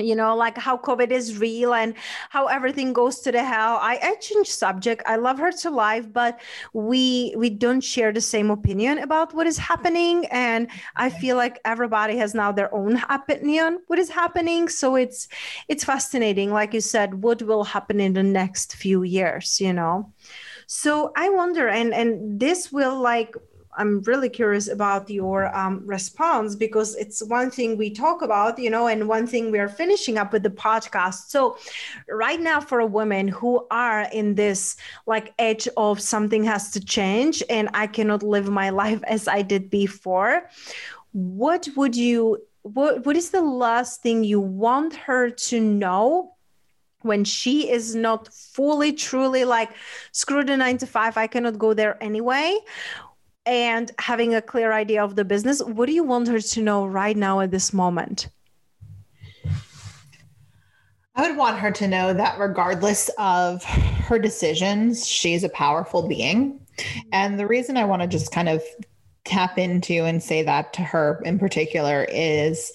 you 0.00 0.14
know 0.14 0.34
like 0.36 0.56
how 0.58 0.76
covid 0.76 1.10
is 1.10 1.38
real 1.38 1.74
and 1.74 1.94
how 2.28 2.46
everything 2.46 2.92
goes 2.92 3.20
to 3.20 3.32
the 3.32 3.42
hell. 3.42 3.78
I, 3.80 3.98
I 4.02 4.14
change 4.16 4.48
subject. 4.48 5.02
I 5.06 5.16
love 5.16 5.38
her 5.38 5.52
to 5.52 5.70
life 5.70 6.12
but 6.12 6.40
we 6.72 7.34
we 7.36 7.50
don't 7.50 7.80
share 7.80 8.12
the 8.12 8.20
same 8.20 8.50
opinion 8.50 8.98
about 8.98 9.34
what 9.34 9.46
is 9.46 9.58
happening. 9.58 10.26
And 10.26 10.68
i 10.96 11.10
feel 11.10 11.36
like 11.36 11.60
everybody 11.64 12.16
has 12.16 12.34
now 12.34 12.52
their 12.52 12.72
own 12.74 13.02
opinion 13.08 13.80
what 13.86 13.98
is 13.98 14.10
happening. 14.10 14.68
So 14.68 14.96
it's 14.96 15.28
it's 15.68 15.84
fascinating. 15.84 16.52
Like 16.52 16.74
you 16.74 16.80
said 16.80 17.22
what 17.22 17.42
will 17.42 17.64
happen 17.64 18.00
in 18.00 18.12
the 18.14 18.22
next 18.22 18.76
few 18.76 19.02
years 19.02 19.60
you 19.60 19.72
know? 19.72 20.12
So 20.66 21.12
i 21.16 21.28
wonder 21.28 21.68
and 21.68 21.92
and 21.92 22.38
this 22.38 22.70
will 22.72 22.98
like 23.00 23.34
I'm 23.76 24.00
really 24.02 24.28
curious 24.28 24.68
about 24.68 25.08
your 25.08 25.54
um, 25.56 25.86
response 25.86 26.56
because 26.56 26.96
it's 26.96 27.22
one 27.22 27.50
thing 27.50 27.76
we 27.76 27.90
talk 27.90 28.22
about, 28.22 28.58
you 28.58 28.68
know, 28.68 28.88
and 28.88 29.08
one 29.08 29.26
thing 29.26 29.50
we 29.50 29.58
are 29.58 29.68
finishing 29.68 30.18
up 30.18 30.32
with 30.32 30.42
the 30.42 30.50
podcast. 30.50 31.28
So, 31.28 31.56
right 32.08 32.40
now, 32.40 32.60
for 32.60 32.80
a 32.80 32.86
woman 32.86 33.28
who 33.28 33.66
are 33.70 34.02
in 34.12 34.34
this 34.34 34.76
like 35.06 35.32
edge 35.38 35.68
of 35.76 36.00
something 36.00 36.42
has 36.44 36.72
to 36.72 36.84
change 36.84 37.42
and 37.48 37.68
I 37.72 37.86
cannot 37.86 38.22
live 38.22 38.50
my 38.50 38.70
life 38.82 39.02
as 39.04 39.28
I 39.28 39.42
did 39.42 39.70
before, 39.70 40.48
what 41.12 41.68
would 41.76 41.96
you? 41.96 42.38
What, 42.62 43.06
what 43.06 43.16
is 43.16 43.30
the 43.30 43.40
last 43.40 44.02
thing 44.02 44.22
you 44.24 44.40
want 44.40 44.94
her 44.94 45.30
to 45.30 45.60
know 45.60 46.34
when 47.02 47.24
she 47.24 47.70
is 47.70 47.94
not 47.94 48.28
fully 48.28 48.92
truly 48.92 49.44
like 49.44 49.70
screw 50.12 50.44
the 50.44 50.54
nine 50.54 50.76
to 50.76 50.86
five 50.86 51.16
i 51.16 51.26
cannot 51.26 51.58
go 51.58 51.72
there 51.72 51.96
anyway 52.02 52.58
and 53.50 53.90
having 53.98 54.32
a 54.32 54.40
clear 54.40 54.72
idea 54.72 55.02
of 55.02 55.16
the 55.16 55.24
business. 55.24 55.60
What 55.60 55.86
do 55.86 55.92
you 55.92 56.04
want 56.04 56.28
her 56.28 56.40
to 56.40 56.62
know 56.62 56.86
right 56.86 57.16
now 57.16 57.40
at 57.40 57.50
this 57.50 57.72
moment? 57.72 58.28
I 61.16 61.28
would 61.28 61.36
want 61.36 61.58
her 61.58 61.72
to 61.72 61.88
know 61.88 62.14
that 62.14 62.38
regardless 62.38 63.10
of 63.18 63.64
her 63.64 64.20
decisions, 64.20 65.04
she's 65.04 65.42
a 65.42 65.48
powerful 65.48 66.06
being. 66.06 66.60
And 67.12 67.40
the 67.40 67.46
reason 67.48 67.76
I 67.76 67.84
want 67.86 68.02
to 68.02 68.08
just 68.08 68.30
kind 68.30 68.48
of 68.48 68.62
tap 69.24 69.58
into 69.58 70.04
and 70.04 70.22
say 70.22 70.44
that 70.44 70.72
to 70.74 70.82
her 70.82 71.20
in 71.24 71.40
particular 71.40 72.06
is 72.08 72.72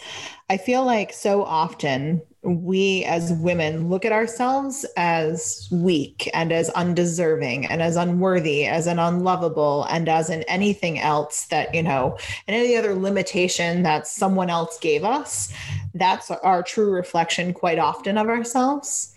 I 0.49 0.57
feel 0.57 0.83
like 0.83 1.13
so 1.13 1.41
often 1.45 2.21
we 2.45 3.03
as 3.05 3.33
women 3.33 3.89
look 3.89 4.05
at 4.05 4.11
ourselves 4.11 4.85
as 4.95 5.67
weak 5.71 6.29
and 6.33 6.51
as 6.51 6.69
undeserving 6.69 7.65
and 7.65 7.81
as 7.81 7.95
unworthy, 7.95 8.65
as 8.65 8.87
an 8.87 8.99
unlovable, 8.99 9.85
and 9.89 10.07
as 10.07 10.29
in 10.29 10.43
anything 10.43 10.99
else 10.99 11.45
that, 11.47 11.73
you 11.73 11.81
know, 11.81 12.17
and 12.47 12.55
any 12.55 12.75
other 12.75 12.93
limitation 12.93 13.83
that 13.83 14.07
someone 14.07 14.49
else 14.49 14.77
gave 14.79 15.03
us. 15.03 15.51
That's 15.95 16.29
our 16.29 16.61
true 16.61 16.91
reflection 16.91 17.53
quite 17.53 17.79
often 17.79 18.17
of 18.17 18.27
ourselves. 18.27 19.13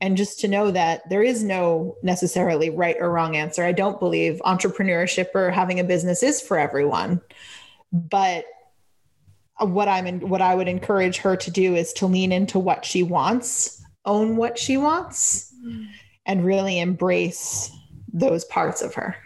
and 0.00 0.16
just 0.16 0.40
to 0.40 0.48
know 0.48 0.70
that 0.70 1.08
there 1.08 1.22
is 1.22 1.42
no 1.42 1.96
necessarily 2.02 2.70
right 2.70 2.96
or 3.00 3.10
wrong 3.10 3.36
answer. 3.36 3.64
I 3.64 3.72
don't 3.72 3.98
believe 3.98 4.40
entrepreneurship 4.44 5.34
or 5.34 5.50
having 5.50 5.80
a 5.80 5.84
business 5.84 6.22
is 6.22 6.40
for 6.40 6.58
everyone. 6.58 7.20
But 7.92 8.44
what 9.60 9.88
I'm 9.88 10.06
in, 10.06 10.28
what 10.28 10.42
I 10.42 10.54
would 10.54 10.68
encourage 10.68 11.18
her 11.18 11.36
to 11.36 11.50
do 11.50 11.74
is 11.74 11.92
to 11.94 12.06
lean 12.06 12.32
into 12.32 12.58
what 12.58 12.84
she 12.84 13.02
wants, 13.02 13.82
own 14.04 14.36
what 14.36 14.58
she 14.58 14.76
wants, 14.76 15.52
and 16.26 16.44
really 16.44 16.78
embrace 16.78 17.70
those 18.12 18.44
parts 18.44 18.82
of 18.82 18.94
her. 18.94 19.16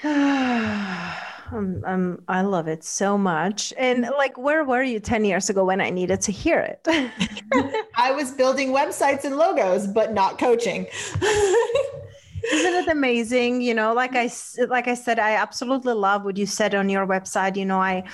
um, 0.04 1.82
um, 1.84 2.22
I 2.28 2.42
love 2.42 2.68
it 2.68 2.84
so 2.84 3.18
much. 3.18 3.72
And 3.76 4.08
like, 4.16 4.38
where 4.38 4.64
were 4.64 4.82
you 4.82 5.00
10 5.00 5.24
years 5.24 5.50
ago 5.50 5.64
when 5.64 5.80
I 5.80 5.90
needed 5.90 6.20
to 6.22 6.32
hear 6.32 6.60
it? 6.60 6.86
I 7.96 8.12
was 8.12 8.30
building 8.32 8.70
websites 8.70 9.24
and 9.24 9.36
logos, 9.36 9.86
but 9.86 10.12
not 10.12 10.38
coaching. 10.38 10.86
Isn't 12.52 12.74
it 12.74 12.88
amazing? 12.88 13.60
You 13.60 13.74
know, 13.74 13.92
like 13.92 14.14
I 14.14 14.30
like 14.68 14.88
I 14.88 14.94
said, 14.94 15.18
I 15.18 15.32
absolutely 15.32 15.94
love 15.94 16.24
what 16.24 16.36
you 16.36 16.46
said 16.46 16.74
on 16.74 16.88
your 16.88 17.06
website. 17.06 17.56
You 17.56 17.64
know, 17.64 17.80
I 17.80 18.04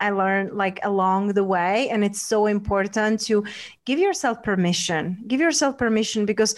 I 0.00 0.10
learned 0.10 0.54
like 0.54 0.80
along 0.82 1.34
the 1.34 1.44
way. 1.44 1.88
And 1.88 2.04
it's 2.04 2.20
so 2.20 2.46
important 2.46 3.20
to 3.26 3.44
give 3.84 3.98
yourself 4.00 4.42
permission. 4.42 5.22
Give 5.28 5.40
yourself 5.40 5.78
permission 5.78 6.26
because 6.26 6.56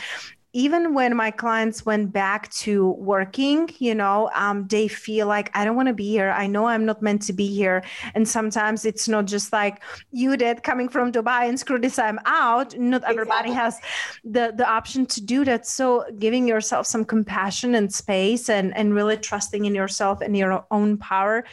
even 0.54 0.94
when 0.94 1.16
my 1.16 1.32
clients 1.32 1.84
went 1.84 2.12
back 2.12 2.48
to 2.52 2.92
working, 2.92 3.68
you 3.78 3.92
know, 3.92 4.30
um, 4.36 4.68
they 4.68 4.86
feel 4.86 5.26
like 5.26 5.50
I 5.52 5.64
don't 5.64 5.74
want 5.74 5.88
to 5.88 5.94
be 5.94 6.08
here. 6.08 6.30
I 6.30 6.46
know 6.46 6.66
I'm 6.66 6.86
not 6.86 7.02
meant 7.02 7.22
to 7.22 7.32
be 7.32 7.48
here. 7.48 7.82
And 8.14 8.26
sometimes 8.26 8.84
it's 8.84 9.08
not 9.08 9.24
just 9.24 9.52
like 9.52 9.82
you 10.12 10.36
did 10.36 10.62
coming 10.62 10.88
from 10.88 11.10
Dubai 11.10 11.48
and 11.48 11.58
screw 11.58 11.80
this, 11.80 11.98
I'm 11.98 12.20
out. 12.24 12.78
Not 12.78 13.02
everybody 13.02 13.50
has 13.50 13.80
the 14.22 14.54
the 14.56 14.66
option 14.66 15.06
to 15.06 15.20
do 15.20 15.44
that. 15.44 15.66
So 15.66 16.04
giving 16.20 16.46
yourself 16.46 16.86
some 16.86 17.04
compassion 17.04 17.74
and 17.74 17.92
space 17.92 18.48
and 18.48 18.76
and 18.76 18.94
really 18.94 19.16
trusting 19.16 19.64
in 19.64 19.74
yourself 19.74 20.20
and 20.20 20.36
your 20.36 20.64
own 20.70 20.98
power, 20.98 21.44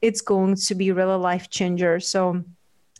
it's 0.00 0.20
going 0.20 0.54
to 0.54 0.74
be 0.76 0.92
really 0.92 1.16
life 1.16 1.50
changer. 1.50 1.98
So 1.98 2.44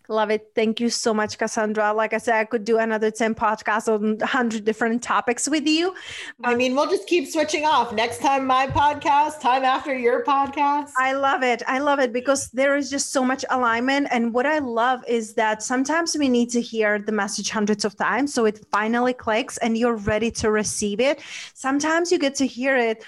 Love 0.09 0.31
it. 0.31 0.51
Thank 0.55 0.81
you 0.81 0.91
so 0.91 1.15
much, 1.15 1.39
Cassandra. 1.39 1.93
Like 1.95 2.13
I 2.13 2.19
said, 2.19 2.35
I 2.35 2.45
could 2.45 2.65
do 2.65 2.79
another 2.79 3.11
10 3.11 3.35
podcasts 3.35 3.89
on 3.89 4.19
100 4.19 4.65
different 4.65 5.03
topics 5.03 5.49
with 5.49 5.67
you. 5.67 5.95
I 6.43 6.55
mean, 6.55 6.75
we'll 6.75 6.91
just 6.91 7.07
keep 7.07 7.27
switching 7.27 7.65
off. 7.65 7.93
Next 7.93 8.19
time, 8.19 8.47
my 8.47 8.67
podcast, 8.67 9.41
time 9.41 9.65
after 9.65 9.97
your 9.97 10.23
podcast. 10.23 10.91
I 10.99 11.13
love 11.13 11.43
it. 11.43 11.63
I 11.67 11.79
love 11.79 12.01
it 12.01 12.13
because 12.13 12.51
there 12.51 12.77
is 12.77 12.91
just 12.91 13.13
so 13.13 13.25
much 13.25 13.47
alignment. 13.49 14.09
And 14.11 14.35
what 14.35 14.45
I 14.45 14.59
love 14.59 15.03
is 15.09 15.35
that 15.35 15.63
sometimes 15.63 16.15
we 16.17 16.29
need 16.29 16.51
to 16.51 16.61
hear 16.61 16.99
the 16.99 17.13
message 17.13 17.49
hundreds 17.49 17.87
of 17.87 17.97
times. 17.97 18.35
So 18.35 18.45
it 18.45 18.61
finally 18.71 19.15
clicks 19.15 19.57
and 19.59 19.79
you're 19.79 19.97
ready 19.97 20.31
to 20.33 20.51
receive 20.51 21.01
it. 21.01 21.21
Sometimes 21.55 22.13
you 22.13 22.19
get 22.19 22.35
to 22.37 22.47
hear 22.47 22.77
it 22.77 23.05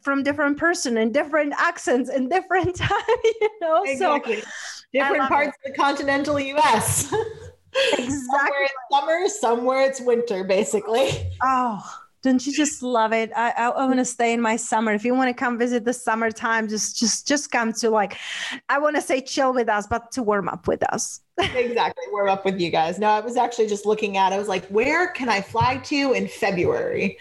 from 0.00 0.22
different 0.22 0.56
person 0.56 0.96
and 0.96 1.12
different 1.12 1.52
accents 1.58 2.08
and 2.08 2.30
different 2.30 2.76
time, 2.76 3.16
you 3.24 3.50
know? 3.60 3.82
Exactly. 3.84 4.40
So 4.40 4.46
different 4.92 5.28
parts 5.28 5.56
it. 5.64 5.70
of 5.70 5.76
the 5.76 5.82
continental 5.82 6.38
US. 6.38 7.12
Exactly. 7.92 8.10
somewhere 8.10 8.62
it's 8.64 8.74
summer, 8.90 9.28
somewhere 9.28 9.82
it's 9.82 10.00
winter, 10.00 10.42
basically. 10.42 11.08
Oh, 11.40 11.80
don't 12.22 12.44
you 12.44 12.52
just 12.52 12.82
love 12.82 13.12
it? 13.12 13.30
I, 13.34 13.50
I, 13.50 13.68
I 13.68 13.86
want 13.86 13.98
to 13.98 14.04
stay 14.04 14.32
in 14.32 14.40
my 14.40 14.56
summer. 14.56 14.92
If 14.92 15.04
you 15.04 15.14
want 15.14 15.28
to 15.28 15.34
come 15.34 15.56
visit 15.56 15.84
the 15.84 15.92
summertime, 15.92 16.68
just 16.68 16.98
just 16.98 17.28
just 17.28 17.50
come 17.50 17.72
to 17.74 17.88
like, 17.88 18.18
I 18.68 18.78
want 18.78 18.96
to 18.96 19.02
say 19.02 19.20
chill 19.20 19.54
with 19.54 19.68
us, 19.68 19.86
but 19.86 20.10
to 20.12 20.22
warm 20.22 20.48
up 20.48 20.66
with 20.66 20.82
us. 20.92 21.20
exactly, 21.38 22.04
warm 22.10 22.28
up 22.28 22.44
with 22.44 22.60
you 22.60 22.70
guys. 22.70 22.98
No, 22.98 23.08
I 23.08 23.20
was 23.20 23.36
actually 23.36 23.68
just 23.68 23.86
looking 23.86 24.16
at. 24.16 24.32
I 24.32 24.38
was 24.38 24.48
like, 24.48 24.66
where 24.66 25.08
can 25.12 25.28
I 25.28 25.40
fly 25.40 25.76
to 25.76 26.12
in 26.12 26.26
February? 26.26 27.18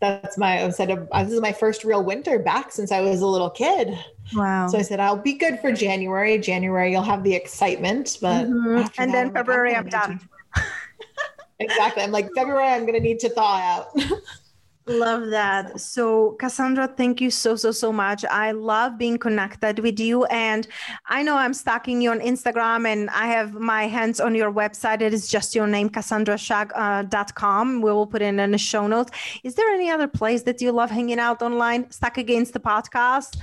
that's 0.00 0.36
my 0.36 0.62
I 0.62 0.70
said 0.70 0.88
this 0.88 1.32
is 1.32 1.40
my 1.40 1.52
first 1.52 1.84
real 1.84 2.02
winter 2.02 2.38
back 2.38 2.72
since 2.72 2.92
I 2.92 3.00
was 3.00 3.20
a 3.20 3.26
little 3.26 3.50
kid. 3.50 3.98
Wow. 4.32 4.68
So 4.68 4.78
I 4.78 4.82
said 4.82 5.00
I'll 5.00 5.16
be 5.16 5.34
good 5.34 5.60
for 5.60 5.72
January. 5.72 6.38
January 6.38 6.92
you'll 6.92 7.02
have 7.02 7.22
the 7.22 7.34
excitement, 7.34 8.18
but 8.20 8.46
mm-hmm. 8.46 8.86
and 8.98 9.12
then 9.12 9.32
February 9.32 9.74
I'm, 9.74 9.84
I'm 9.84 9.88
done. 9.90 10.20
exactly. 11.58 12.02
I'm 12.02 12.12
like 12.12 12.28
February 12.34 12.68
I'm 12.68 12.82
going 12.82 12.94
to 12.94 13.00
need 13.00 13.20
to 13.20 13.28
thaw 13.28 13.56
out. 13.58 13.96
Love 14.86 15.30
that. 15.30 15.80
So, 15.80 16.32
Cassandra, 16.32 16.86
thank 16.86 17.20
you 17.20 17.30
so, 17.30 17.56
so, 17.56 17.70
so 17.70 17.90
much. 17.90 18.22
I 18.26 18.52
love 18.52 18.98
being 18.98 19.16
connected 19.16 19.78
with 19.78 19.98
you. 19.98 20.24
And 20.26 20.66
I 21.06 21.22
know 21.22 21.36
I'm 21.36 21.54
stalking 21.54 22.02
you 22.02 22.10
on 22.10 22.20
Instagram 22.20 22.86
and 22.86 23.08
I 23.10 23.26
have 23.28 23.54
my 23.54 23.86
hands 23.86 24.20
on 24.20 24.34
your 24.34 24.52
website. 24.52 25.00
It 25.00 25.14
is 25.14 25.26
just 25.26 25.54
your 25.54 25.66
name, 25.66 25.88
cassandrashag.com. 25.88 27.76
Uh, 27.76 27.80
we 27.80 27.92
will 27.92 28.06
put 28.06 28.20
it 28.20 28.34
in 28.34 28.50
the 28.50 28.58
show 28.58 28.86
notes. 28.86 29.10
Is 29.42 29.54
there 29.54 29.70
any 29.70 29.90
other 29.90 30.06
place 30.06 30.42
that 30.42 30.60
you 30.60 30.70
love 30.70 30.90
hanging 30.90 31.18
out 31.18 31.40
online? 31.40 31.90
Stuck 31.90 32.18
against 32.18 32.52
the 32.52 32.60
podcast, 32.60 33.38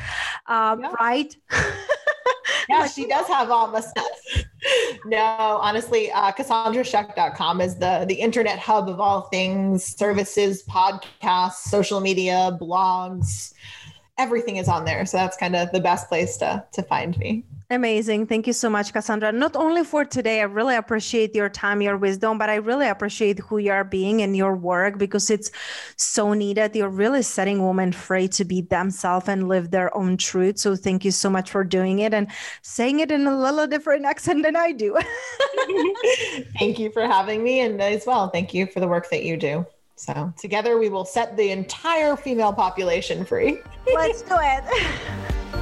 uh, 0.45 0.77
yeah. 0.79 0.91
right? 0.99 1.35
yeah, 2.69 2.87
she 2.87 3.07
does 3.07 3.27
have 3.27 3.49
all 3.49 3.71
the 3.71 3.81
stuff 3.81 4.45
no, 5.05 5.17
honestly, 5.17 6.11
uh, 6.11 6.31
CassandraShuck.com 6.31 7.61
is 7.61 7.75
the, 7.75 8.05
the 8.07 8.15
internet 8.15 8.59
hub 8.59 8.89
of 8.89 8.99
all 8.99 9.21
things 9.21 9.83
services, 9.83 10.63
podcasts, 10.63 11.63
social 11.69 11.99
media, 11.99 12.57
blogs. 12.59 13.53
Everything 14.21 14.57
is 14.57 14.67
on 14.67 14.85
there. 14.85 15.03
So 15.07 15.17
that's 15.17 15.35
kind 15.35 15.55
of 15.55 15.71
the 15.71 15.79
best 15.79 16.07
place 16.07 16.37
to, 16.37 16.63
to 16.73 16.83
find 16.83 17.17
me. 17.17 17.43
Amazing. 17.71 18.27
Thank 18.27 18.47
you 18.47 18.53
so 18.53 18.69
much, 18.69 18.91
Cassandra. 18.91 19.31
Not 19.31 19.55
only 19.55 19.85
for 19.85 20.03
today, 20.03 20.41
I 20.41 20.43
really 20.43 20.75
appreciate 20.75 21.33
your 21.33 21.47
time, 21.47 21.81
your 21.81 21.97
wisdom, 21.97 22.37
but 22.37 22.49
I 22.49 22.55
really 22.55 22.89
appreciate 22.89 23.39
who 23.39 23.59
you 23.59 23.71
are 23.71 23.85
being 23.85 24.21
and 24.21 24.35
your 24.35 24.57
work 24.57 24.97
because 24.97 25.29
it's 25.29 25.51
so 25.95 26.33
needed. 26.33 26.75
You're 26.75 26.89
really 26.89 27.21
setting 27.21 27.65
women 27.65 27.93
free 27.93 28.27
to 28.27 28.43
be 28.43 28.59
themselves 28.59 29.29
and 29.29 29.47
live 29.47 29.71
their 29.71 29.95
own 29.95 30.17
truth. 30.17 30.59
So 30.59 30.75
thank 30.75 31.05
you 31.05 31.11
so 31.11 31.29
much 31.29 31.49
for 31.49 31.63
doing 31.63 31.99
it 31.99 32.13
and 32.13 32.27
saying 32.61 32.99
it 32.99 33.09
in 33.09 33.25
a 33.25 33.39
little 33.39 33.67
different 33.67 34.05
accent 34.05 34.43
than 34.43 34.57
I 34.57 34.73
do. 34.73 34.97
thank 36.59 36.77
you 36.77 36.91
for 36.91 37.03
having 37.07 37.41
me. 37.41 37.61
And 37.61 37.81
as 37.81 38.05
well, 38.05 38.29
thank 38.29 38.53
you 38.53 38.67
for 38.67 38.81
the 38.81 38.87
work 38.87 39.09
that 39.11 39.23
you 39.23 39.37
do. 39.37 39.65
So 40.01 40.33
together 40.35 40.79
we 40.79 40.89
will 40.89 41.05
set 41.05 41.37
the 41.37 41.51
entire 41.51 42.15
female 42.15 42.51
population 42.51 43.23
free. 43.23 43.59
Let's 43.93 44.23
do 44.23 44.35
it. 44.39 44.63